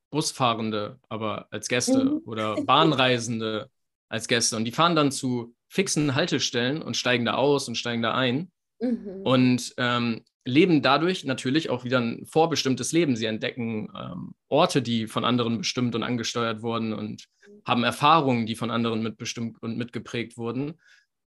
Busfahrende, 0.10 1.00
aber 1.10 1.48
als 1.52 1.68
Gäste 1.68 2.06
mhm. 2.06 2.22
oder 2.26 2.56
Bahnreisende 2.66 3.70
als 4.10 4.28
Gäste. 4.28 4.58
Und 4.58 4.66
die 4.66 4.72
fahren 4.72 4.96
dann 4.96 5.12
zu 5.12 5.56
fixen 5.70 6.16
Haltestellen 6.16 6.82
und 6.82 6.98
steigen 6.98 7.26
da 7.26 7.36
aus 7.36 7.68
und 7.68 7.76
steigen 7.76 8.02
da 8.02 8.16
ein. 8.16 8.52
Mhm. 8.80 9.22
Und 9.24 9.74
ähm, 9.78 10.24
leben 10.44 10.82
dadurch 10.82 11.24
natürlich 11.24 11.70
auch 11.70 11.84
wieder 11.84 12.02
ein 12.02 12.26
vorbestimmtes 12.26 12.92
Leben. 12.92 13.16
Sie 13.16 13.26
entdecken 13.26 13.90
ähm, 13.96 14.34
Orte, 14.50 14.82
die 14.82 15.06
von 15.06 15.24
anderen 15.24 15.60
bestimmt 15.60 15.94
und 15.94 16.04
angesteuert 16.04 16.64
wurden 16.64 16.94
und 16.94 17.28
haben 17.66 17.84
Erfahrungen, 17.84 18.48
die 18.48 18.56
von 18.56 18.72
anderen 18.72 19.04
mitbestimmt 19.04 19.62
und 19.62 19.78
mitgeprägt 19.78 20.36
wurden. 20.36 20.80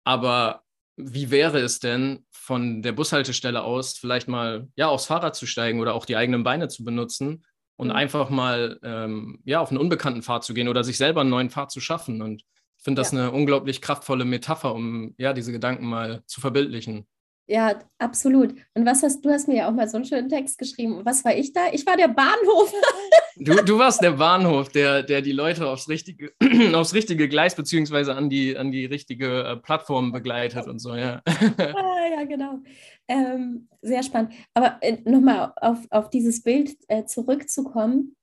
Aber 0.05 0.66
wie 0.97 1.31
wäre 1.31 1.61
es 1.61 1.79
denn, 1.79 2.25
von 2.31 2.83
der 2.83 2.93
Bushaltestelle 2.93 3.63
aus 3.63 3.99
vielleicht 3.99 4.29
mal 4.29 4.69
ja 4.77 4.89
aufs 4.89 5.07
Fahrrad 5.07 5.37
zu 5.37 5.47
steigen 5.47 5.81
oder 5.81 5.95
auch 5.95 6.07
die 6.07 6.17
eigenen 6.17 6.43
Beine 6.43 6.69
zu 6.69 6.85
benutzen 6.85 7.45
und 7.77 7.89
mhm. 7.89 7.95
einfach 7.95 8.31
mal 8.31 8.79
ähm, 8.83 9.41
ja 9.45 9.61
auf 9.61 9.71
einen 9.71 9.79
unbekannten 9.79 10.23
Pfad 10.23 10.45
zu 10.45 10.55
gehen 10.55 10.69
oder 10.69 10.85
sich 10.85 10.97
selber 10.97 11.21
einen 11.21 11.31
neuen 11.31 11.51
Pfad 11.51 11.71
zu 11.71 11.81
schaffen? 11.81 12.23
Und 12.23 12.43
ich 12.79 12.85
finde 12.85 13.01
das 13.01 13.13
ja. 13.13 13.19
eine 13.19 13.31
unglaublich 13.33 13.83
kraftvolle 13.83 14.25
Metapher, 14.25 14.75
um 14.75 15.15
ja 15.19 15.33
diese 15.33 15.53
Gedanken 15.53 15.87
mal 15.87 16.23
zu 16.27 16.41
verbildlichen. 16.41 17.07
Ja, 17.49 17.79
absolut. 17.99 18.55
Und 18.75 18.87
was 18.87 19.03
hast 19.05 19.25
du 19.25 19.31
hast 19.31 19.47
mir 19.47 19.57
ja 19.57 19.69
auch 19.69 19.73
mal 19.73 19.89
so 19.89 19.97
einen 19.97 20.05
schönen 20.05 20.29
Text 20.29 20.59
geschrieben. 20.59 21.03
Was 21.05 21.25
war 21.25 21.35
ich 21.37 21.53
da? 21.53 21.69
Ich 21.73 21.87
war 21.87 21.97
der 21.97 22.09
Bahnhof. 22.09 22.73
Du, 23.39 23.55
du 23.55 23.79
warst 23.79 24.03
der 24.03 24.13
Bahnhof, 24.13 24.71
der, 24.71 25.03
der 25.03 25.21
die 25.21 25.33
Leute 25.33 25.69
aufs 25.69 25.91
richtige, 25.91 26.33
aufs 26.75 26.95
richtige 26.95 27.29
Gleis 27.29 27.55
beziehungsweise 27.55 28.15
an 28.15 28.31
die, 28.31 28.57
an 28.57 28.73
die 28.73 28.87
richtige 28.87 29.45
äh, 29.45 29.57
Plattform 29.59 30.11
begleitet 30.11 30.67
und 30.67 30.79
so, 30.79 30.95
ja. 30.95 31.21
Ah, 31.59 32.09
ja, 32.11 32.25
genau. 32.25 32.61
Ähm, 33.09 33.69
sehr 33.83 34.03
spannend. 34.03 34.33
Aber 34.55 34.79
äh, 34.81 34.97
nochmal 35.05 35.53
auf, 35.57 35.81
auf 35.91 36.09
dieses 36.09 36.43
Bild 36.43 36.79
äh, 36.89 37.05
zurückzukommen, 37.05 38.17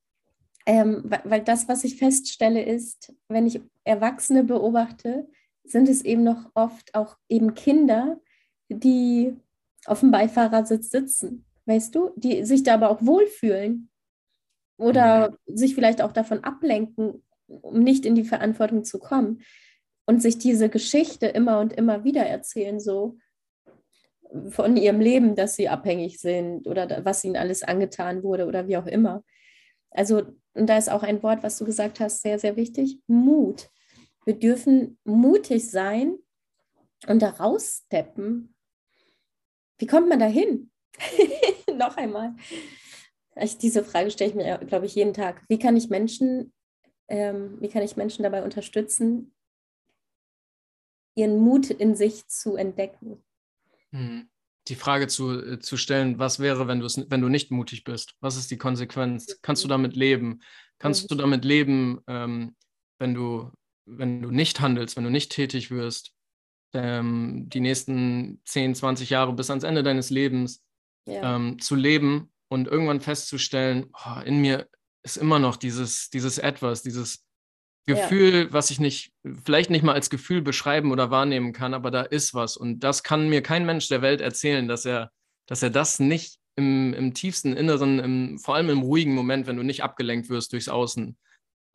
ähm, 0.66 1.04
weil, 1.04 1.22
weil 1.26 1.42
das, 1.42 1.68
was 1.68 1.84
ich 1.84 1.98
feststelle, 1.98 2.64
ist, 2.64 3.14
wenn 3.28 3.46
ich 3.46 3.62
Erwachsene 3.84 4.44
beobachte, 4.44 5.28
sind 5.64 5.90
es 5.90 6.04
eben 6.04 6.24
noch 6.24 6.50
oft 6.56 6.96
auch 6.96 7.18
eben 7.30 7.54
Kinder, 7.54 8.20
die 8.70 9.36
auf 9.86 10.00
dem 10.00 10.12
Beifahrersitz 10.12 10.90
sitzen, 10.90 11.46
weißt 11.66 11.94
du, 11.96 12.12
die 12.16 12.44
sich 12.44 12.64
da 12.64 12.76
aber 12.76 12.90
auch 12.90 13.02
wohlfühlen 13.02 13.90
oder 14.78 15.38
mhm. 15.48 15.58
sich 15.58 15.76
vielleicht 15.76 16.02
auch 16.02 16.12
davon 16.12 16.44
ablenken, 16.44 17.24
um 17.48 17.80
nicht 17.80 18.06
in 18.06 18.16
die 18.16 18.24
Verantwortung 18.24 18.84
zu 18.84 19.00
kommen 19.00 19.42
und 20.06 20.22
sich 20.22 20.38
diese 20.38 20.70
Geschichte 20.70 21.28
immer 21.28 21.60
und 21.60 21.74
immer 21.74 22.04
wieder 22.04 22.26
erzählen, 22.26 22.80
so 22.80 23.18
von 24.50 24.78
ihrem 24.78 25.00
Leben, 25.00 25.36
dass 25.36 25.56
sie 25.56 25.70
abhängig 25.70 26.20
sind 26.20 26.68
oder 26.68 27.06
was 27.06 27.24
ihnen 27.24 27.38
alles 27.38 27.64
angetan 27.64 28.24
wurde 28.24 28.48
oder 28.48 28.68
wie 28.68 28.78
auch 28.78 28.88
immer. 28.88 29.24
Also, 29.92 30.24
und 30.54 30.68
da 30.68 30.78
ist 30.78 30.90
auch 30.90 31.04
ein 31.04 31.22
Wort, 31.22 31.44
was 31.44 31.58
du 31.58 31.66
gesagt 31.66 32.00
hast, 32.00 32.22
sehr, 32.22 32.40
sehr 32.40 32.56
wichtig, 32.56 33.00
Mut. 33.08 33.70
Wir 34.26 34.38
dürfen 34.38 34.98
mutig 35.04 35.70
sein 35.70 36.18
und 37.08 37.22
da 37.22 37.30
raussteppen. 37.30 38.53
Wie 39.78 39.88
kommt 39.88 40.10
man 40.10 40.20
da 40.20 40.26
hin? 40.26 40.72
Noch 41.78 41.98
einmal. 41.98 42.36
Ich, 43.36 43.58
diese 43.58 43.84
Frage 43.84 44.12
stelle 44.12 44.30
ich 44.30 44.36
mir, 44.36 44.58
glaube 44.60 44.86
ich, 44.86 44.96
jeden 44.96 45.14
Tag. 45.14 45.44
Wie 45.48 45.58
kann 45.58 45.76
ich 45.76 45.90
Menschen, 45.90 46.54
ähm, 47.08 47.58
wie 47.60 47.70
kann 47.70 47.82
ich 47.82 47.98
Menschen 47.98 48.24
dabei 48.24 48.44
unterstützen, 48.44 49.34
ihren 51.16 51.38
Mut 51.38 51.70
in 51.70 51.96
sich 51.96 52.28
zu 52.28 52.56
entdecken? 52.56 53.24
Hm. 53.92 54.30
Die 54.70 54.76
Frage 54.76 55.08
zu, 55.08 55.42
äh, 55.42 55.60
zu 55.60 55.76
stellen, 55.76 56.20
was 56.20 56.40
wäre, 56.40 56.68
wenn, 56.68 56.82
wenn 56.82 57.22
du 57.22 57.28
nicht 57.28 57.52
mutig 57.52 57.84
bist? 57.84 58.16
Was 58.22 58.38
ist 58.38 58.50
die 58.50 58.58
Konsequenz? 58.58 59.40
Kannst 59.42 59.64
du 59.64 59.68
damit 59.68 59.96
leben? 59.96 60.42
Kannst 60.80 61.12
du 61.12 61.16
damit 61.16 61.44
leben, 61.44 62.02
ähm, 62.08 62.56
wenn, 63.00 63.14
du, 63.14 63.52
wenn 63.86 64.22
du 64.22 64.32
nicht 64.32 64.62
handelst, 64.62 64.96
wenn 64.96 65.04
du 65.04 65.10
nicht 65.10 65.32
tätig 65.32 65.70
wirst? 65.70 66.13
Ähm, 66.74 67.50
die 67.50 67.60
nächsten 67.60 68.42
10, 68.46 68.76
20 68.76 69.10
Jahre 69.10 69.34
bis 69.34 69.50
ans 69.50 69.64
Ende 69.64 69.84
deines 69.84 70.10
Lebens 70.10 70.64
ja. 71.06 71.36
ähm, 71.36 71.60
zu 71.60 71.76
leben 71.76 72.32
und 72.48 72.68
irgendwann 72.68 73.02
festzustellen, 73.02 73.92
oh, 73.94 74.22
in 74.22 74.40
mir 74.40 74.68
ist 75.04 75.18
immer 75.18 75.40
noch 75.40 75.58
dieses, 75.58 76.10
dieses 76.10 76.38
Etwas, 76.38 76.82
dieses 76.82 77.26
Gefühl, 77.86 78.46
ja. 78.46 78.54
was 78.54 78.72
ich 78.72 78.80
nicht, 78.80 79.12
vielleicht 79.44 79.70
nicht 79.70 79.84
mal 79.84 79.94
als 79.94 80.10
Gefühl 80.10 80.42
beschreiben 80.42 80.92
oder 80.92 81.12
wahrnehmen 81.12 81.52
kann, 81.52 81.74
aber 81.74 81.92
da 81.92 82.02
ist 82.02 82.34
was. 82.34 82.56
Und 82.56 82.80
das 82.80 83.04
kann 83.04 83.30
mir 83.30 83.44
kein 83.44 83.66
Mensch 83.66 83.90
der 83.90 84.02
Welt 84.02 84.22
erzählen, 84.22 84.68
dass 84.68 84.86
er, 84.86 85.12
dass 85.48 85.62
er 85.62 85.70
das 85.70 86.00
nicht 86.00 86.40
im, 86.56 86.94
im 86.94 87.14
tiefsten 87.14 87.54
Inneren, 87.54 88.00
im, 88.00 88.40
vor 88.40 88.56
allem 88.56 88.70
im 88.70 88.82
ruhigen 88.82 89.14
Moment, 89.14 89.48
wenn 89.48 89.58
du 89.58 89.64
nicht 89.64 89.84
abgelenkt 89.84 90.30
wirst 90.30 90.54
durchs 90.54 90.70
Außen, 90.70 91.18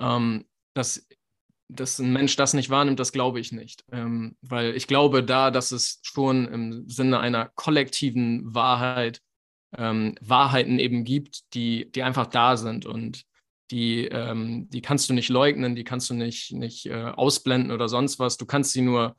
ähm, 0.00 0.46
dass, 0.74 1.06
dass 1.68 1.98
ein 1.98 2.12
Mensch 2.12 2.36
das 2.36 2.54
nicht 2.54 2.70
wahrnimmt, 2.70 2.98
das 2.98 3.12
glaube 3.12 3.40
ich 3.40 3.52
nicht. 3.52 3.84
Ähm, 3.92 4.36
weil 4.40 4.74
ich 4.74 4.86
glaube 4.86 5.22
da, 5.22 5.50
dass 5.50 5.70
es 5.70 6.00
schon 6.02 6.48
im 6.48 6.88
Sinne 6.88 7.20
einer 7.20 7.50
kollektiven 7.54 8.54
Wahrheit 8.54 9.20
ähm, 9.76 10.14
Wahrheiten 10.20 10.78
eben 10.78 11.04
gibt, 11.04 11.54
die, 11.54 11.90
die 11.92 12.02
einfach 12.02 12.26
da 12.26 12.56
sind 12.56 12.86
und 12.86 13.24
die, 13.70 14.06
ähm, 14.06 14.68
die 14.70 14.80
kannst 14.80 15.10
du 15.10 15.14
nicht 15.14 15.28
leugnen, 15.28 15.76
die 15.76 15.84
kannst 15.84 16.08
du 16.08 16.14
nicht, 16.14 16.52
nicht 16.52 16.86
äh, 16.86 17.04
ausblenden 17.04 17.70
oder 17.70 17.88
sonst 17.88 18.18
was. 18.18 18.38
Du 18.38 18.46
kannst 18.46 18.72
sie 18.72 18.80
nur 18.80 19.14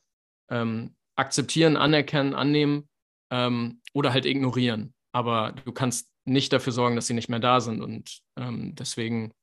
ähm, 0.50 0.96
akzeptieren, 1.16 1.78
anerkennen, 1.78 2.34
annehmen 2.34 2.90
ähm, 3.30 3.82
oder 3.94 4.12
halt 4.12 4.26
ignorieren. 4.26 4.94
Aber 5.12 5.54
du 5.66 5.72
kannst 5.72 6.10
nicht 6.26 6.52
dafür 6.52 6.74
sorgen, 6.74 6.96
dass 6.96 7.08
sie 7.08 7.14
nicht 7.14 7.30
mehr 7.30 7.40
da 7.40 7.62
sind. 7.62 7.82
Und 7.82 8.22
ähm, 8.38 8.74
deswegen, 8.76 9.34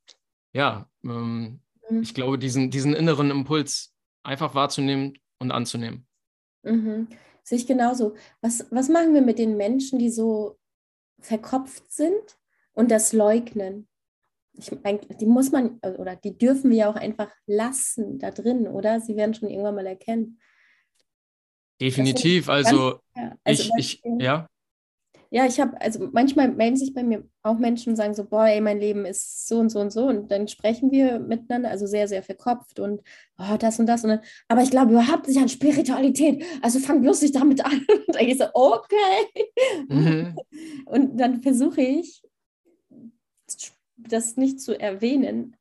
ja, 0.52 0.88
ähm, 1.04 1.60
mhm. 1.88 2.02
ich 2.02 2.14
glaube, 2.14 2.38
diesen, 2.38 2.70
diesen 2.70 2.94
inneren 2.94 3.30
Impuls 3.30 3.94
einfach 4.22 4.54
wahrzunehmen 4.54 5.18
und 5.38 5.52
anzunehmen. 5.52 6.06
Mhm. 6.62 7.08
Sehe 7.42 7.58
ich 7.58 7.66
genauso. 7.66 8.14
Was, 8.40 8.66
was 8.70 8.88
machen 8.88 9.14
wir 9.14 9.22
mit 9.22 9.38
den 9.38 9.56
Menschen, 9.56 9.98
die 9.98 10.10
so 10.10 10.58
verkopft 11.20 11.92
sind 11.92 12.38
und 12.72 12.90
das 12.90 13.12
leugnen? 13.12 13.88
ich, 14.58 14.70
die 15.20 15.26
muss 15.26 15.52
man 15.52 15.78
oder 15.80 16.16
die 16.16 16.36
dürfen 16.36 16.70
wir 16.70 16.76
ja 16.76 16.90
auch 16.90 16.96
einfach 16.96 17.30
lassen 17.46 18.18
da 18.18 18.30
drin, 18.30 18.66
oder? 18.66 19.00
Sie 19.00 19.16
werden 19.16 19.34
schon 19.34 19.48
irgendwann 19.50 19.74
mal 19.74 19.86
erkennen. 19.86 20.40
Definitiv, 21.80 22.48
also, 22.48 23.00
ganz, 23.14 23.30
ja. 23.30 23.36
also 23.44 23.70
ich, 23.76 24.02
ich, 24.02 24.22
ja. 24.22 24.48
Ja, 25.30 25.46
ich 25.46 25.60
habe, 25.60 25.80
also 25.80 26.08
manchmal 26.12 26.48
melden 26.48 26.76
sich 26.76 26.94
bei 26.94 27.02
mir 27.02 27.28
auch 27.42 27.58
Menschen 27.58 27.90
und 27.90 27.96
sagen 27.96 28.14
so, 28.14 28.24
boah, 28.24 28.46
ey, 28.46 28.60
mein 28.60 28.78
Leben 28.78 29.04
ist 29.04 29.46
so 29.48 29.58
und 29.58 29.70
so 29.70 29.80
und 29.80 29.92
so. 29.92 30.06
Und 30.06 30.30
dann 30.30 30.48
sprechen 30.48 30.90
wir 30.90 31.18
miteinander, 31.18 31.70
also 31.70 31.86
sehr, 31.86 32.08
sehr 32.08 32.22
verkopft 32.22 32.78
und 32.78 33.02
oh, 33.38 33.56
das 33.58 33.78
und 33.78 33.86
das. 33.86 34.04
Und 34.04 34.10
dann, 34.10 34.20
aber 34.48 34.62
ich 34.62 34.70
glaube 34.70 34.92
überhaupt 34.92 35.28
nicht 35.28 35.38
an 35.38 35.48
Spiritualität. 35.48 36.44
Also 36.62 36.78
fang 36.78 37.02
bloß 37.02 37.22
nicht 37.22 37.34
damit 37.34 37.64
an. 37.64 37.72
Und 38.06 38.14
dann 38.14 38.24
ich 38.26 38.38
so, 38.38 38.46
okay. 38.52 39.50
Mhm. 39.88 40.36
Und 40.86 41.16
dann 41.18 41.42
versuche 41.42 41.80
ich, 41.80 42.22
das 43.96 44.36
nicht 44.36 44.60
zu 44.60 44.78
erwähnen 44.78 45.56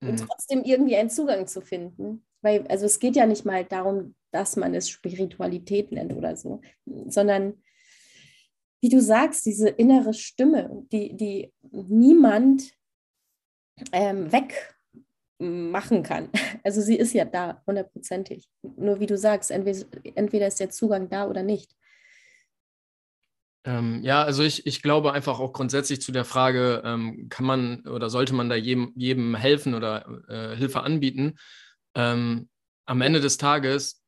mhm. 0.00 0.10
und 0.10 0.16
trotzdem 0.18 0.62
irgendwie 0.62 0.96
einen 0.96 1.10
Zugang 1.10 1.46
zu 1.46 1.60
finden. 1.60 2.24
Weil, 2.42 2.66
also 2.66 2.86
es 2.86 2.98
geht 2.98 3.16
ja 3.16 3.26
nicht 3.26 3.44
mal 3.44 3.64
darum, 3.64 4.14
dass 4.32 4.56
man 4.56 4.74
es 4.74 4.88
Spiritualität 4.88 5.92
nennt 5.92 6.12
oder 6.14 6.36
so, 6.36 6.60
sondern 7.06 7.62
wie 8.82 8.88
du 8.88 9.00
sagst, 9.00 9.46
diese 9.46 9.68
innere 9.68 10.12
Stimme, 10.12 10.84
die, 10.90 11.16
die 11.16 11.52
niemand 11.70 12.72
ähm, 13.92 14.30
wegmachen 14.32 16.02
kann. 16.02 16.28
Also 16.64 16.80
sie 16.80 16.94
ist 16.94 17.12
ja 17.12 17.24
da, 17.24 17.60
hundertprozentig. 17.66 18.48
Nur 18.76 19.00
wie 19.00 19.06
du 19.06 19.18
sagst, 19.18 19.50
entweder, 19.50 19.84
entweder 20.14 20.46
ist 20.46 20.60
der 20.60 20.70
Zugang 20.70 21.08
da 21.08 21.26
oder 21.26 21.42
nicht. 21.42 21.74
Ähm, 23.64 24.00
ja, 24.04 24.22
also 24.22 24.44
ich, 24.44 24.64
ich 24.64 24.80
glaube 24.80 25.12
einfach 25.12 25.40
auch 25.40 25.52
grundsätzlich 25.52 26.00
zu 26.00 26.12
der 26.12 26.24
Frage, 26.24 26.82
ähm, 26.84 27.28
kann 27.30 27.46
man 27.46 27.80
oder 27.88 28.10
sollte 28.10 28.32
man 28.32 28.48
da 28.48 28.54
jedem, 28.54 28.92
jedem 28.94 29.34
helfen 29.34 29.74
oder 29.74 30.06
äh, 30.28 30.56
Hilfe 30.56 30.82
anbieten? 30.84 31.36
Ähm, 31.96 32.48
am 32.86 33.00
Ende 33.00 33.20
des 33.20 33.38
Tages 33.38 34.01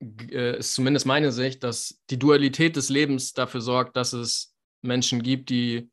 äh, 0.00 0.58
ist 0.58 0.74
zumindest 0.74 1.06
meine 1.06 1.32
Sicht, 1.32 1.62
dass 1.62 2.00
die 2.10 2.18
Dualität 2.18 2.76
des 2.76 2.88
Lebens 2.88 3.32
dafür 3.32 3.60
sorgt, 3.60 3.96
dass 3.96 4.12
es 4.12 4.54
Menschen 4.82 5.22
gibt, 5.22 5.50
die, 5.50 5.90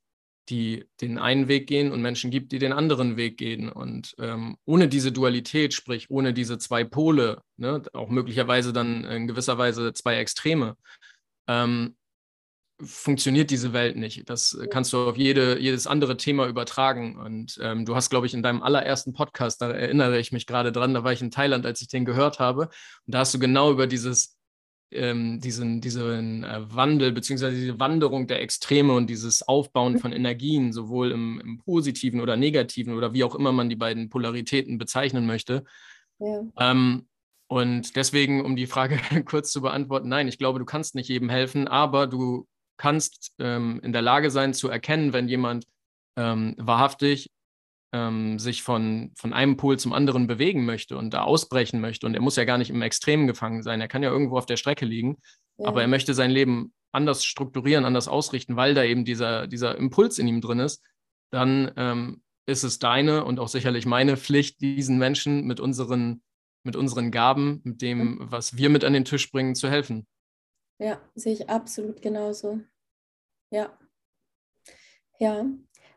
die 0.50 0.86
den 1.02 1.18
einen 1.18 1.48
Weg 1.48 1.68
gehen 1.68 1.92
und 1.92 2.02
Menschen 2.02 2.32
gibt, 2.32 2.52
die 2.52 2.60
den 2.60 2.74
anderen 2.74 3.18
Weg 3.18 3.38
gehen. 3.38 3.70
Und 3.70 4.16
ähm, 4.18 4.58
ohne 4.66 4.88
diese 4.88 5.12
Dualität, 5.12 5.74
sprich 5.74 6.10
ohne 6.10 6.34
diese 6.34 6.58
zwei 6.58 6.84
Pole, 6.84 7.42
ne, 7.58 7.82
auch 7.94 8.10
möglicherweise 8.10 8.72
dann 8.72 9.04
in 9.04 9.28
gewisser 9.28 9.58
Weise 9.58 9.92
zwei 9.94 10.18
Extreme, 10.18 10.78
ähm, 11.48 11.96
funktioniert 12.80 13.50
diese 13.50 13.74
Welt 13.74 13.96
nicht. 13.96 14.30
Das 14.30 14.58
kannst 14.70 14.94
du 14.94 15.10
auf 15.10 15.18
jede, 15.18 15.60
jedes 15.60 15.88
andere 15.88 16.18
Thema 16.18 16.48
übertragen. 16.48 17.18
Und 17.18 17.60
ähm, 17.62 17.86
du 17.86 17.96
hast, 17.96 18.10
glaube 18.10 18.28
ich, 18.28 18.34
in 18.34 18.44
deinem 18.44 18.62
allerersten 18.62 19.14
Podcast, 19.14 19.62
da 19.62 19.72
erinnere 19.72 20.20
ich 20.20 20.32
mich 20.32 20.46
gerade 20.46 20.72
dran, 20.72 20.94
da 20.94 21.04
war 21.04 21.12
ich 21.12 21.22
in 21.22 21.32
Thailand, 21.32 21.66
als 21.66 21.82
ich 21.82 21.88
den 21.88 22.06
gehört 22.06 22.40
habe. 22.40 22.70
Und 23.06 23.16
da 23.16 23.20
hast 23.20 23.34
du 23.34 23.40
genau 23.40 23.72
über 23.72 23.88
dieses, 23.88 24.38
ähm, 24.92 25.40
diesen, 25.40 25.82
diesen 25.82 26.44
äh, 26.44 26.62
Wandel, 26.74 27.12
beziehungsweise 27.12 27.56
diese 27.56 27.80
Wanderung 27.80 28.28
der 28.28 28.42
Extreme 28.42 28.94
und 28.94 29.10
dieses 29.10 29.48
Aufbauen 29.48 29.98
von 29.98 30.14
Energien, 30.14 30.72
sowohl 30.72 31.12
im, 31.12 31.42
im, 31.42 31.58
positiven 31.58 32.22
oder 32.22 32.38
negativen 32.38 32.94
oder 32.94 33.14
wie 33.14 33.24
auch 33.24 33.34
immer 33.34 33.52
man 33.52 33.70
die 33.70 33.76
beiden 33.76 34.10
Polaritäten 34.10 34.78
bezeichnen 34.78 35.26
möchte. 35.26 35.64
Ja. 36.20 36.44
Ähm, 36.60 37.08
und 37.48 37.96
deswegen, 37.96 38.46
um 38.46 38.56
die 38.56 38.68
Frage 38.68 39.00
kurz 39.26 39.52
zu 39.52 39.62
beantworten, 39.62 40.10
nein, 40.10 40.28
ich 40.28 40.38
glaube, 40.38 40.60
du 40.60 40.66
kannst 40.66 40.94
nicht 40.94 41.10
jedem 41.10 41.30
helfen, 41.30 41.68
aber 41.68 42.06
du 42.06 42.48
kannst 42.78 43.34
ähm, 43.40 43.80
in 43.84 43.94
der 43.94 44.02
Lage 44.02 44.32
sein 44.32 44.54
zu 44.54 44.70
erkennen, 44.70 45.14
wenn 45.14 45.28
jemand 45.28 45.66
ähm, 46.18 46.56
wahrhaftig 46.58 47.32
ähm, 47.94 48.38
sich 48.40 48.64
von, 48.64 49.12
von 49.16 49.34
einem 49.34 49.58
Pol 49.58 49.80
zum 49.80 49.94
anderen 49.94 50.28
bewegen 50.28 50.66
möchte 50.66 50.98
und 50.98 51.14
da 51.14 51.24
ausbrechen 51.24 51.80
möchte. 51.80 52.06
Und 52.06 52.16
er 52.16 52.22
muss 52.22 52.36
ja 52.36 52.46
gar 52.46 52.58
nicht 52.58 52.70
im 52.70 52.82
Extremen 52.82 53.28
gefangen 53.28 53.64
sein. 53.64 53.82
Er 53.82 53.88
kann 53.88 54.04
ja 54.04 54.12
irgendwo 54.12 54.38
auf 54.38 54.46
der 54.46 54.58
Strecke 54.58 54.86
liegen, 54.86 55.18
ja. 55.58 55.68
aber 55.68 55.82
er 55.82 55.88
möchte 55.88 56.14
sein 56.14 56.32
Leben 56.32 56.74
anders 56.92 57.24
strukturieren, 57.24 57.86
anders 57.86 58.08
ausrichten, 58.08 58.56
weil 58.56 58.74
da 58.74 58.84
eben 58.84 59.06
dieser, 59.06 59.48
dieser 59.48 59.78
Impuls 59.78 60.20
in 60.20 60.28
ihm 60.28 60.42
drin 60.42 60.60
ist. 60.60 60.84
Dann 61.32 61.72
ähm, 61.76 62.22
ist 62.46 62.64
es 62.64 62.80
deine 62.80 63.26
und 63.26 63.40
auch 63.40 63.50
sicherlich 63.50 63.86
meine 63.86 64.18
Pflicht, 64.18 64.62
diesen 64.62 64.98
Menschen 64.98 65.46
mit 65.46 65.60
unseren, 65.60 66.22
mit 66.64 66.76
unseren 66.76 67.12
Gaben, 67.12 67.62
mit 67.64 67.82
dem, 67.82 68.00
mhm. 68.00 68.18
was 68.32 68.58
wir 68.58 68.70
mit 68.70 68.84
an 68.84 68.94
den 68.94 69.06
Tisch 69.06 69.32
bringen, 69.32 69.56
zu 69.56 69.70
helfen. 69.70 70.08
Ja, 70.80 71.02
sehe 71.16 71.34
ich 71.34 71.50
absolut 71.50 72.02
genauso. 72.02 72.62
Ja. 73.52 73.78
Ja. 75.20 75.46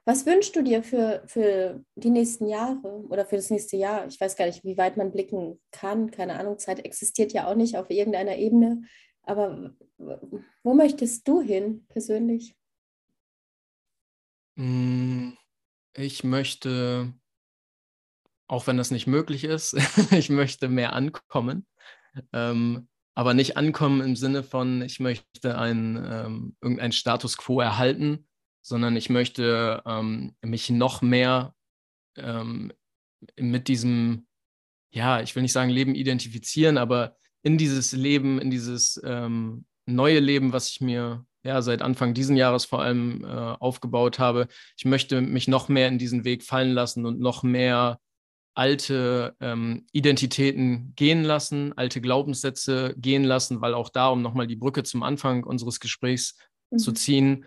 Was 0.07 0.25
wünschst 0.25 0.57
du 0.57 0.63
dir 0.63 0.83
für, 0.83 1.23
für 1.27 1.85
die 1.95 2.11
nächsten 2.11 2.47
Jahre 2.49 3.05
oder 3.09 3.27
für 3.27 3.37
das 3.37 3.51
nächste 3.51 3.77
Jahr? 3.77 4.07
Ich 4.07 4.19
weiß 4.19 4.35
gar 4.35 4.47
nicht, 4.47 4.65
wie 4.65 4.79
weit 4.79 4.97
man 4.97 5.13
blicken 5.13 5.61
kann. 5.71 6.11
Keine 6.11 6.39
Ahnung, 6.39 6.59
Zeit 6.59 6.85
existiert 6.85 7.33
ja 7.33 7.47
auch 7.47 7.55
nicht 7.55 7.77
auf 7.77 7.91
irgendeiner 7.91 8.37
Ebene. 8.37 8.83
Aber 9.23 9.75
wo 10.63 10.75
möchtest 10.75 11.29
du 11.29 11.43
hin 11.43 11.87
persönlich? 11.89 12.57
Hm, 14.57 15.37
ich 15.95 16.25
möchte, 16.25 17.13
auch 18.49 18.67
wenn 18.67 18.79
das 18.79 18.91
nicht 18.91 19.07
möglich 19.07 19.45
ist, 19.45 19.75
ich 20.13 20.31
möchte 20.31 20.69
mehr 20.69 20.95
ankommen. 20.95 21.67
Ähm, 22.33 22.90
aber 23.15 23.35
nicht 23.35 23.57
ankommen 23.57 24.01
im 24.01 24.17
Sinne 24.17 24.43
von, 24.43 24.83
ich 24.83 25.01
möchte 25.01 25.59
ein, 25.59 25.97
ähm, 25.97 26.57
irgendeinen 26.61 26.93
Status 26.93 27.37
quo 27.37 27.61
erhalten, 27.61 28.27
sondern 28.63 28.97
ich 28.97 29.11
möchte 29.11 29.83
ähm, 29.87 30.35
mich 30.43 30.71
noch 30.71 31.03
mehr 31.03 31.55
ähm, 32.17 32.73
mit 33.39 33.69
diesem, 33.69 34.27
ja, 34.93 35.21
ich 35.21 35.35
will 35.35 35.43
nicht 35.43 35.53
sagen 35.53 35.71
Leben 35.71 35.95
identifizieren, 35.95 36.79
aber 36.79 37.17
in 37.43 37.59
dieses 37.59 37.93
Leben, 37.93 38.41
in 38.41 38.51
dieses 38.51 39.01
ähm, 39.05 39.67
neue 39.87 40.21
Leben, 40.21 40.53
was 40.53 40.71
ich 40.71 40.81
mir 40.81 41.25
ja 41.43 41.63
seit 41.63 41.83
Anfang 41.83 42.15
diesen 42.15 42.37
Jahres 42.37 42.65
vor 42.65 42.83
allem 42.83 43.25
äh, 43.25 43.29
aufgebaut 43.29 44.19
habe. 44.19 44.47
Ich 44.77 44.85
möchte 44.85 45.21
mich 45.21 45.49
noch 45.49 45.69
mehr 45.69 45.89
in 45.89 45.99
diesen 45.99 46.25
Weg 46.25 46.43
fallen 46.43 46.73
lassen 46.73 47.07
und 47.07 47.19
noch 47.19 47.43
mehr 47.43 47.99
alte 48.55 49.35
ähm, 49.41 49.87
Identitäten 49.93 50.93
gehen 50.97 51.23
lassen, 51.25 51.73
alte 51.77 52.01
Glaubenssätze 52.01 52.95
gehen 52.97 53.25
lassen, 53.25 53.61
weil 53.61 53.75
auch 53.75 53.89
da, 53.89 54.09
um 54.09 54.23
nochmal 54.23 54.47
die 54.47 54.57
Brücke 54.57 54.83
zum 54.83 55.03
Anfang 55.03 55.45
unseres 55.45 55.81
Gesprächs 55.81 56.37
mhm. 56.71 56.79
zu 56.79 56.93
ziehen, 56.93 57.47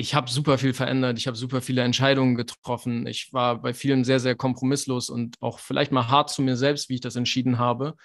ich 0.00 0.14
habe 0.14 0.30
super 0.30 0.58
viel 0.58 0.74
verändert, 0.74 1.18
ich 1.18 1.26
habe 1.26 1.36
super 1.36 1.60
viele 1.60 1.82
Entscheidungen 1.82 2.36
getroffen. 2.36 3.08
Ich 3.08 3.32
war 3.32 3.60
bei 3.60 3.74
vielen 3.74 4.04
sehr, 4.04 4.20
sehr 4.20 4.36
kompromisslos 4.36 5.10
und 5.10 5.34
auch 5.40 5.58
vielleicht 5.58 5.90
mal 5.90 6.06
hart 6.06 6.30
zu 6.30 6.40
mir 6.40 6.56
selbst, 6.56 6.88
wie 6.88 6.94
ich 6.94 7.00
das 7.00 7.16
entschieden 7.16 7.58
habe 7.58 7.96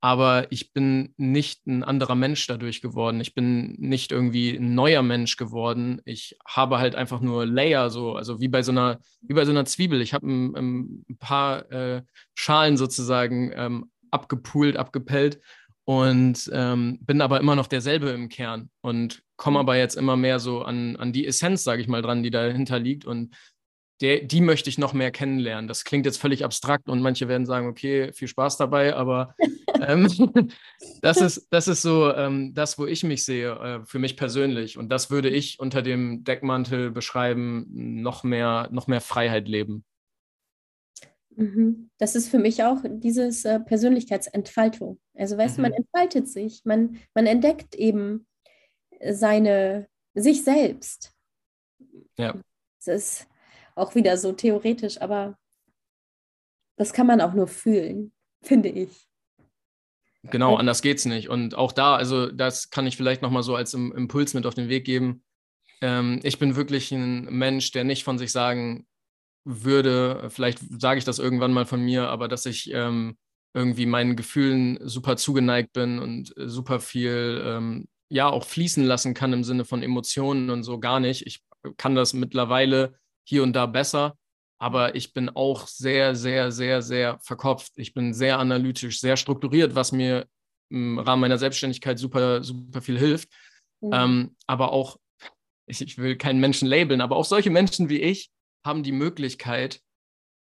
aber 0.00 0.50
ich 0.50 0.72
bin 0.72 1.12
nicht 1.18 1.66
ein 1.66 1.84
anderer 1.84 2.14
Mensch 2.14 2.46
dadurch 2.46 2.80
geworden. 2.80 3.20
Ich 3.20 3.34
bin 3.34 3.74
nicht 3.78 4.12
irgendwie 4.12 4.56
ein 4.56 4.74
neuer 4.74 5.02
Mensch 5.02 5.36
geworden. 5.36 6.00
Ich 6.06 6.38
habe 6.46 6.78
halt 6.78 6.94
einfach 6.94 7.20
nur 7.20 7.44
Layer, 7.44 7.90
so, 7.90 8.14
also 8.14 8.40
wie 8.40 8.48
bei 8.48 8.62
so 8.62 8.72
einer, 8.72 8.98
wie 9.20 9.34
bei 9.34 9.44
so 9.44 9.50
einer 9.50 9.66
Zwiebel. 9.66 10.00
Ich 10.00 10.14
habe 10.14 10.26
ein, 10.26 10.56
ein, 10.56 11.16
paar 11.18 11.70
äh, 11.70 12.02
Schalen 12.34 12.78
sozusagen 12.78 13.52
ähm, 13.54 13.90
abgepult, 14.10 14.78
abgepellt 14.78 15.40
und 15.84 16.50
ähm, 16.52 16.98
bin 17.02 17.20
aber 17.20 17.40
immer 17.40 17.56
noch 17.56 17.66
derselbe 17.66 18.10
im 18.10 18.28
Kern 18.28 18.70
und 18.80 19.22
komme 19.36 19.58
mhm. 19.58 19.60
aber 19.60 19.76
jetzt 19.76 19.96
immer 19.96 20.16
mehr 20.16 20.38
so 20.38 20.62
an, 20.62 20.96
an 20.96 21.12
die 21.12 21.26
Essenz, 21.26 21.62
sage 21.64 21.82
ich 21.82 21.88
mal, 21.88 22.00
dran, 22.00 22.22
die 22.22 22.30
dahinter 22.30 22.78
liegt 22.78 23.04
und 23.04 23.34
der, 24.00 24.22
die 24.22 24.40
möchte 24.40 24.70
ich 24.70 24.78
noch 24.78 24.92
mehr 24.94 25.10
kennenlernen. 25.10 25.68
Das 25.68 25.84
klingt 25.84 26.06
jetzt 26.06 26.20
völlig 26.20 26.44
abstrakt 26.44 26.88
und 26.88 27.02
manche 27.02 27.28
werden 27.28 27.46
sagen, 27.46 27.68
okay, 27.68 28.12
viel 28.12 28.28
Spaß 28.28 28.56
dabei, 28.56 28.94
aber 28.94 29.34
ähm, 29.80 30.08
das, 31.02 31.20
ist, 31.20 31.48
das 31.50 31.68
ist 31.68 31.82
so 31.82 32.12
ähm, 32.14 32.54
das, 32.54 32.78
wo 32.78 32.86
ich 32.86 33.04
mich 33.04 33.24
sehe, 33.24 33.52
äh, 33.52 33.84
für 33.84 33.98
mich 33.98 34.16
persönlich. 34.16 34.78
Und 34.78 34.88
das 34.88 35.10
würde 35.10 35.28
ich 35.28 35.60
unter 35.60 35.82
dem 35.82 36.24
Deckmantel 36.24 36.90
beschreiben, 36.90 37.66
noch 37.68 38.24
mehr, 38.24 38.68
noch 38.72 38.86
mehr 38.86 39.02
Freiheit 39.02 39.48
leben. 39.48 39.84
Mhm. 41.36 41.90
Das 41.98 42.14
ist 42.14 42.28
für 42.28 42.38
mich 42.38 42.64
auch 42.64 42.78
dieses 42.84 43.44
äh, 43.44 43.60
Persönlichkeitsentfaltung. 43.60 44.98
Also 45.14 45.36
weißt 45.36 45.58
mhm. 45.58 45.62
du, 45.62 45.68
man 45.68 45.72
entfaltet 45.74 46.28
sich, 46.28 46.62
man, 46.64 46.98
man 47.14 47.26
entdeckt 47.26 47.74
eben 47.74 48.26
seine, 49.10 49.88
sich 50.14 50.42
selbst. 50.42 51.12
Ja. 52.16 52.34
Das 52.78 52.88
ist 52.88 53.29
auch 53.80 53.94
wieder 53.94 54.16
so 54.16 54.32
theoretisch, 54.32 55.00
aber 55.00 55.38
das 56.76 56.92
kann 56.92 57.06
man 57.06 57.20
auch 57.20 57.34
nur 57.34 57.46
fühlen, 57.46 58.12
finde 58.42 58.68
ich. 58.68 59.06
Genau, 60.22 60.56
anders 60.56 60.82
geht 60.82 60.98
es 60.98 61.06
nicht. 61.06 61.28
Und 61.28 61.54
auch 61.54 61.72
da, 61.72 61.96
also 61.96 62.30
das 62.30 62.70
kann 62.70 62.86
ich 62.86 62.96
vielleicht 62.96 63.22
nochmal 63.22 63.42
so 63.42 63.54
als 63.54 63.74
Impuls 63.74 64.34
mit 64.34 64.46
auf 64.46 64.54
den 64.54 64.68
Weg 64.68 64.84
geben. 64.84 65.22
Ähm, 65.80 66.20
ich 66.22 66.38
bin 66.38 66.56
wirklich 66.56 66.92
ein 66.92 67.24
Mensch, 67.24 67.72
der 67.72 67.84
nicht 67.84 68.04
von 68.04 68.18
sich 68.18 68.32
sagen 68.32 68.86
würde, 69.44 70.28
vielleicht 70.28 70.58
sage 70.80 70.98
ich 70.98 71.04
das 71.04 71.18
irgendwann 71.18 71.52
mal 71.52 71.64
von 71.64 71.80
mir, 71.80 72.08
aber 72.08 72.28
dass 72.28 72.44
ich 72.44 72.70
ähm, 72.72 73.16
irgendwie 73.54 73.86
meinen 73.86 74.14
Gefühlen 74.14 74.78
super 74.86 75.16
zugeneigt 75.16 75.72
bin 75.72 75.98
und 75.98 76.34
super 76.36 76.80
viel, 76.80 77.42
ähm, 77.44 77.88
ja, 78.10 78.28
auch 78.28 78.44
fließen 78.44 78.84
lassen 78.84 79.14
kann 79.14 79.32
im 79.32 79.44
Sinne 79.44 79.64
von 79.64 79.82
Emotionen 79.82 80.50
und 80.50 80.64
so 80.64 80.78
gar 80.78 81.00
nicht. 81.00 81.26
Ich 81.26 81.42
kann 81.78 81.94
das 81.94 82.12
mittlerweile 82.12 82.94
hier 83.30 83.44
und 83.44 83.52
da 83.54 83.66
besser, 83.66 84.16
aber 84.58 84.96
ich 84.96 85.14
bin 85.14 85.30
auch 85.30 85.68
sehr, 85.68 86.16
sehr, 86.16 86.50
sehr, 86.50 86.82
sehr 86.82 87.18
verkopft. 87.20 87.72
Ich 87.76 87.94
bin 87.94 88.12
sehr 88.12 88.40
analytisch, 88.40 89.00
sehr 89.00 89.16
strukturiert, 89.16 89.76
was 89.76 89.92
mir 89.92 90.26
im 90.68 90.98
Rahmen 90.98 91.20
meiner 91.20 91.38
Selbstständigkeit 91.38 91.98
super, 91.98 92.42
super 92.42 92.82
viel 92.82 92.98
hilft. 92.98 93.28
Mhm. 93.80 93.90
Ähm, 93.92 94.36
aber 94.48 94.72
auch, 94.72 94.98
ich, 95.66 95.80
ich, 95.80 95.96
will 95.96 96.16
keinen 96.16 96.40
Menschen 96.40 96.66
labeln, 96.66 97.00
aber 97.00 97.16
auch 97.16 97.24
solche 97.24 97.50
Menschen 97.50 97.88
wie 97.88 98.00
ich 98.00 98.30
haben 98.66 98.82
die 98.82 98.92
Möglichkeit, 98.92 99.80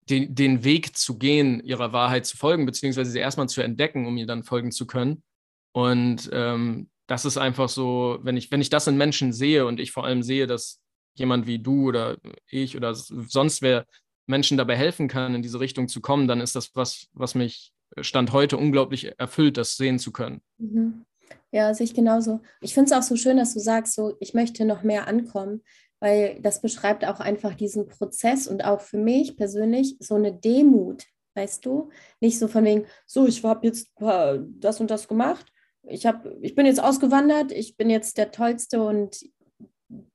den, 0.09 0.37
den 0.37 0.63
Weg 0.63 0.97
zu 0.97 1.19
gehen, 1.19 1.61
ihrer 1.65 1.93
Wahrheit 1.93 2.25
zu 2.25 2.37
folgen, 2.37 2.67
beziehungsweise 2.67 3.11
sie 3.11 3.19
erstmal 3.19 3.49
zu 3.49 3.63
entdecken, 3.63 4.07
um 4.07 4.17
ihr 4.17 4.27
dann 4.27 4.45
folgen 4.45 4.71
zu 4.71 4.87
können. 4.87 5.25
Und 5.73 6.31
ähm, 6.33 6.89
das 7.09 7.25
ist 7.25 7.37
einfach 7.37 7.69
so, 7.69 8.21
wenn 8.23 8.37
ich, 8.37 8.53
wenn 8.53 8.61
ich 8.61 8.71
das 8.71 8.87
in 8.87 8.97
Menschen 8.97 9.33
sehe 9.33 9.67
und 9.67 9.81
ich 9.81 9.91
vor 9.91 10.05
allem 10.05 10.23
sehe, 10.23 10.47
dass 10.47 10.81
jemand 11.19 11.47
wie 11.47 11.59
du 11.59 11.89
oder 11.89 12.17
ich 12.51 12.77
oder 12.77 12.95
sonst 12.95 13.63
wer 13.63 13.87
Menschen 14.27 14.57
dabei 14.57 14.77
helfen 14.77 15.09
kann, 15.09 15.35
in 15.35 15.43
diese 15.43 15.61
Richtung 15.61 15.89
zu 15.89 16.01
kommen, 16.01 16.29
dann 16.29 16.41
ist 16.41 16.57
das 16.57 16.75
was, 16.75 17.09
was 17.13 17.35
mich 17.35 17.73
Stand 18.01 18.33
heute 18.33 18.57
unglaublich 18.57 19.13
erfüllt, 19.19 19.57
das 19.57 19.77
sehen 19.77 19.99
zu 19.99 20.13
können. 20.13 20.41
Mhm. 20.59 21.05
Ja, 21.53 21.73
sehe 21.73 21.85
ich 21.85 21.95
genauso. 21.95 22.41
Ich 22.61 22.75
finde 22.75 22.87
es 22.87 22.93
auch 22.93 23.03
so 23.03 23.17
schön, 23.17 23.37
dass 23.37 23.55
du 23.55 23.61
sagst, 23.61 23.95
so, 23.95 24.17
ich 24.21 24.35
möchte 24.35 24.65
noch 24.65 24.83
mehr 24.83 25.09
ankommen, 25.09 25.63
weil 26.01 26.39
das 26.41 26.61
beschreibt 26.61 27.05
auch 27.05 27.21
einfach 27.21 27.55
diesen 27.55 27.89
Prozess 27.89 28.47
und 28.47 28.65
auch 28.65 28.81
für 28.81 28.99
mich 28.99 29.37
persönlich 29.37 29.97
so 30.01 30.17
eine 30.17 30.33
Demut, 30.33 31.05
weißt 31.35 31.65
du? 31.65 31.91
Nicht 32.21 32.39
so 32.39 32.49
von 32.49 32.65
wegen, 32.65 32.87
so, 33.07 33.27
ich 33.27 33.43
habe 33.45 33.67
jetzt 33.67 33.93
das 33.99 34.81
und 34.81 34.91
das 34.91 35.09
gemacht, 35.09 35.47
ich, 35.89 36.05
hab, 36.05 36.27
ich 36.43 36.55
bin 36.55 36.67
jetzt 36.67 36.83
ausgewandert, 36.83 37.53
ich 37.53 37.77
bin 37.77 37.91
jetzt 37.91 38.19
der 38.19 38.33
Tollste 38.33 38.83
und 38.83 39.21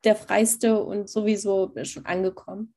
der 0.04 0.16
freiste 0.16 0.84
und 0.84 1.10
sowieso 1.10 1.74
schon 1.84 2.06
angekommen. 2.06 2.74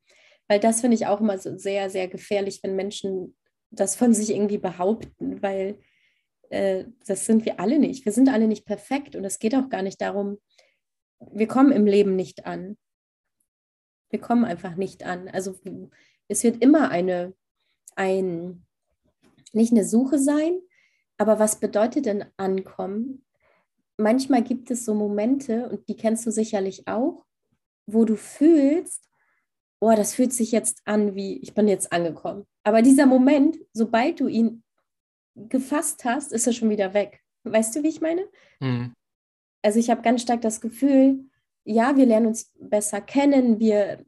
Weil 0.48 0.60
das 0.60 0.80
finde 0.80 0.96
ich 0.96 1.06
auch 1.06 1.20
immer 1.20 1.38
so 1.38 1.56
sehr, 1.56 1.90
sehr 1.90 2.08
gefährlich, 2.08 2.60
wenn 2.62 2.76
Menschen 2.76 3.36
das 3.70 3.96
von 3.96 4.14
sich 4.14 4.30
irgendwie 4.30 4.58
behaupten, 4.58 5.42
weil 5.42 5.78
äh, 6.50 6.84
das 7.06 7.26
sind 7.26 7.44
wir 7.44 7.60
alle 7.60 7.78
nicht. 7.78 8.04
Wir 8.04 8.12
sind 8.12 8.28
alle 8.28 8.46
nicht 8.46 8.66
perfekt 8.66 9.16
und 9.16 9.24
es 9.24 9.38
geht 9.38 9.54
auch 9.54 9.68
gar 9.68 9.82
nicht 9.82 10.00
darum, 10.00 10.38
wir 11.32 11.48
kommen 11.48 11.72
im 11.72 11.86
Leben 11.86 12.16
nicht 12.16 12.46
an. 12.46 12.76
Wir 14.10 14.20
kommen 14.20 14.44
einfach 14.44 14.76
nicht 14.76 15.04
an. 15.04 15.28
Also 15.28 15.58
es 16.28 16.44
wird 16.44 16.62
immer 16.62 16.90
eine, 16.90 17.34
ein, 17.96 18.64
nicht 19.52 19.72
eine 19.72 19.84
Suche 19.84 20.18
sein, 20.18 20.60
aber 21.16 21.38
was 21.38 21.60
bedeutet 21.60 22.06
denn 22.06 22.24
ankommen? 22.36 23.23
Manchmal 23.96 24.42
gibt 24.42 24.70
es 24.70 24.84
so 24.84 24.94
Momente, 24.94 25.68
und 25.68 25.88
die 25.88 25.96
kennst 25.96 26.26
du 26.26 26.30
sicherlich 26.30 26.86
auch, 26.88 27.24
wo 27.86 28.04
du 28.04 28.16
fühlst, 28.16 29.08
oh, 29.80 29.92
das 29.94 30.14
fühlt 30.14 30.32
sich 30.32 30.52
jetzt 30.52 30.82
an, 30.86 31.14
wie 31.14 31.38
ich 31.38 31.54
bin 31.54 31.68
jetzt 31.68 31.92
angekommen. 31.92 32.46
Aber 32.62 32.82
dieser 32.82 33.06
Moment, 33.06 33.58
sobald 33.72 34.20
du 34.20 34.28
ihn 34.28 34.62
gefasst 35.34 36.04
hast, 36.04 36.32
ist 36.32 36.46
er 36.46 36.52
schon 36.52 36.70
wieder 36.70 36.94
weg. 36.94 37.20
Weißt 37.44 37.76
du, 37.76 37.82
wie 37.82 37.88
ich 37.88 38.00
meine? 38.00 38.24
Mhm. 38.60 38.94
Also 39.62 39.78
ich 39.78 39.90
habe 39.90 40.02
ganz 40.02 40.22
stark 40.22 40.40
das 40.40 40.60
Gefühl, 40.60 41.26
ja, 41.64 41.96
wir 41.96 42.06
lernen 42.06 42.26
uns 42.26 42.52
besser 42.58 43.00
kennen, 43.00 43.58
wir 43.58 44.04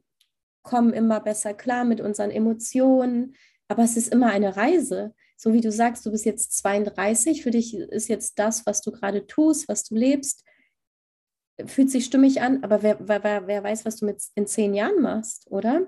kommen 0.63 0.93
immer 0.93 1.19
besser 1.19 1.53
klar 1.53 1.85
mit 1.85 2.01
unseren 2.01 2.31
Emotionen, 2.31 3.35
aber 3.67 3.83
es 3.83 3.97
ist 3.97 4.11
immer 4.11 4.27
eine 4.27 4.55
Reise 4.55 5.13
so 5.37 5.53
wie 5.53 5.61
du 5.61 5.71
sagst, 5.71 6.05
du 6.05 6.11
bist 6.11 6.25
jetzt 6.25 6.57
32, 6.57 7.43
für 7.43 7.51
dich 7.51 7.75
ist 7.75 8.09
jetzt 8.09 8.39
das, 8.39 8.65
was 8.65 8.81
du 8.81 8.91
gerade 8.91 9.27
tust, 9.27 9.69
was 9.69 9.83
du 9.83 9.95
lebst, 9.95 10.43
fühlt 11.65 11.89
sich 11.89 12.05
stimmig 12.05 12.41
an, 12.41 12.63
aber 12.63 12.83
wer, 12.83 12.97
wer, 12.99 13.47
wer 13.47 13.63
weiß, 13.63 13.85
was 13.85 13.97
du 13.97 14.05
mit 14.05 14.21
in 14.35 14.47
zehn 14.47 14.73
Jahren 14.73 15.01
machst, 15.01 15.47
oder? 15.49 15.87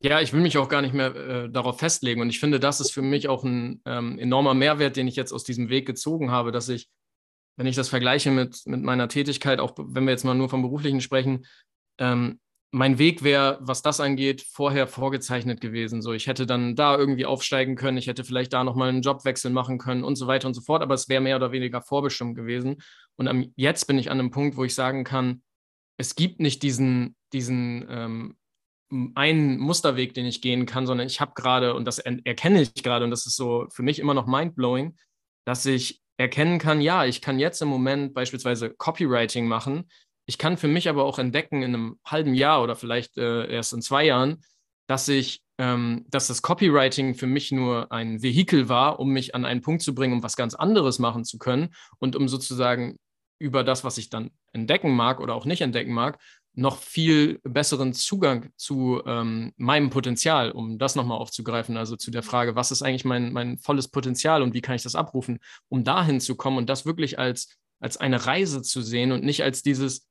Ja, 0.00 0.20
ich 0.20 0.32
will 0.32 0.40
mich 0.40 0.58
auch 0.58 0.68
gar 0.68 0.82
nicht 0.82 0.94
mehr 0.94 1.14
äh, 1.14 1.50
darauf 1.50 1.78
festlegen. 1.78 2.20
Und 2.20 2.28
ich 2.28 2.40
finde, 2.40 2.58
das 2.58 2.80
ist 2.80 2.90
für 2.90 3.02
mich 3.02 3.28
auch 3.28 3.44
ein 3.44 3.80
ähm, 3.86 4.18
enormer 4.18 4.52
Mehrwert, 4.52 4.96
den 4.96 5.06
ich 5.06 5.14
jetzt 5.14 5.32
aus 5.32 5.44
diesem 5.44 5.68
Weg 5.68 5.86
gezogen 5.86 6.32
habe, 6.32 6.50
dass 6.50 6.68
ich, 6.68 6.88
wenn 7.56 7.66
ich 7.66 7.76
das 7.76 7.88
vergleiche 7.88 8.32
mit, 8.32 8.62
mit 8.66 8.82
meiner 8.82 9.08
Tätigkeit, 9.08 9.60
auch 9.60 9.74
wenn 9.76 10.04
wir 10.04 10.10
jetzt 10.10 10.24
mal 10.24 10.34
nur 10.34 10.48
vom 10.48 10.62
Beruflichen 10.62 11.00
sprechen, 11.00 11.46
ähm, 11.98 12.40
mein 12.74 12.98
Weg 12.98 13.22
wäre, 13.22 13.58
was 13.60 13.82
das 13.82 14.00
angeht, 14.00 14.46
vorher 14.50 14.86
vorgezeichnet 14.86 15.60
gewesen. 15.60 16.00
So, 16.00 16.14
ich 16.14 16.26
hätte 16.26 16.46
dann 16.46 16.74
da 16.74 16.96
irgendwie 16.96 17.26
aufsteigen 17.26 17.76
können, 17.76 17.98
ich 17.98 18.06
hätte 18.06 18.24
vielleicht 18.24 18.54
da 18.54 18.64
nochmal 18.64 18.88
einen 18.88 19.02
Jobwechsel 19.02 19.50
machen 19.50 19.76
können 19.76 20.02
und 20.02 20.16
so 20.16 20.26
weiter 20.26 20.48
und 20.48 20.54
so 20.54 20.62
fort, 20.62 20.82
aber 20.82 20.94
es 20.94 21.08
wäre 21.10 21.20
mehr 21.20 21.36
oder 21.36 21.52
weniger 21.52 21.82
vorbestimmt 21.82 22.34
gewesen. 22.34 22.82
Und 23.16 23.28
am, 23.28 23.52
jetzt 23.56 23.86
bin 23.86 23.98
ich 23.98 24.10
an 24.10 24.18
einem 24.18 24.30
Punkt, 24.30 24.56
wo 24.56 24.64
ich 24.64 24.74
sagen 24.74 25.04
kann, 25.04 25.42
es 25.98 26.14
gibt 26.14 26.40
nicht 26.40 26.62
diesen, 26.62 27.14
diesen 27.34 27.86
ähm, 27.90 28.36
einen 29.14 29.58
Musterweg, 29.58 30.14
den 30.14 30.24
ich 30.24 30.40
gehen 30.40 30.64
kann, 30.64 30.86
sondern 30.86 31.06
ich 31.06 31.20
habe 31.20 31.32
gerade, 31.34 31.74
und 31.74 31.84
das 31.84 31.98
erkenne 31.98 32.62
ich 32.62 32.74
gerade, 32.82 33.04
und 33.04 33.10
das 33.10 33.26
ist 33.26 33.36
so 33.36 33.66
für 33.70 33.82
mich 33.82 33.98
immer 33.98 34.14
noch 34.14 34.26
mindblowing, 34.26 34.96
dass 35.44 35.66
ich 35.66 36.00
erkennen 36.16 36.58
kann, 36.58 36.80
ja, 36.80 37.04
ich 37.04 37.20
kann 37.20 37.38
jetzt 37.38 37.60
im 37.60 37.68
Moment 37.68 38.14
beispielsweise 38.14 38.70
Copywriting 38.70 39.46
machen, 39.46 39.90
ich 40.32 40.38
kann 40.38 40.56
für 40.56 40.66
mich 40.66 40.88
aber 40.88 41.04
auch 41.04 41.18
entdecken 41.18 41.62
in 41.62 41.74
einem 41.74 42.00
halben 42.06 42.32
Jahr 42.32 42.62
oder 42.62 42.74
vielleicht 42.74 43.18
äh, 43.18 43.52
erst 43.52 43.74
in 43.74 43.82
zwei 43.82 44.06
Jahren, 44.06 44.42
dass 44.86 45.06
ich, 45.06 45.42
ähm, 45.58 46.06
dass 46.08 46.26
das 46.26 46.40
Copywriting 46.40 47.14
für 47.14 47.26
mich 47.26 47.52
nur 47.52 47.92
ein 47.92 48.22
Vehikel 48.22 48.70
war, 48.70 48.98
um 48.98 49.10
mich 49.10 49.34
an 49.34 49.44
einen 49.44 49.60
Punkt 49.60 49.82
zu 49.82 49.94
bringen, 49.94 50.14
um 50.14 50.22
was 50.22 50.34
ganz 50.34 50.54
anderes 50.54 50.98
machen 50.98 51.26
zu 51.26 51.36
können 51.36 51.74
und 51.98 52.16
um 52.16 52.28
sozusagen 52.28 52.96
über 53.38 53.62
das, 53.62 53.84
was 53.84 53.98
ich 53.98 54.08
dann 54.08 54.30
entdecken 54.54 54.96
mag 54.96 55.20
oder 55.20 55.34
auch 55.34 55.44
nicht 55.44 55.60
entdecken 55.60 55.92
mag, 55.92 56.18
noch 56.54 56.78
viel 56.78 57.38
besseren 57.44 57.92
Zugang 57.92 58.52
zu 58.56 59.02
ähm, 59.04 59.52
meinem 59.58 59.90
Potenzial, 59.90 60.50
um 60.50 60.78
das 60.78 60.96
nochmal 60.96 61.18
aufzugreifen, 61.18 61.76
also 61.76 61.94
zu 61.96 62.10
der 62.10 62.22
Frage, 62.22 62.56
was 62.56 62.70
ist 62.70 62.80
eigentlich 62.80 63.04
mein, 63.04 63.34
mein 63.34 63.58
volles 63.58 63.88
Potenzial 63.88 64.40
und 64.40 64.54
wie 64.54 64.62
kann 64.62 64.76
ich 64.76 64.82
das 64.82 64.94
abrufen, 64.94 65.40
um 65.68 65.84
dahin 65.84 66.20
zu 66.20 66.36
kommen 66.36 66.56
und 66.56 66.70
das 66.70 66.86
wirklich 66.86 67.18
als, 67.18 67.58
als 67.80 67.98
eine 67.98 68.24
Reise 68.24 68.62
zu 68.62 68.80
sehen 68.80 69.12
und 69.12 69.24
nicht 69.24 69.42
als 69.42 69.62
dieses, 69.62 70.06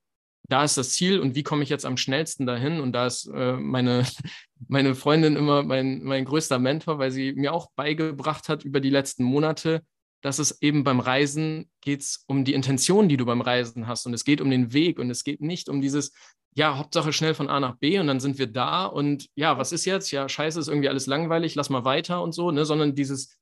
da 0.51 0.65
ist 0.65 0.77
das 0.77 0.91
Ziel 0.91 1.19
und 1.19 1.33
wie 1.35 1.43
komme 1.43 1.63
ich 1.63 1.69
jetzt 1.69 1.85
am 1.85 1.95
schnellsten 1.95 2.45
dahin 2.45 2.81
und 2.81 2.91
da 2.91 3.07
ist 3.07 3.25
äh, 3.33 3.53
meine, 3.53 4.05
meine 4.67 4.95
Freundin 4.95 5.37
immer 5.37 5.63
mein, 5.63 6.03
mein 6.03 6.25
größter 6.25 6.59
Mentor, 6.59 6.99
weil 6.99 7.11
sie 7.11 7.33
mir 7.33 7.53
auch 7.53 7.71
beigebracht 7.75 8.49
hat 8.49 8.65
über 8.65 8.81
die 8.81 8.89
letzten 8.89 9.23
Monate, 9.23 9.81
dass 10.21 10.39
es 10.39 10.61
eben 10.61 10.83
beim 10.83 10.99
Reisen 10.99 11.69
geht 11.79 12.05
um 12.27 12.43
die 12.43 12.53
Intention, 12.53 13.07
die 13.07 13.17
du 13.17 13.25
beim 13.25 13.41
Reisen 13.41 13.87
hast. 13.87 14.05
Und 14.05 14.13
es 14.13 14.25
geht 14.25 14.41
um 14.41 14.51
den 14.51 14.73
Weg 14.73 14.99
und 14.99 15.09
es 15.09 15.23
geht 15.23 15.41
nicht 15.41 15.69
um 15.69 15.81
dieses, 15.81 16.11
ja, 16.53 16.77
Hauptsache 16.77 17.13
schnell 17.13 17.33
von 17.33 17.49
A 17.49 17.59
nach 17.61 17.77
B 17.77 17.97
und 17.97 18.07
dann 18.07 18.19
sind 18.19 18.37
wir 18.37 18.47
da 18.47 18.85
und 18.85 19.29
ja, 19.35 19.57
was 19.57 19.71
ist 19.71 19.85
jetzt? 19.85 20.11
Ja, 20.11 20.27
scheiße, 20.27 20.59
ist 20.59 20.67
irgendwie 20.67 20.89
alles 20.89 21.07
langweilig, 21.07 21.55
lass 21.55 21.69
mal 21.69 21.85
weiter 21.85 22.21
und 22.21 22.33
so, 22.33 22.51
ne? 22.51 22.65
sondern 22.65 22.93
dieses, 22.93 23.37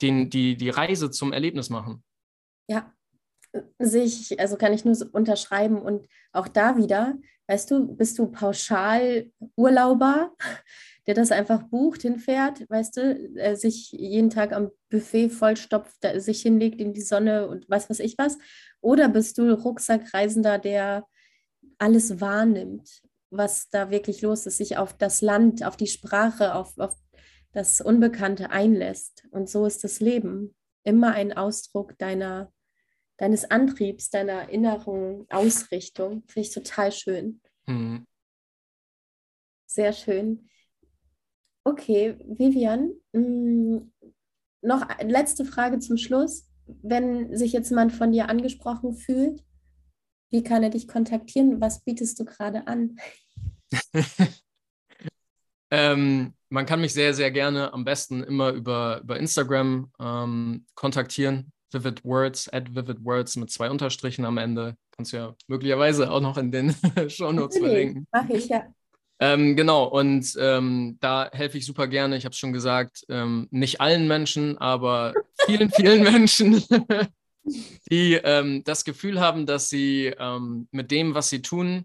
den, 0.00 0.30
die, 0.30 0.56
die 0.56 0.70
Reise 0.70 1.10
zum 1.10 1.32
Erlebnis 1.32 1.70
machen. 1.70 2.04
Ja, 2.68 2.92
sehe 3.78 4.04
ich, 4.04 4.38
also 4.40 4.56
kann 4.56 4.72
ich 4.72 4.84
nur 4.84 4.94
so 4.94 5.06
unterschreiben 5.12 5.80
und 5.80 6.06
auch 6.32 6.48
da 6.48 6.76
wieder, 6.76 7.16
weißt 7.48 7.70
du, 7.70 7.94
bist 7.94 8.18
du 8.18 8.26
pauschal 8.26 9.30
Urlauber? 9.56 10.32
der 11.06 11.14
das 11.14 11.32
einfach 11.32 11.64
bucht, 11.64 12.02
hinfährt, 12.02 12.68
weißt 12.70 12.96
du, 12.96 13.56
sich 13.56 13.90
jeden 13.92 14.30
Tag 14.30 14.52
am 14.52 14.70
Buffet 14.88 15.30
vollstopft, 15.30 15.96
sich 16.16 16.42
hinlegt 16.42 16.80
in 16.80 16.94
die 16.94 17.02
Sonne 17.02 17.48
und 17.48 17.68
weiß 17.68 17.90
was 17.90 17.98
ich 17.98 18.16
was? 18.18 18.38
Oder 18.80 19.08
bist 19.08 19.38
du 19.38 19.52
Rucksackreisender, 19.52 20.58
der 20.58 21.06
alles 21.78 22.20
wahrnimmt, 22.20 23.02
was 23.30 23.68
da 23.70 23.90
wirklich 23.90 24.22
los 24.22 24.46
ist, 24.46 24.58
sich 24.58 24.76
auf 24.76 24.92
das 24.96 25.22
Land, 25.22 25.64
auf 25.64 25.76
die 25.76 25.88
Sprache, 25.88 26.54
auf, 26.54 26.78
auf 26.78 26.96
das 27.52 27.80
Unbekannte 27.80 28.50
einlässt? 28.50 29.24
Und 29.32 29.48
so 29.48 29.66
ist 29.66 29.82
das 29.82 29.98
Leben. 29.98 30.54
Immer 30.84 31.14
ein 31.14 31.32
Ausdruck 31.36 31.98
deiner, 31.98 32.52
deines 33.22 33.48
Antriebs, 33.48 34.10
deiner 34.10 34.48
inneren 34.48 35.26
Ausrichtung. 35.30 36.24
Finde 36.26 36.48
ich 36.48 36.52
total 36.52 36.90
schön. 36.90 37.40
Mhm. 37.66 38.04
Sehr 39.64 39.92
schön. 39.92 40.48
Okay, 41.62 42.16
Vivian, 42.26 42.90
mh, 43.12 43.20
mm, 43.20 43.92
noch 44.62 44.88
letzte 45.02 45.44
Frage 45.44 45.78
zum 45.78 45.98
Schluss. 45.98 46.48
Wenn 46.66 47.36
sich 47.36 47.52
jetzt 47.52 47.70
jemand 47.70 47.92
von 47.92 48.10
dir 48.10 48.28
angesprochen 48.28 48.96
fühlt, 48.96 49.44
wie 50.32 50.42
kann 50.42 50.64
er 50.64 50.70
dich 50.70 50.88
kontaktieren? 50.88 51.60
Was 51.60 51.84
bietest 51.84 52.18
du 52.18 52.24
gerade 52.24 52.66
an? 52.66 52.96
ähm, 55.70 56.34
man 56.48 56.66
kann 56.66 56.80
mich 56.80 56.92
sehr, 56.92 57.14
sehr 57.14 57.30
gerne 57.30 57.72
am 57.72 57.84
besten 57.84 58.24
immer 58.24 58.50
über, 58.50 59.00
über 59.02 59.16
Instagram 59.20 59.92
ähm, 60.00 60.66
kontaktieren. 60.74 61.51
Vivid 61.72 62.04
Words, 62.04 62.48
at 62.52 62.74
Vivid 62.74 63.04
Words 63.04 63.36
mit 63.36 63.50
zwei 63.50 63.70
Unterstrichen 63.70 64.24
am 64.24 64.38
Ende. 64.38 64.76
Kannst 64.96 65.12
du 65.12 65.16
ja 65.16 65.34
möglicherweise 65.48 66.10
auch 66.10 66.20
noch 66.20 66.36
in 66.36 66.52
den 66.52 66.74
Shownotes 67.08 67.58
verlinken. 67.58 68.06
Mach 68.12 68.28
ich, 68.28 68.48
ja. 68.48 68.66
Ähm, 69.20 69.54
genau, 69.54 69.84
und 69.84 70.36
ähm, 70.38 70.98
da 71.00 71.30
helfe 71.32 71.56
ich 71.58 71.64
super 71.64 71.86
gerne. 71.86 72.16
Ich 72.16 72.24
habe 72.24 72.32
es 72.32 72.38
schon 72.38 72.52
gesagt, 72.52 73.04
ähm, 73.08 73.46
nicht 73.50 73.80
allen 73.80 74.08
Menschen, 74.08 74.58
aber 74.58 75.14
vielen, 75.46 75.70
vielen 75.74 76.02
Menschen, 76.02 76.62
die 77.90 78.14
ähm, 78.14 78.64
das 78.64 78.84
Gefühl 78.84 79.20
haben, 79.20 79.46
dass 79.46 79.68
sie 79.68 80.12
ähm, 80.18 80.66
mit 80.72 80.90
dem, 80.90 81.14
was 81.14 81.28
sie 81.28 81.40
tun, 81.40 81.84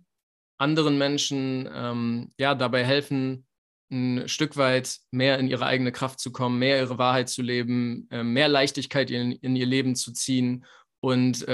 anderen 0.57 0.97
Menschen 0.97 1.69
ähm, 1.71 2.31
ja 2.37 2.55
dabei 2.55 2.83
helfen, 2.83 3.46
ein 3.91 4.27
Stück 4.27 4.57
weit 4.57 4.97
mehr 5.11 5.39
in 5.39 5.47
ihre 5.47 5.65
eigene 5.65 5.91
Kraft 5.91 6.19
zu 6.19 6.31
kommen, 6.31 6.59
mehr 6.59 6.79
ihre 6.79 6.97
Wahrheit 6.97 7.29
zu 7.29 7.41
leben, 7.41 8.07
äh, 8.11 8.23
mehr 8.23 8.47
Leichtigkeit 8.47 9.09
in, 9.11 9.31
in, 9.31 9.55
ihr 9.55 9.65
Leben 9.65 9.95
zu 9.95 10.11
ziehen. 10.11 10.65
Und 10.99 11.45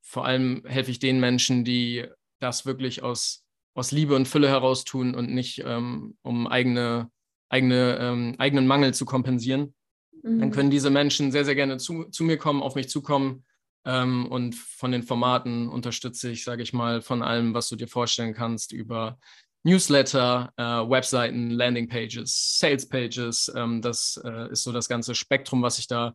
vor 0.00 0.24
allem 0.24 0.62
helfe 0.66 0.90
ich 0.90 0.98
den 0.98 1.20
Menschen, 1.20 1.64
die 1.64 2.06
das 2.40 2.64
wirklich 2.64 3.02
aus 3.02 3.44
aus 3.74 3.92
Liebe 3.92 4.14
und 4.14 4.28
Fülle 4.28 4.48
heraus 4.48 4.84
tun 4.84 5.14
und 5.14 5.32
nicht 5.32 5.62
ähm, 5.64 6.16
um 6.22 6.46
eigene, 6.46 7.10
eigene, 7.48 7.98
ähm, 8.00 8.34
eigenen 8.38 8.66
Mangel 8.66 8.94
zu 8.94 9.04
kompensieren. 9.04 9.74
Mhm. 10.22 10.40
Dann 10.40 10.50
können 10.50 10.70
diese 10.70 10.90
Menschen 10.90 11.32
sehr, 11.32 11.44
sehr 11.44 11.54
gerne 11.54 11.78
zu, 11.78 12.04
zu 12.04 12.24
mir 12.24 12.36
kommen, 12.36 12.62
auf 12.62 12.74
mich 12.74 12.88
zukommen. 12.88 13.44
Ähm, 13.86 14.26
und 14.26 14.54
von 14.54 14.92
den 14.92 15.02
Formaten 15.02 15.68
unterstütze 15.68 16.30
ich, 16.30 16.44
sage 16.44 16.62
ich 16.62 16.72
mal, 16.72 17.00
von 17.00 17.22
allem, 17.22 17.54
was 17.54 17.68
du 17.68 17.76
dir 17.76 17.88
vorstellen 17.88 18.34
kannst, 18.34 18.72
über 18.72 19.18
Newsletter, 19.62 20.52
äh, 20.56 20.62
Webseiten, 20.62 21.50
Landingpages, 21.50 22.58
Salespages. 22.58 23.52
Ähm, 23.54 23.82
das 23.82 24.20
äh, 24.24 24.50
ist 24.50 24.62
so 24.62 24.72
das 24.72 24.88
ganze 24.88 25.14
Spektrum, 25.14 25.62
was 25.62 25.78
ich 25.78 25.86
da 25.86 26.14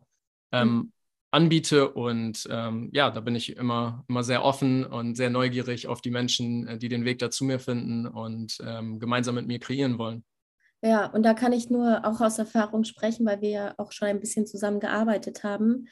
ähm, 0.52 0.68
mhm 0.68 0.92
anbiete. 1.36 1.90
Und 1.92 2.48
ähm, 2.50 2.88
ja, 2.92 3.10
da 3.10 3.20
bin 3.20 3.34
ich 3.34 3.56
immer, 3.56 4.04
immer 4.08 4.22
sehr 4.22 4.42
offen 4.42 4.84
und 4.84 5.16
sehr 5.16 5.30
neugierig 5.30 5.86
auf 5.86 6.00
die 6.00 6.10
Menschen, 6.10 6.66
äh, 6.66 6.78
die 6.78 6.88
den 6.88 7.04
Weg 7.04 7.18
da 7.18 7.30
zu 7.30 7.44
mir 7.44 7.60
finden 7.60 8.06
und 8.06 8.58
ähm, 8.64 8.98
gemeinsam 8.98 9.34
mit 9.34 9.46
mir 9.46 9.58
kreieren 9.58 9.98
wollen. 9.98 10.24
Ja, 10.82 11.06
und 11.06 11.22
da 11.22 11.34
kann 11.34 11.52
ich 11.52 11.70
nur 11.70 12.04
auch 12.04 12.20
aus 12.20 12.38
Erfahrung 12.38 12.84
sprechen, 12.84 13.26
weil 13.26 13.40
wir 13.40 13.50
ja 13.50 13.74
auch 13.76 13.92
schon 13.92 14.08
ein 14.08 14.20
bisschen 14.20 14.46
zusammengearbeitet 14.46 15.42
haben. 15.42 15.88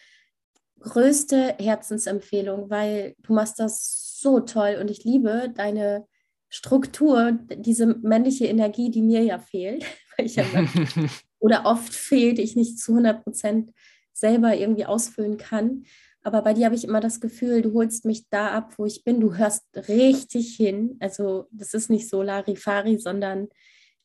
Größte 0.81 1.57
Herzensempfehlung, 1.59 2.71
weil 2.71 3.15
du 3.19 3.35
machst 3.35 3.59
das 3.59 4.19
so 4.19 4.41
toll 4.41 4.79
und 4.81 4.91
ich 4.91 5.05
liebe 5.05 5.53
deine 5.55 6.07
Struktur, 6.55 7.37
diese 7.57 7.85
männliche 7.85 8.47
Energie, 8.47 8.89
die 8.89 9.03
mir 9.03 9.25
ja 9.25 9.41
fehlt, 9.41 9.85
weil 10.17 10.27
ich 10.27 10.37
ja 10.37 10.45
oder 11.41 11.67
oft 11.67 11.93
fehlt, 11.93 12.39
ich 12.39 12.55
nicht 12.55 12.79
zu 12.79 12.93
100 12.93 13.25
Prozent 13.25 13.73
selber 14.13 14.55
irgendwie 14.55 14.87
ausfüllen 14.87 15.37
kann. 15.37 15.83
Aber 16.23 16.43
bei 16.43 16.55
dir 16.55 16.67
habe 16.67 16.77
ich 16.77 16.85
immer 16.85 17.01
das 17.01 17.21
Gefühl, 17.21 17.61
du 17.61 17.75
holst 17.75 18.05
mich 18.05 18.29
da 18.31 18.53
ab, 18.53 18.75
wo 18.79 18.87
ich 18.87 19.03
bin. 19.03 19.21
Du 19.21 19.35
hörst 19.35 19.65
richtig 19.89 20.55
hin. 20.55 20.97
Also 21.01 21.49
das 21.51 21.75
ist 21.75 21.91
nicht 21.91 22.09
so 22.09 22.23
Larifari, 22.23 22.99
sondern 23.01 23.49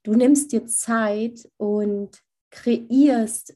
du 0.02 0.16
nimmst 0.16 0.52
dir 0.52 0.66
Zeit 0.66 1.47
und 1.58 2.18
kreierst 2.50 3.56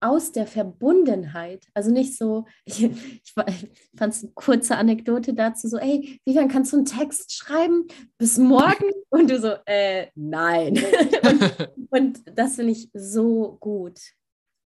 aus 0.00 0.32
der 0.32 0.46
Verbundenheit. 0.46 1.66
Also 1.74 1.90
nicht 1.90 2.16
so, 2.16 2.46
ich, 2.64 2.84
ich 2.84 3.32
fand 3.34 4.14
es 4.14 4.22
eine 4.22 4.32
kurze 4.34 4.76
Anekdote 4.76 5.34
dazu, 5.34 5.68
so, 5.68 5.78
ey, 5.78 6.20
wie 6.24 6.34
kannst 6.34 6.72
du 6.72 6.78
einen 6.78 6.86
Text 6.86 7.32
schreiben 7.32 7.86
bis 8.18 8.38
morgen? 8.38 8.90
Und 9.10 9.30
du 9.30 9.38
so, 9.38 9.54
äh, 9.66 10.08
nein. 10.14 10.78
und, 11.22 11.90
und 11.90 12.38
das 12.38 12.54
finde 12.54 12.72
ich 12.72 12.88
so 12.94 13.56
gut 13.58 13.98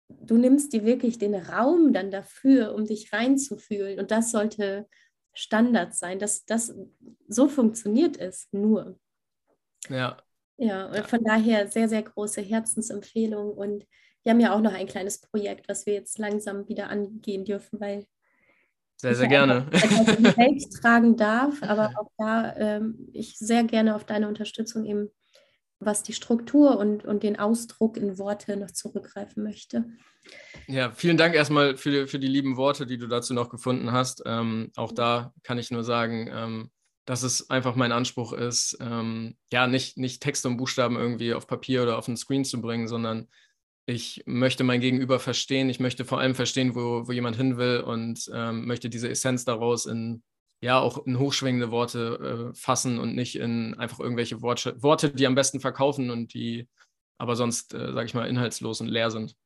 du 0.09 0.37
nimmst 0.37 0.73
dir 0.73 0.85
wirklich 0.85 1.19
den 1.19 1.35
Raum 1.35 1.93
dann 1.93 2.11
dafür, 2.11 2.75
um 2.75 2.85
dich 2.85 3.13
reinzufühlen. 3.13 3.99
Und 3.99 4.11
das 4.11 4.31
sollte 4.31 4.87
Standard 5.35 5.95
sein. 5.95 6.19
dass 6.19 6.45
das 6.47 6.75
so 7.29 7.49
funktioniert 7.49 8.17
es 8.17 8.49
nur. 8.53 8.99
Ja. 9.89 10.17
Ja, 10.59 10.87
und 10.87 11.07
von 11.07 11.23
daher 11.23 11.69
sehr, 11.69 11.89
sehr 11.89 12.03
große 12.03 12.41
Herzensempfehlung. 12.41 13.53
Und 13.53 13.87
wir 14.27 14.33
haben 14.33 14.41
ja 14.41 14.53
auch 14.53 14.61
noch 14.61 14.75
ein 14.75 14.89
kleines 14.89 15.21
Projekt, 15.21 15.69
was 15.69 15.87
wir 15.87 15.95
jetzt 15.95 16.19
langsam 16.19 16.69
wieder 16.69 16.91
angehen 16.91 17.45
dürfen, 17.45 17.79
weil 17.79 18.07
sehr, 18.97 19.15
sehr 19.15 19.29
gerne. 19.29 19.69
Die 19.71 20.37
Welt 20.37 20.65
tragen 20.83 21.17
darf, 21.17 21.63
aber 21.63 21.93
auch 21.97 22.11
da 22.19 22.57
ähm, 22.57 23.09
ich 23.13 23.39
sehr 23.39 23.63
gerne 23.63 23.95
auf 23.95 24.05
deine 24.05 24.27
Unterstützung 24.27 24.85
eben 24.85 25.11
was 25.79 26.03
die 26.03 26.15
Struktur 26.15 26.79
und, 26.79 27.05
und 27.05 27.23
den 27.23 27.39
Ausdruck 27.39 27.99
in 27.99 28.19
Worte 28.19 28.57
noch 28.57 28.71
zurückgreifen 28.71 29.45
möchte. 29.45 29.85
Ja, 30.67 30.91
vielen 30.91 31.19
Dank 31.19 31.35
erstmal 31.35 31.77
für, 31.77 32.09
für 32.09 32.19
die 32.19 32.27
lieben 32.27 32.57
Worte, 32.57 32.87
die 32.87 32.97
du 32.97 33.07
dazu 33.07 33.35
noch 33.35 33.51
gefunden 33.51 33.93
hast. 33.93 34.23
Ähm, 34.25 34.73
auch 34.75 34.91
da 34.91 35.35
kann 35.43 35.59
ich 35.59 35.71
nur 35.71 35.85
sagen, 35.85 36.31
ähm, 36.33 36.71
dass 37.05 37.23
es 37.23 37.51
einfach 37.51 37.77
mein 37.77 37.93
Anspruch 37.93 38.33
ist, 38.33 38.79
ähm, 38.81 39.37
ja, 39.53 39.67
nicht, 39.67 39.99
nicht 39.99 40.23
Texte 40.23 40.49
und 40.49 40.57
Buchstaben 40.57 40.97
irgendwie 40.97 41.35
auf 41.35 41.47
Papier 41.47 41.83
oder 41.83 41.99
auf 41.99 42.07
den 42.07 42.17
Screen 42.17 42.45
zu 42.45 42.61
bringen, 42.61 42.89
sondern 42.89 43.29
ich 43.87 44.25
möchte 44.27 44.65
mein 44.65 44.81
Gegenüber 44.81 45.21
verstehen. 45.21 45.71
Ich 45.71 45.81
möchte 45.81 46.05
vor 46.05 46.19
allem 46.19 46.35
verstehen, 46.35 46.75
wo, 46.75 47.07
wo 47.07 47.13
jemand 47.13 47.37
hin 47.37 47.57
will 47.57 47.81
und 47.81 48.29
ähm, 48.35 48.67
möchte 48.67 48.91
diese 48.91 49.09
Essenz 49.09 49.45
daraus 49.45 49.87
in 49.87 50.23
ja 50.61 50.81
auch 50.81 51.07
in 51.07 51.19
hochschwingende 51.19 51.71
Worte 51.71 52.51
äh, 52.53 52.57
fassen 52.57 52.99
und 52.99 53.15
nicht 53.15 53.37
in 53.37 53.75
einfach 53.75 54.01
irgendwelche 54.01 54.43
Worte, 54.43 54.83
Worte, 54.83 55.11
die 55.11 55.27
am 55.27 55.35
besten 55.35 55.61
verkaufen 55.61 56.11
und 56.11 56.35
die 56.35 56.69
aber 57.19 57.37
sonst, 57.37 57.75
äh, 57.75 57.93
sage 57.93 58.07
ich 58.07 58.15
mal, 58.15 58.29
inhaltslos 58.29 58.81
und 58.81 58.89
leer 58.89 59.11
sind. 59.11 59.37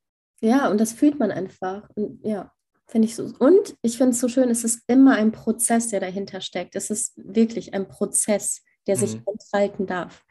Ja, 0.41 0.71
und 0.71 0.81
das 0.81 0.93
fühlt 0.93 1.19
man 1.19 1.31
einfach. 1.31 1.89
Und 1.95 2.25
ja, 2.25 2.53
finde 2.87 3.07
ich 3.07 3.17
so. 3.17 3.31
Und 3.39 3.77
ich 3.83 3.97
finde 3.99 4.13
es 4.13 4.21
so 4.21 4.29
schön, 4.29 4.51
es 4.51 4.65
ist 4.65 4.83
immer 4.87 5.17
ein 5.17 5.33
Prozess, 5.33 5.89
der 5.89 6.01
dahinter 6.01 6.41
steckt. 6.41 6.75
Es 6.75 6.91
ist 6.91 7.13
wirklich 7.17 7.75
ein 7.75 7.89
Prozess, 7.89 8.63
der 8.87 8.97
sich 8.97 9.17
mhm. 9.17 9.25
entfalten 9.27 9.87
darf. 9.87 10.25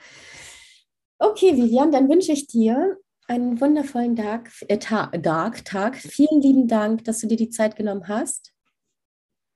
Okay, 1.20 1.55
Vivian, 1.55 1.91
dann 1.91 2.10
wünsche 2.10 2.32
ich 2.32 2.47
dir 2.47 2.97
einen 3.30 3.61
wundervollen 3.61 4.15
Tag, 4.15 4.49
äh, 4.67 4.80
Tag, 4.80 5.63
Tag. 5.65 5.95
Vielen 5.97 6.41
lieben 6.41 6.67
Dank, 6.67 7.05
dass 7.05 7.19
du 7.19 7.27
dir 7.27 7.38
die 7.38 7.49
Zeit 7.49 7.75
genommen 7.75 8.07
hast. 8.07 8.53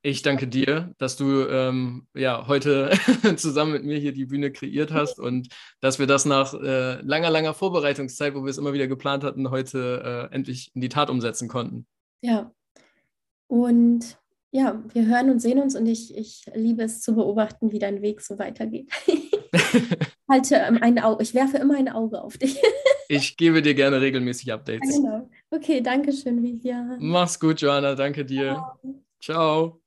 Ich 0.05 0.21
danke 0.21 0.47
dir, 0.47 0.93
dass 0.97 1.15
du 1.15 1.47
ähm, 1.47 2.07
ja, 2.13 2.47
heute 2.47 2.91
zusammen 3.37 3.71
mit 3.71 3.85
mir 3.85 3.97
hier 3.97 4.11
die 4.11 4.25
Bühne 4.25 4.51
kreiert 4.51 4.91
hast 4.91 5.17
und 5.17 5.47
dass 5.79 5.97
wir 5.97 6.07
das 6.07 6.25
nach 6.25 6.53
äh, 6.53 7.01
langer, 7.01 7.29
langer 7.29 7.53
Vorbereitungszeit, 7.53 8.35
wo 8.35 8.43
wir 8.43 8.49
es 8.49 8.57
immer 8.57 8.73
wieder 8.73 8.87
geplant 8.87 9.23
hatten, 9.23 9.49
heute 9.49 10.29
äh, 10.31 10.35
endlich 10.35 10.71
in 10.75 10.81
die 10.81 10.89
Tat 10.89 11.09
umsetzen 11.09 11.47
konnten. 11.47 11.87
Ja. 12.21 12.51
Und 13.47 14.19
ja, 14.51 14.83
wir 14.93 15.07
hören 15.07 15.31
und 15.31 15.39
sehen 15.39 15.59
uns 15.59 15.75
und 15.75 15.87
ich, 15.87 16.15
ich 16.15 16.45
liebe 16.53 16.83
es 16.83 17.01
zu 17.01 17.15
beobachten, 17.15 17.71
wie 17.71 17.79
dein 17.79 18.01
Weg 18.01 18.21
so 18.21 18.37
weitergeht. 18.37 18.91
Halte 20.29 20.55
ähm, 20.55 20.77
ein 20.81 20.99
Auge, 20.99 21.23
ich 21.23 21.33
werfe 21.33 21.57
immer 21.57 21.75
ein 21.75 21.89
Auge 21.89 22.21
auf 22.21 22.37
dich. 22.37 22.61
ich 23.13 23.37
gebe 23.37 23.61
dir 23.61 23.73
gerne 23.73 24.01
regelmäßig 24.01 24.51
Updates. 24.51 24.89
Genau. 24.95 25.29
Okay, 25.49 25.81
danke 25.81 26.11
schön, 26.11 26.41
Vivian. 26.41 26.97
Mach's 26.99 27.39
gut, 27.39 27.61
Joanna. 27.61 27.95
Danke 27.95 28.25
dir. 28.25 28.53
Ciao. 28.53 28.99
Ciao. 29.19 29.82